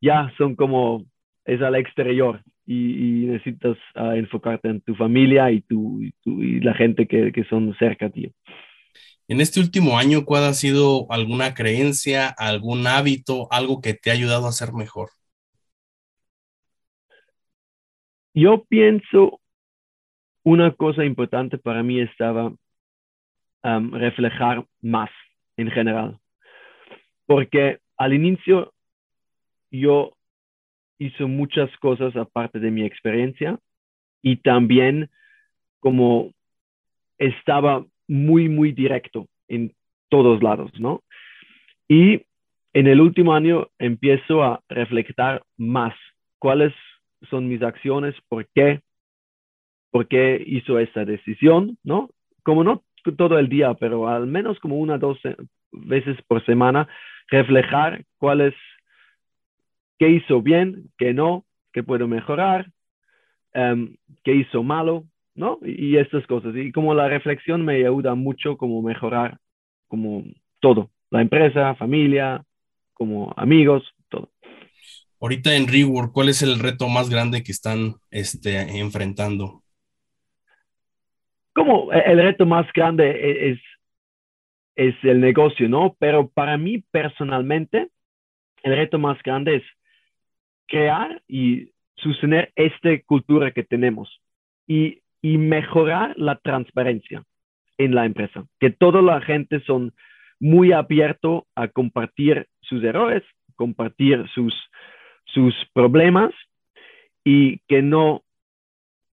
ya 0.00 0.32
son 0.36 0.56
como 0.56 1.04
es 1.44 1.62
al 1.62 1.74
exterior 1.76 2.42
y, 2.66 3.26
necesitas 3.26 3.76
uh, 3.96 4.12
enfocarte 4.12 4.68
en 4.68 4.80
tu 4.80 4.94
familia 4.94 5.50
y, 5.50 5.62
tu, 5.62 6.02
y, 6.02 6.12
tu, 6.22 6.42
y 6.42 6.60
la 6.60 6.74
gente 6.74 7.06
que, 7.06 7.32
que, 7.32 7.44
son 7.44 7.74
cerca 7.78 8.06
de 8.06 8.10
ti. 8.12 8.32
En 9.28 9.40
este 9.40 9.60
último 9.60 9.98
año, 9.98 10.24
¿cuál 10.24 10.44
ha 10.44 10.52
sido 10.52 11.06
alguna 11.10 11.54
creencia, 11.54 12.28
algún 12.28 12.86
hábito, 12.86 13.48
algo 13.50 13.80
que 13.80 13.94
te 13.94 14.10
ha 14.10 14.14
ayudado 14.14 14.46
a 14.46 14.52
ser 14.52 14.72
mejor? 14.72 15.10
Yo 18.34 18.64
pienso 18.68 19.40
una 20.42 20.72
cosa 20.72 21.04
importante 21.04 21.58
para 21.58 21.82
mí 21.82 22.00
estaba 22.00 22.52
um, 23.62 23.92
reflejar 23.92 24.64
más 24.80 25.10
en 25.56 25.70
general. 25.70 26.18
Porque 27.26 27.78
al 27.96 28.14
inicio 28.14 28.72
yo 29.70 30.16
hice 31.06 31.24
muchas 31.24 31.70
cosas 31.78 32.14
aparte 32.16 32.58
de 32.58 32.70
mi 32.70 32.84
experiencia 32.84 33.58
y 34.22 34.36
también 34.36 35.10
como 35.80 36.32
estaba 37.18 37.84
muy, 38.08 38.48
muy 38.48 38.72
directo 38.72 39.26
en 39.48 39.72
todos 40.08 40.42
lados, 40.42 40.70
¿no? 40.78 41.02
Y 41.88 42.22
en 42.72 42.86
el 42.86 43.00
último 43.00 43.34
año 43.34 43.68
empiezo 43.78 44.42
a 44.42 44.60
reflejar 44.68 45.42
más 45.56 45.94
cuáles 46.38 46.72
son 47.30 47.48
mis 47.48 47.62
acciones, 47.62 48.14
por 48.28 48.46
qué 48.54 48.80
por 49.90 50.08
qué 50.08 50.42
hizo 50.46 50.78
esta 50.78 51.04
decisión, 51.04 51.76
¿no? 51.84 52.08
Como 52.42 52.64
no 52.64 52.82
todo 53.16 53.38
el 53.38 53.48
día, 53.48 53.74
pero 53.74 54.08
al 54.08 54.26
menos 54.26 54.58
como 54.58 54.76
una 54.76 54.96
dos 54.96 55.18
veces 55.70 56.16
por 56.26 56.44
semana, 56.46 56.88
reflejar 57.28 58.04
cuál 58.18 58.40
es, 58.40 58.54
qué 60.02 60.10
hizo 60.10 60.42
bien, 60.42 60.90
qué 60.98 61.14
no, 61.14 61.44
qué 61.72 61.84
puedo 61.84 62.08
mejorar, 62.08 62.72
um, 63.54 63.94
qué 64.24 64.34
hizo 64.34 64.64
malo, 64.64 65.04
¿no? 65.36 65.60
Y, 65.62 65.90
y, 65.94 65.96
estas 65.96 66.26
cosas. 66.26 66.56
Y 66.56 66.72
como 66.72 66.92
la 66.92 67.06
reflexión 67.06 67.64
me 67.64 67.76
ayuda 67.76 68.16
mucho 68.16 68.56
como 68.56 68.82
mejorar 68.82 69.38
como 69.86 70.24
todo, 70.58 70.90
la 71.10 71.22
empresa, 71.22 71.76
familia, 71.76 72.44
como 72.94 73.32
amigos, 73.36 73.84
todo. 74.08 74.32
Ahorita 75.20 75.54
en 75.54 75.68
Rework, 75.68 76.10
¿cuál 76.10 76.30
es 76.30 76.42
el 76.42 76.58
reto 76.58 76.88
más 76.88 77.08
grande 77.08 77.44
que 77.44 77.52
están 77.52 77.94
este, 78.10 78.58
enfrentando? 78.80 79.62
como 81.54 81.92
el 81.92 82.20
reto 82.20 82.44
más 82.44 82.66
grande 82.72 83.08
e-, 83.10 83.50
es, 83.50 83.58
es 84.74 84.94
el 85.04 85.20
negocio, 85.20 85.68
¿no? 85.68 85.94
Pero 86.00 86.28
para 86.28 86.56
mí 86.56 86.78
personalmente, 86.90 87.88
el 88.64 88.74
reto 88.74 88.98
más 88.98 89.22
grande 89.22 89.56
es 89.56 89.62
crear 90.66 91.22
y 91.28 91.70
sostener 91.96 92.52
esta 92.56 92.90
cultura 93.06 93.52
que 93.52 93.62
tenemos 93.62 94.20
y, 94.66 95.00
y 95.20 95.38
mejorar 95.38 96.14
la 96.16 96.36
transparencia 96.36 97.22
en 97.78 97.94
la 97.94 98.04
empresa, 98.04 98.44
que 98.60 98.70
toda 98.70 99.02
la 99.02 99.20
gente 99.20 99.60
son 99.60 99.92
muy 100.40 100.72
abierto 100.72 101.46
a 101.54 101.68
compartir 101.68 102.48
sus 102.60 102.82
errores, 102.82 103.22
compartir 103.54 104.28
sus, 104.34 104.54
sus 105.26 105.54
problemas 105.72 106.32
y 107.24 107.58
que 107.68 107.82
no 107.82 108.22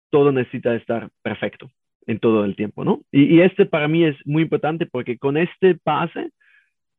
todo 0.10 0.32
necesita 0.32 0.76
estar 0.76 1.10
perfecto 1.22 1.70
en 2.08 2.20
todo 2.20 2.44
el 2.44 2.56
tiempo, 2.56 2.84
¿no? 2.84 3.02
Y, 3.12 3.36
y, 3.36 3.42
este 3.42 3.68
para 3.68 3.88
mí 3.88 4.04
es 4.04 4.16
muy 4.26 4.42
importante 4.42 4.88
porque 4.88 5.20
con 5.20 5.38
este 5.38 5.78
base, 5.86 6.32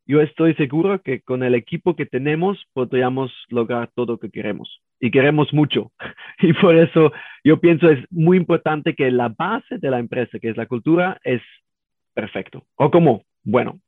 yo 0.07 0.21
estoy 0.21 0.55
seguro 0.55 1.01
que 1.03 1.21
con 1.21 1.43
el 1.43 1.55
equipo 1.55 1.95
que 1.95 2.07
tenemos 2.07 2.65
podríamos 2.73 3.33
lograr 3.49 3.91
todo 3.95 4.15
lo 4.15 4.19
que 4.19 4.31
queremos. 4.31 4.81
Y 5.01 5.11
queremos 5.11 5.53
mucho. 5.53 5.93
Y 6.43 6.55
por 6.55 6.75
eso 6.75 7.13
yo 7.45 7.61
pienso 7.61 7.91
es 7.91 7.99
muy 8.11 8.39
importante 8.39 8.95
que 8.95 9.11
la 9.11 9.29
base 9.29 9.77
de 9.79 9.91
la 9.91 9.99
empresa, 9.99 10.39
que 10.39 10.49
es 10.49 10.57
la 10.57 10.67
cultura, 10.67 11.21
es 11.23 11.43
perfecto. 12.15 12.65
O 12.77 12.91
como, 12.91 13.25
bueno. 13.45 13.79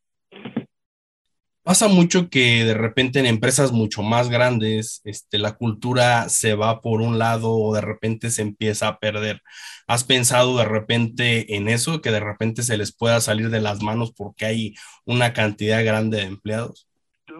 Pasa 1.64 1.86
mucho 1.86 2.28
que 2.28 2.64
de 2.64 2.74
repente 2.74 3.20
en 3.20 3.26
empresas 3.26 3.70
mucho 3.70 4.02
más 4.02 4.28
grandes, 4.28 5.00
este, 5.04 5.38
la 5.38 5.52
cultura 5.52 6.28
se 6.28 6.54
va 6.56 6.80
por 6.80 7.00
un 7.00 7.20
lado 7.20 7.52
o 7.52 7.72
de 7.72 7.80
repente 7.80 8.30
se 8.30 8.42
empieza 8.42 8.88
a 8.88 8.98
perder. 8.98 9.40
¿Has 9.86 10.02
pensado 10.02 10.58
de 10.58 10.64
repente 10.64 11.54
en 11.54 11.68
eso, 11.68 12.02
que 12.02 12.10
de 12.10 12.18
repente 12.18 12.62
se 12.62 12.76
les 12.76 12.96
pueda 12.96 13.20
salir 13.20 13.48
de 13.48 13.60
las 13.60 13.80
manos 13.80 14.12
porque 14.12 14.44
hay 14.44 14.74
una 15.04 15.32
cantidad 15.32 15.84
grande 15.84 16.16
de 16.16 16.24
empleados? 16.24 16.88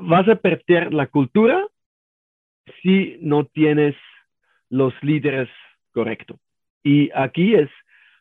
Vas 0.01 0.29
a 0.29 0.37
perder 0.37 0.95
la 0.95 1.09
cultura 1.09 1.67
si 2.81 3.17
no 3.23 3.47
tienes 3.47 3.97
los 4.71 4.95
líderes 5.03 5.49
correctos. 5.91 6.39
Y 6.85 7.11
aquí 7.13 7.57
es, 7.57 7.69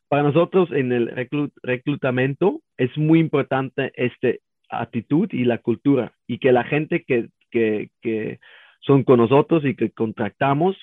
para 0.08 0.24
nosotros 0.24 0.70
en 0.72 0.92
el 0.92 1.30
reclutamiento, 1.62 2.62
es 2.78 2.96
muy 2.98 3.20
importante 3.20 3.92
esta 3.96 4.30
actitud 4.72 5.30
y 5.32 5.46
la 5.46 5.58
cultura 5.60 6.14
y 6.28 6.40
que 6.40 6.52
la 6.52 6.64
gente 6.64 7.04
que, 7.04 7.30
que, 7.50 7.90
que 8.02 8.40
son 8.82 9.04
con 9.04 9.18
nosotros 9.18 9.64
y 9.66 9.76
que 9.76 9.92
contratamos 9.92 10.76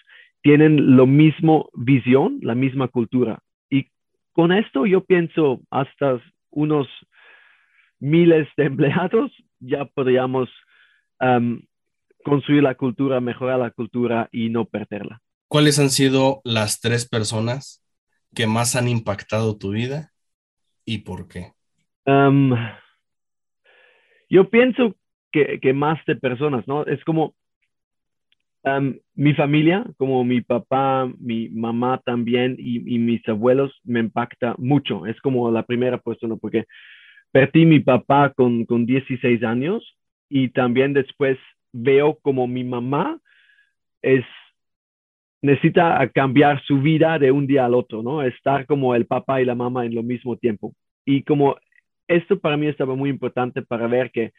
tienen 0.43 0.97
lo 0.97 1.07
mismo 1.07 1.69
visión, 1.75 2.39
la 2.43 2.55
misma 2.55 2.89
cultura. 2.89 3.41
Y 3.71 3.89
con 4.33 4.53
esto 4.53 4.87
yo 4.87 5.05
pienso 5.05 5.61
hasta 5.71 6.21
unos 6.51 6.87
miles 7.99 8.47
de 8.57 8.65
empleados 8.67 9.33
ya 9.61 9.85
podríamos 9.85 10.49
um, 11.21 11.61
construir 12.25 12.63
la 12.63 12.75
cultura, 12.75 13.21
mejorar 13.21 13.59
la 13.59 13.71
cultura 13.71 14.29
y 14.33 14.51
no 14.51 14.65
perderla. 14.65 15.21
¿Cuáles 15.49 15.79
han 15.79 15.91
sido 15.91 16.41
las 16.45 16.81
tres 16.81 17.09
personas 17.09 17.83
que 18.35 18.47
más 18.47 18.77
han 18.77 18.89
impactado 18.89 19.57
tu 19.57 19.71
vida 19.71 20.13
y 20.85 20.99
por 20.99 21.29
qué? 21.29 21.53
Um, 22.07 22.55
yo 24.29 24.49
pienso 24.51 24.95
que, 25.33 25.61
que, 25.61 25.73
más 25.73 26.05
de 26.07 26.17
personas, 26.17 26.67
¿no? 26.67 26.85
Es 26.85 27.03
como 27.05 27.35
um, 28.65 28.95
mi 29.15 29.35
familia, 29.35 29.85
como 29.97 30.25
mi 30.25 30.41
papá, 30.41 31.11
mi 31.19 31.49
mamá 31.49 32.01
también 32.05 32.57
y, 32.59 32.95
y, 32.95 32.99
mis 32.99 33.27
abuelos 33.29 33.73
me 33.85 34.01
impacta 34.01 34.55
mucho. 34.59 35.07
Es 35.07 35.21
como 35.21 35.51
la 35.51 35.65
primera 35.65 35.99
persona 35.99 36.37
porque 36.37 36.65
perdí 37.33 37.67
mi 37.67 37.81
papá 37.81 38.33
con, 38.35 38.65
con 38.65 38.87
16 38.87 39.43
años 39.43 39.97
y 40.29 40.49
también 40.49 40.93
después 40.93 41.39
veo 41.73 42.19
como 42.23 42.47
mi 42.47 42.65
mamá 42.65 43.19
es 44.03 44.25
necesita 45.41 46.09
cambiar 46.13 46.63
su 46.65 46.81
vida 46.81 47.19
de 47.19 47.31
un 47.31 47.47
día 47.47 47.65
al 47.65 47.75
otro, 47.75 48.03
¿no? 48.03 48.23
Estar 48.23 48.67
como 48.67 48.95
el 48.95 49.07
papá 49.07 49.41
y 49.41 49.45
la 49.45 49.55
mamá 49.55 49.87
en 49.87 49.95
lo 49.95 50.03
mismo 50.03 50.37
tiempo. 50.37 50.75
Y 51.05 51.23
como 51.23 51.57
esto 52.09 52.39
para 52.39 52.57
mí 52.57 52.67
estaba 52.67 52.95
muy 52.95 53.11
importante 53.11 53.63
para 53.63 53.87
ver 53.87 54.11
que 54.11 54.33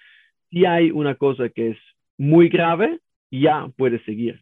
si 0.50 0.66
hay 0.66 0.92
una 0.92 1.16
cosa 1.16 1.50
que 1.50 1.72
es 1.72 1.78
muy 2.18 2.50
grave, 2.50 3.00
ya 3.32 3.70
puede 3.78 4.04
seguir. 4.04 4.42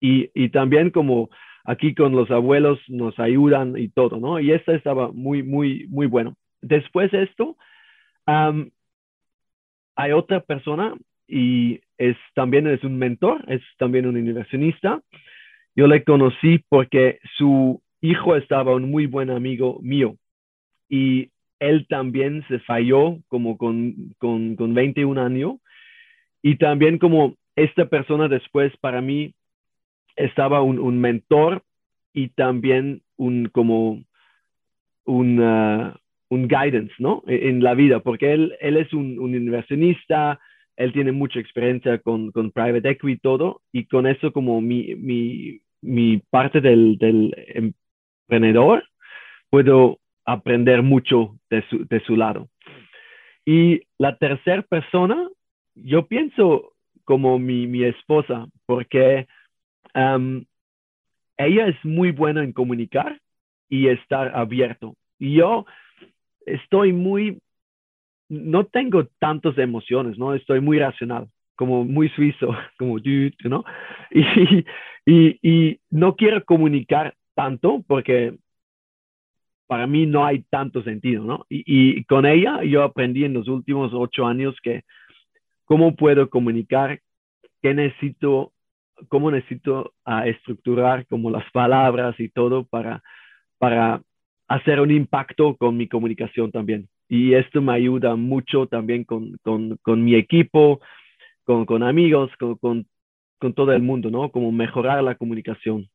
Y, 0.00 0.30
y 0.34 0.48
también 0.48 0.90
como 0.90 1.30
aquí 1.64 1.94
con 1.94 2.12
los 2.12 2.30
abuelos 2.30 2.78
nos 2.88 3.18
ayudan 3.18 3.76
y 3.76 3.88
todo, 3.88 4.20
¿no? 4.20 4.38
Y 4.38 4.52
esto 4.52 4.72
estaba 4.72 5.10
muy, 5.12 5.42
muy, 5.42 5.86
muy 5.88 6.06
bueno. 6.06 6.36
Después 6.60 7.10
de 7.10 7.24
esto, 7.24 7.56
hay 8.26 10.12
otra 10.12 10.40
persona 10.40 10.94
y 11.26 11.80
es 11.98 12.16
también 12.34 12.66
es 12.66 12.84
un 12.84 12.98
mentor, 12.98 13.44
es 13.48 13.62
también 13.78 14.06
un 14.06 14.16
inversionista. 14.18 15.00
Yo 15.74 15.86
le 15.86 16.04
conocí 16.04 16.64
porque 16.68 17.18
su 17.36 17.82
hijo 18.00 18.36
estaba 18.36 18.74
un 18.74 18.90
muy 18.90 19.06
buen 19.06 19.30
amigo 19.30 19.78
mío 19.82 20.16
y 20.88 21.30
él 21.58 21.86
también 21.88 22.44
se 22.48 22.58
falló 22.60 23.18
como 23.28 23.56
con, 23.56 24.14
con, 24.18 24.56
con 24.56 24.74
21 24.74 25.20
años 25.20 25.56
y 26.42 26.56
también 26.56 26.98
como 26.98 27.36
esta 27.56 27.86
persona 27.86 28.28
después 28.28 28.76
para 28.78 29.00
mí 29.00 29.34
estaba 30.16 30.62
un, 30.62 30.78
un 30.78 31.00
mentor 31.00 31.62
y 32.12 32.28
también 32.28 33.02
un 33.16 33.48
como 33.48 34.02
un, 35.04 35.40
uh, 35.40 35.92
un 36.28 36.48
guidance, 36.48 36.94
¿no? 36.98 37.22
E, 37.26 37.48
en, 37.48 37.62
la 37.62 37.74
vida, 37.74 38.00
porque 38.00 38.32
él, 38.32 38.54
él 38.60 38.76
es 38.76 38.92
un, 38.92 39.34
inversionista, 39.34 40.40
él 40.76 40.92
tiene 40.92 41.12
mucha 41.12 41.40
experiencia 41.40 41.98
con, 41.98 42.32
con 42.32 42.50
private 42.50 42.88
equity 42.90 43.12
y 43.12 43.18
todo, 43.18 43.62
y 43.72 43.86
con 43.86 44.06
eso 44.06 44.32
como 44.32 44.60
mi, 44.60 44.94
mi, 44.94 45.60
mi 45.82 46.18
parte 46.30 46.60
del, 46.60 46.98
del 46.98 47.34
emprendedor, 48.28 48.84
puedo 49.50 49.98
aprender 50.24 50.82
mucho 50.82 51.36
de 51.50 51.62
su, 51.68 51.86
de 51.86 52.00
su 52.00 52.16
lado. 52.16 52.48
Y 53.44 53.82
la 53.98 54.16
tercera 54.16 54.62
persona, 54.62 55.28
yo 55.74 56.06
pienso 56.06 56.72
como 57.04 57.38
mi, 57.38 57.66
mi 57.66 57.84
esposa, 57.84 58.46
porque 58.66 59.26
ella 59.94 61.66
es 61.66 61.84
muy 61.84 62.10
buena 62.10 62.42
en 62.42 62.52
comunicar 62.52 63.20
y 63.68 63.88
estar 63.88 64.34
abierto. 64.34 64.96
Y 65.18 65.34
yo 65.34 65.66
estoy 66.46 66.92
muy 66.92 67.38
no 68.28 68.64
tengo 68.64 69.06
tantas 69.18 69.56
emociones, 69.58 70.18
¿no? 70.18 70.34
Estoy 70.34 70.60
muy 70.60 70.78
racional, 70.78 71.28
como 71.56 71.84
muy 71.84 72.08
suizo, 72.10 72.48
como, 72.78 72.98
¿no? 73.44 73.64
Y, 75.06 75.38
y 75.42 75.80
no 75.90 76.16
quiero 76.16 76.42
comunicar 76.46 77.14
tanto 77.34 77.84
porque 77.86 78.38
para 79.74 79.86
mí 79.86 80.06
no 80.06 80.24
hay 80.24 80.44
tanto 80.50 80.82
sentido, 80.84 81.24
¿no? 81.24 81.46
Y, 81.48 81.64
y, 81.66 82.04
con 82.04 82.26
ella 82.26 82.62
yo 82.62 82.84
aprendí 82.84 83.24
en 83.24 83.34
los 83.34 83.48
últimos 83.48 83.92
ocho 83.92 84.24
años 84.26 84.54
que 84.62 84.82
cómo 85.64 85.96
puedo 85.96 86.30
comunicar, 86.30 87.00
qué 87.60 87.74
necesito, 87.74 88.52
cómo 89.08 89.30
necesito 89.30 89.94
uh, 90.06 90.22
estructurar 90.26 91.06
como 91.06 91.30
las 91.30 91.50
palabras 91.50 92.14
y 92.20 92.28
todo 92.28 92.64
para, 92.64 93.02
para 93.58 94.02
hacer 94.46 94.80
un 94.80 94.90
impacto 94.90 95.56
con 95.56 95.76
mi 95.76 95.88
comunicación 95.88 96.52
también 96.52 96.88
y 97.08 97.34
esto 97.34 97.60
me 97.60 97.74
ayuda 97.74 98.16
mucho 98.16 98.66
también 98.66 99.04
con, 99.04 99.36
con, 99.42 99.76
con 99.82 100.04
mi 100.04 100.14
equipo, 100.14 100.80
con, 101.44 101.66
con 101.66 101.82
amigos, 101.82 102.30
con, 102.38 102.56
con, 102.56 102.86
todo 103.54 103.72
el 103.72 103.82
mundo, 103.82 104.10
¿no? 104.10 104.30
Como 104.30 104.50
mejorar 104.52 105.02
la 105.02 105.14
comunicación. 105.16 105.88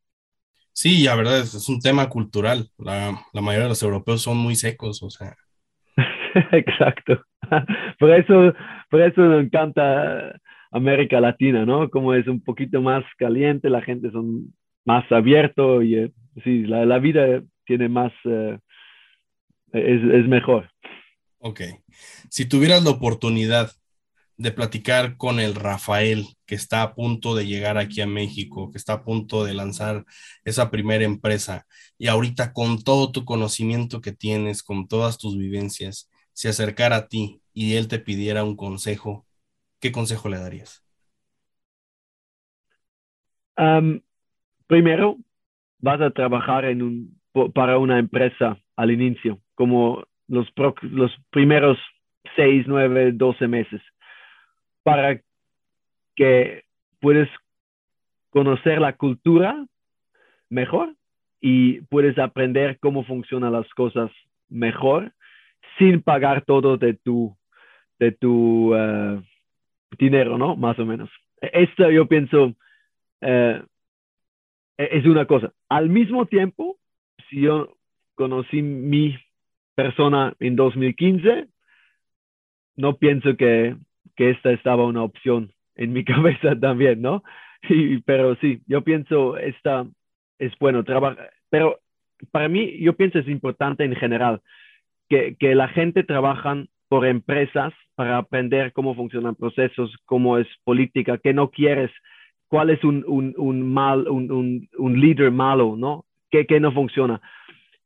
Sí, 0.82 1.03
la 1.03 1.15
verdad 1.15 1.39
es, 1.39 1.67
un 1.67 1.82
tema 1.82 2.07
cultural. 2.07 2.69
La, 2.77 3.19
la, 3.34 3.41
mayoría 3.41 3.63
de 3.63 3.69
los 3.71 3.84
europeos 3.84 4.21
son 4.21 4.38
muy 4.38 4.55
secos, 4.55 5.03
o 5.03 5.09
sea. 5.09 5.36
Exacto. 6.53 7.21
Por 7.99 8.11
eso, 8.11 8.53
por 8.89 9.01
eso 9.01 9.19
me 9.19 9.41
encanta 9.41 10.39
América 10.71 11.19
Latina, 11.19 11.65
¿no? 11.65 11.89
Como 11.89 12.13
es 12.13 12.27
un 12.27 12.41
poquito 12.41 12.82
más 12.82 13.03
caliente, 13.17 13.69
la 13.69 13.82
gente 13.82 14.09
son 14.11 14.53
más 14.86 15.03
abierto 15.11 15.82
y 15.82 15.95
eh, 15.95 16.11
sí, 16.45 16.63
la, 16.63 16.86
la, 16.86 16.99
vida 16.99 17.43
tiene 17.65 17.89
más, 17.89 18.13
eh, 18.23 18.57
es, 19.73 20.01
es 20.01 20.27
mejor. 20.30 20.69
Ok. 21.39 21.59
Si 22.30 22.47
tuvieras 22.47 22.86
la 22.86 22.91
oportunidad 22.91 23.71
de 24.40 24.52
platicar 24.52 25.18
con 25.18 25.42
el 25.42 25.54
Rafael 25.54 26.26
que 26.46 26.56
está 26.56 26.82
a 26.82 26.96
punto 26.96 27.36
de 27.36 27.46
llegar 27.46 27.78
aquí 27.78 28.00
a 28.00 28.08
México, 28.08 28.72
que 28.72 28.78
está 28.78 28.94
a 28.94 29.04
punto 29.04 29.44
de 29.44 29.54
lanzar 29.54 30.06
esa 30.46 30.72
primera 30.72 31.04
empresa 31.04 31.68
y 31.98 32.08
ahorita 32.08 32.54
con 32.54 32.82
todo 32.82 33.12
tu 33.12 33.26
conocimiento 33.26 34.00
que 34.00 34.14
tienes, 34.14 34.64
con 34.64 34.88
todas 34.88 35.18
tus 35.18 35.38
vivencias, 35.38 36.10
se 36.32 36.48
acercara 36.48 36.96
a 36.96 37.08
ti 37.10 37.42
y 37.54 37.76
él 37.76 37.90
te 37.90 38.00
pidiera 38.00 38.46
un 38.46 38.56
consejo, 38.56 39.28
¿qué 39.82 39.92
consejo 39.92 40.30
le 40.30 40.38
darías? 40.40 40.86
primero, 44.68 45.18
vas 45.80 46.00
a 46.00 46.12
trabajar 46.12 46.64
en 46.64 46.82
un, 46.82 47.22
para 47.54 47.78
una 47.78 48.00
empresa 48.00 48.58
al 48.78 48.90
inicio, 48.90 49.42
como 49.54 50.06
los, 50.30 50.48
los 50.84 51.12
primeros 51.30 51.78
6, 52.38 52.68
9, 52.70 53.12
12 53.16 53.48
meses 53.50 53.82
para 54.84 55.21
que 56.15 56.63
puedes 56.99 57.30
conocer 58.30 58.80
la 58.80 58.93
cultura 58.93 59.65
mejor 60.49 60.95
y 61.41 61.82
puedes 61.82 62.17
aprender 62.17 62.80
cómo 62.80 63.03
funcionan 63.03 63.53
las 63.53 63.69
cosas 63.73 64.11
mejor 64.49 65.13
sin 65.77 66.01
pagar 66.01 66.43
todo 66.43 66.77
de 66.77 66.93
tu, 66.93 67.36
de 67.99 68.11
tu 68.11 68.75
uh, 68.75 69.21
dinero, 69.97 70.38
¿no? 70.38 70.55
Más 70.55 70.77
o 70.80 70.86
menos. 70.86 71.09
Esto 71.41 71.89
yo 71.89 72.07
pienso 72.07 72.55
uh, 73.21 73.63
es 74.80 75.05
una 75.05 75.25
cosa. 75.25 75.51
Al 75.67 75.89
mismo 75.89 76.25
tiempo, 76.25 76.77
si 77.30 77.41
yo 77.41 77.75
conocí 78.15 78.61
mi 78.61 79.17
persona 79.75 80.34
en 80.39 80.55
2015, 80.55 81.47
no 82.77 82.97
pienso 82.97 83.36
que, 83.36 83.75
que 84.20 84.32
esta 84.32 84.51
estaba 84.51 84.84
una 84.84 85.01
opción 85.01 85.53
en 85.76 85.93
mi 85.93 86.03
cabeza 86.13 86.59
también, 86.59 87.01
¿no? 87.01 87.24
Y, 87.70 87.99
pero 87.99 88.36
sí, 88.36 88.61
yo 88.67 88.84
pienso 88.84 89.38
esta 89.38 89.88
es 90.38 90.51
bueno 90.59 90.84
trabajar, 90.84 91.32
pero 91.49 91.80
para 92.32 92.49
mí 92.49 92.78
yo 92.82 92.97
pienso 92.97 93.20
es 93.20 93.30
importante 93.30 93.86
en 93.86 93.95
general 93.95 94.41
que, 95.07 95.38
que 95.39 95.55
la 95.55 95.70
gente 95.70 96.03
trabajan 96.03 96.67
por 96.89 97.05
empresas 97.05 97.74
para 97.95 98.17
aprender 98.17 98.74
cómo 98.74 98.93
funcionan 98.93 99.36
procesos, 99.36 99.95
cómo 100.05 100.38
es 100.38 100.47
política, 100.65 101.17
qué 101.17 101.34
no 101.34 101.49
quieres, 101.49 101.91
cuál 102.49 102.72
es 102.72 102.84
un, 102.84 103.05
un, 103.07 103.34
un 103.38 103.74
mal, 103.74 104.07
un, 104.09 104.67
un, 104.78 104.99
líder 104.99 105.32
malo, 105.32 105.76
¿no? 105.78 106.05
¿Qué, 106.30 106.45
qué 106.45 106.59
no 106.59 106.74
funciona? 106.74 107.22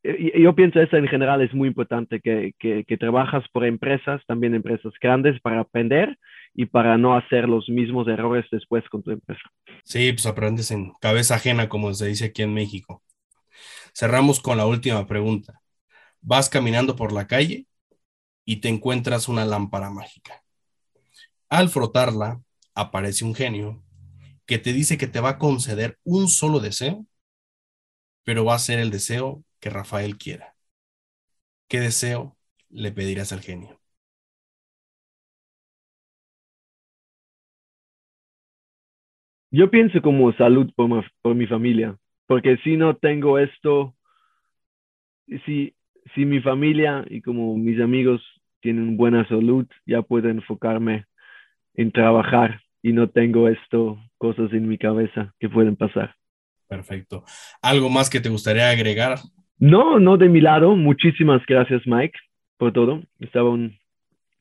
Yo 0.04 0.54
pienso 0.54 0.82
eso 0.82 0.98
en 0.98 1.08
general 1.08 1.42
es 1.42 1.54
muy 1.54 1.70
importante, 1.70 2.20
que, 2.20 2.54
que, 2.60 2.98
trabajas 2.98 3.44
por 3.54 3.66
empresas, 3.66 4.22
también 4.28 4.54
empresas 4.54 4.92
grandes, 5.02 5.40
para 5.42 5.62
aprender 5.62 6.18
y 6.54 6.66
para 6.66 6.98
no 6.98 7.16
hacer 7.16 7.48
los 7.48 7.70
mismos 7.70 8.08
errores 8.08 8.46
después 8.52 8.84
con 8.90 9.02
tu 9.02 9.12
empresa. 9.12 9.42
Sí, 9.86 10.12
pues 10.12 10.26
aprendes 10.26 10.72
en 10.72 10.92
cabeza 11.00 11.36
ajena, 11.36 11.70
como 11.70 11.94
se 11.94 12.08
dice 12.08 12.26
aquí 12.26 12.42
en 12.42 12.54
México. 12.54 13.02
Cerramos 13.94 14.42
con 14.42 14.58
la 14.58 14.66
última 14.66 15.08
pregunta. 15.08 15.62
Vas 16.22 16.50
caminando 16.50 16.96
por 16.96 17.14
la 17.14 17.28
calle 17.28 17.68
y 18.46 18.58
te 18.58 18.68
encuentras 18.68 19.30
una 19.30 19.46
lámpara 19.46 19.90
mágica. 19.90 20.44
Al 21.50 21.70
frotarla, 21.70 22.42
aparece 22.76 23.24
un 23.24 23.36
genio 23.36 23.84
que 24.46 24.58
te 24.58 24.74
dice 24.74 24.98
que 24.98 25.08
te 25.08 25.20
va 25.20 25.30
a 25.30 25.38
conceder 25.38 25.98
un 26.04 26.28
solo 26.28 26.60
deseo, 26.60 27.06
pero 28.24 28.44
va 28.44 28.56
a 28.56 28.60
ser 28.60 28.80
el 28.80 28.92
deseo 28.92 29.44
que 29.64 29.70
Rafael 29.70 30.18
quiera. 30.18 30.58
¿Qué 31.70 31.80
deseo 31.80 32.36
le 32.70 32.92
pedirás 32.92 33.32
al 33.32 33.40
genio? 33.40 33.80
Yo 39.52 39.72
pienso 39.72 40.02
como 40.02 40.34
salud 40.34 40.70
por, 40.76 41.06
por 41.22 41.36
mi 41.36 41.48
familia, 41.48 41.96
porque 42.28 42.58
si 42.58 42.76
no 42.76 42.98
tengo 42.98 43.40
esto, 43.40 43.96
si, 45.46 45.74
si 46.14 46.26
mi 46.26 46.42
familia 46.42 47.06
y 47.10 47.22
como 47.22 47.56
mis 47.56 47.80
amigos 47.80 48.22
tienen 48.60 48.98
buena 48.98 49.26
salud, 49.30 49.66
ya 49.86 50.02
puedo 50.02 50.28
enfocarme 50.28 51.06
en 51.76 51.94
trabajar 51.94 52.60
y 52.82 52.92
no 52.92 53.10
tengo 53.10 53.48
esto, 53.48 53.98
cosas 54.18 54.52
en 54.52 54.68
mi 54.68 54.78
cabeza 54.78 55.34
que 55.40 55.48
pueden 55.48 55.78
pasar. 55.78 56.16
Perfecto. 56.68 57.24
¿Algo 57.62 57.90
más 57.90 58.10
que 58.10 58.20
te 58.20 58.28
gustaría 58.28 58.70
agregar 58.70 59.20
no, 59.64 59.98
no 59.98 60.18
de 60.18 60.28
mi 60.28 60.42
lado. 60.42 60.76
Muchísimas 60.76 61.42
gracias, 61.46 61.84
Mike, 61.86 62.20
por 62.58 62.74
todo. 62.74 63.02
Estaba 63.22 63.50
un 63.50 63.78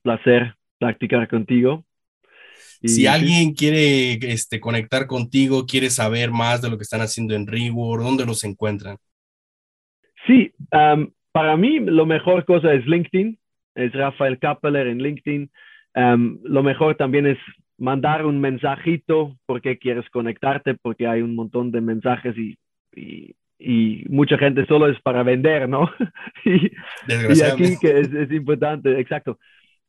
placer 0.02 0.56
practicar 0.80 1.28
contigo. 1.28 1.84
si 2.82 3.06
alguien 3.06 3.54
quiere 3.54 4.14
este, 4.14 4.58
conectar 4.58 5.06
contigo, 5.06 5.64
quiere 5.64 5.90
saber 5.90 6.32
más 6.32 6.60
de 6.60 6.70
lo 6.70 6.76
que 6.76 6.82
están 6.82 7.02
haciendo 7.02 7.36
en 7.36 7.46
Reward, 7.46 8.02
¿dónde 8.02 8.26
los 8.26 8.42
encuentran? 8.42 8.96
Sí, 10.26 10.52
para 11.30 11.56
mí 11.56 11.78
lo 11.78 12.04
mejor 12.04 12.44
cosa 12.44 12.74
es 12.74 12.84
LinkedIn, 12.84 13.38
es 13.76 13.92
Rafael 13.92 14.40
Kappeler 14.40 14.88
en 14.88 14.98
LinkedIn. 14.98 15.50
lo 16.42 16.62
mejor 16.64 16.96
también 16.96 17.28
es 17.28 17.38
mandar 17.78 18.26
un 18.26 18.40
mensajito 18.40 19.36
porque 19.46 19.78
quieres 19.78 20.08
conectarte, 20.10 20.74
porque 20.74 21.06
hay 21.06 21.22
un 21.22 21.36
montón 21.36 21.70
de 21.70 21.80
mensajes 21.80 22.36
y 22.36 22.56
y 22.94 23.34
mucha 24.08 24.38
gente 24.38 24.66
solo 24.66 24.88
es 24.88 25.00
para 25.02 25.22
vender, 25.22 25.68
¿no? 25.68 25.90
y, 26.44 26.72
y, 27.08 27.42
aquí 27.42 27.76
que 27.80 28.00
es, 28.00 28.12
es, 28.12 28.30
importante, 28.32 28.98
exacto. 28.98 29.38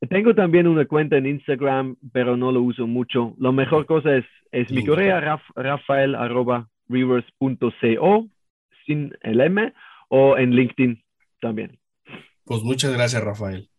Tengo 0.08 0.34
también 0.34 0.66
una 0.66 0.84
cuenta 0.84 1.16
en 1.16 1.26
Instagram, 1.26 1.96
pero 2.12 2.36
no 2.36 2.52
lo 2.52 2.62
uso 2.62 2.86
mucho. 2.86 3.34
La 3.38 3.52
mejor 3.52 3.86
cosa 3.86 4.16
es, 4.16 4.24
es 4.52 4.70
mi 4.70 4.84
correo, 4.84 5.18
raf, 5.20 5.42
rafael 5.56 6.14
arroba 6.14 6.68
rivers.co, 6.88 8.28
sin 8.86 9.12
el 9.22 9.40
M, 9.40 9.72
o 10.08 10.36
en 10.36 10.50
LinkedIn 10.50 11.02
también. 11.40 11.78
Pues 12.44 12.62
muchas 12.62 12.92
gracias, 12.92 13.24
Rafael. 13.24 13.70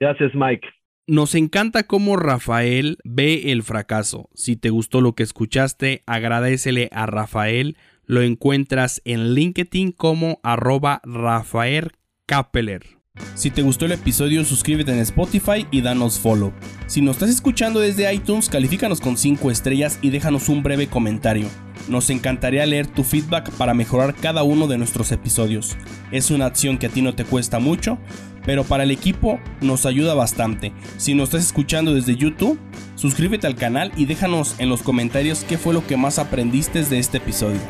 Gracias, 0.00 0.34
Mike. 0.34 0.68
Nos 1.06 1.34
encanta 1.34 1.82
cómo 1.82 2.16
Rafael 2.16 2.96
ve 3.04 3.52
el 3.52 3.62
fracaso. 3.62 4.30
Si 4.34 4.56
te 4.56 4.70
gustó 4.70 5.00
lo 5.00 5.14
que 5.14 5.22
escuchaste, 5.22 6.02
agradecele 6.06 6.88
a 6.92 7.06
Rafael 7.06 7.76
lo 8.06 8.22
encuentras 8.22 9.00
en 9.04 9.34
LinkedIn 9.34 9.92
como 9.92 10.40
arroba 10.42 11.00
Rafael 11.04 11.92
Kappeler. 12.26 13.04
Si 13.34 13.50
te 13.50 13.62
gustó 13.62 13.86
el 13.86 13.92
episodio, 13.92 14.44
suscríbete 14.44 14.92
en 14.92 14.98
Spotify 14.98 15.66
y 15.70 15.82
danos 15.82 16.18
follow. 16.18 16.52
Si 16.86 17.00
nos 17.00 17.16
estás 17.16 17.30
escuchando 17.30 17.78
desde 17.78 18.12
iTunes, 18.12 18.48
califícanos 18.48 19.00
con 19.00 19.16
5 19.16 19.50
estrellas 19.50 19.98
y 20.02 20.10
déjanos 20.10 20.48
un 20.48 20.64
breve 20.64 20.88
comentario. 20.88 21.48
Nos 21.88 22.10
encantaría 22.10 22.66
leer 22.66 22.88
tu 22.88 23.04
feedback 23.04 23.50
para 23.52 23.74
mejorar 23.74 24.14
cada 24.14 24.42
uno 24.42 24.66
de 24.66 24.78
nuestros 24.78 25.12
episodios. 25.12 25.76
Es 26.10 26.30
una 26.30 26.46
acción 26.46 26.76
que 26.76 26.86
a 26.86 26.88
ti 26.88 27.02
no 27.02 27.14
te 27.14 27.24
cuesta 27.24 27.60
mucho, 27.60 27.98
pero 28.44 28.64
para 28.64 28.82
el 28.82 28.90
equipo 28.90 29.38
nos 29.60 29.86
ayuda 29.86 30.14
bastante. 30.14 30.72
Si 30.96 31.14
nos 31.14 31.28
estás 31.28 31.46
escuchando 31.46 31.94
desde 31.94 32.16
YouTube, 32.16 32.58
suscríbete 32.96 33.46
al 33.46 33.54
canal 33.54 33.92
y 33.96 34.06
déjanos 34.06 34.56
en 34.58 34.68
los 34.68 34.82
comentarios 34.82 35.44
qué 35.48 35.56
fue 35.56 35.72
lo 35.72 35.86
que 35.86 35.96
más 35.96 36.18
aprendiste 36.18 36.82
de 36.82 36.98
este 36.98 37.18
episodio. 37.18 37.60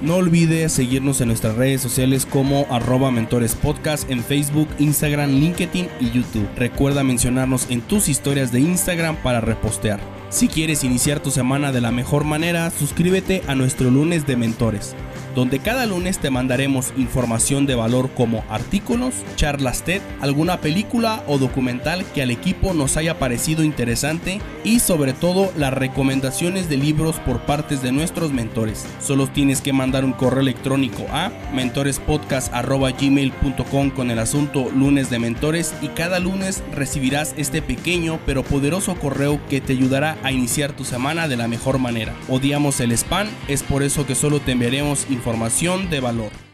No 0.00 0.14
olvides 0.14 0.72
seguirnos 0.72 1.20
en 1.20 1.26
nuestras 1.26 1.56
redes 1.56 1.80
sociales 1.80 2.24
como 2.24 2.66
arroba 2.70 3.10
mentores 3.10 3.56
podcast 3.56 4.08
en 4.08 4.22
Facebook, 4.22 4.68
Instagram, 4.78 5.30
LinkedIn 5.30 5.88
y 5.98 6.12
YouTube. 6.12 6.48
Recuerda 6.54 7.02
mencionarnos 7.02 7.68
en 7.68 7.80
tus 7.80 8.08
historias 8.08 8.52
de 8.52 8.60
Instagram 8.60 9.16
para 9.16 9.40
repostear. 9.40 9.98
Si 10.28 10.46
quieres 10.46 10.84
iniciar 10.84 11.18
tu 11.18 11.32
semana 11.32 11.72
de 11.72 11.80
la 11.80 11.90
mejor 11.90 12.22
manera, 12.22 12.70
suscríbete 12.70 13.42
a 13.48 13.56
nuestro 13.56 13.90
lunes 13.90 14.24
de 14.24 14.36
mentores 14.36 14.94
donde 15.34 15.58
cada 15.58 15.86
lunes 15.86 16.18
te 16.18 16.30
mandaremos 16.30 16.92
información 16.96 17.66
de 17.66 17.74
valor 17.74 18.10
como 18.10 18.44
artículos, 18.48 19.14
charlas 19.36 19.82
TED, 19.82 20.02
alguna 20.20 20.60
película 20.60 21.24
o 21.26 21.38
documental 21.38 22.04
que 22.14 22.22
al 22.22 22.30
equipo 22.30 22.74
nos 22.74 22.96
haya 22.96 23.18
parecido 23.18 23.64
interesante 23.64 24.40
y 24.64 24.80
sobre 24.80 25.12
todo 25.12 25.52
las 25.56 25.72
recomendaciones 25.72 26.68
de 26.68 26.76
libros 26.76 27.18
por 27.20 27.40
partes 27.40 27.82
de 27.82 27.92
nuestros 27.92 28.32
mentores. 28.32 28.86
Solo 29.00 29.26
tienes 29.26 29.60
que 29.60 29.72
mandar 29.72 30.04
un 30.04 30.12
correo 30.12 30.40
electrónico 30.40 31.06
a 31.10 31.30
mentorespodcast.gmail.com 31.52 33.90
con 33.90 34.10
el 34.10 34.18
asunto 34.18 34.70
lunes 34.70 35.10
de 35.10 35.18
mentores 35.18 35.74
y 35.80 35.88
cada 35.88 36.18
lunes 36.18 36.62
recibirás 36.74 37.34
este 37.36 37.62
pequeño 37.62 38.18
pero 38.26 38.42
poderoso 38.42 38.96
correo 38.96 39.40
que 39.48 39.60
te 39.60 39.72
ayudará 39.72 40.16
a 40.22 40.32
iniciar 40.32 40.72
tu 40.72 40.84
semana 40.84 41.28
de 41.28 41.36
la 41.36 41.48
mejor 41.48 41.78
manera. 41.78 42.14
Odiamos 42.28 42.80
el 42.80 42.92
spam, 42.92 43.28
es 43.48 43.62
por 43.62 43.82
eso 43.82 44.06
que 44.06 44.14
solo 44.14 44.40
te 44.40 44.52
enviaremos 44.52 45.06
información 45.18 45.90
de 45.90 45.98
valor. 45.98 46.47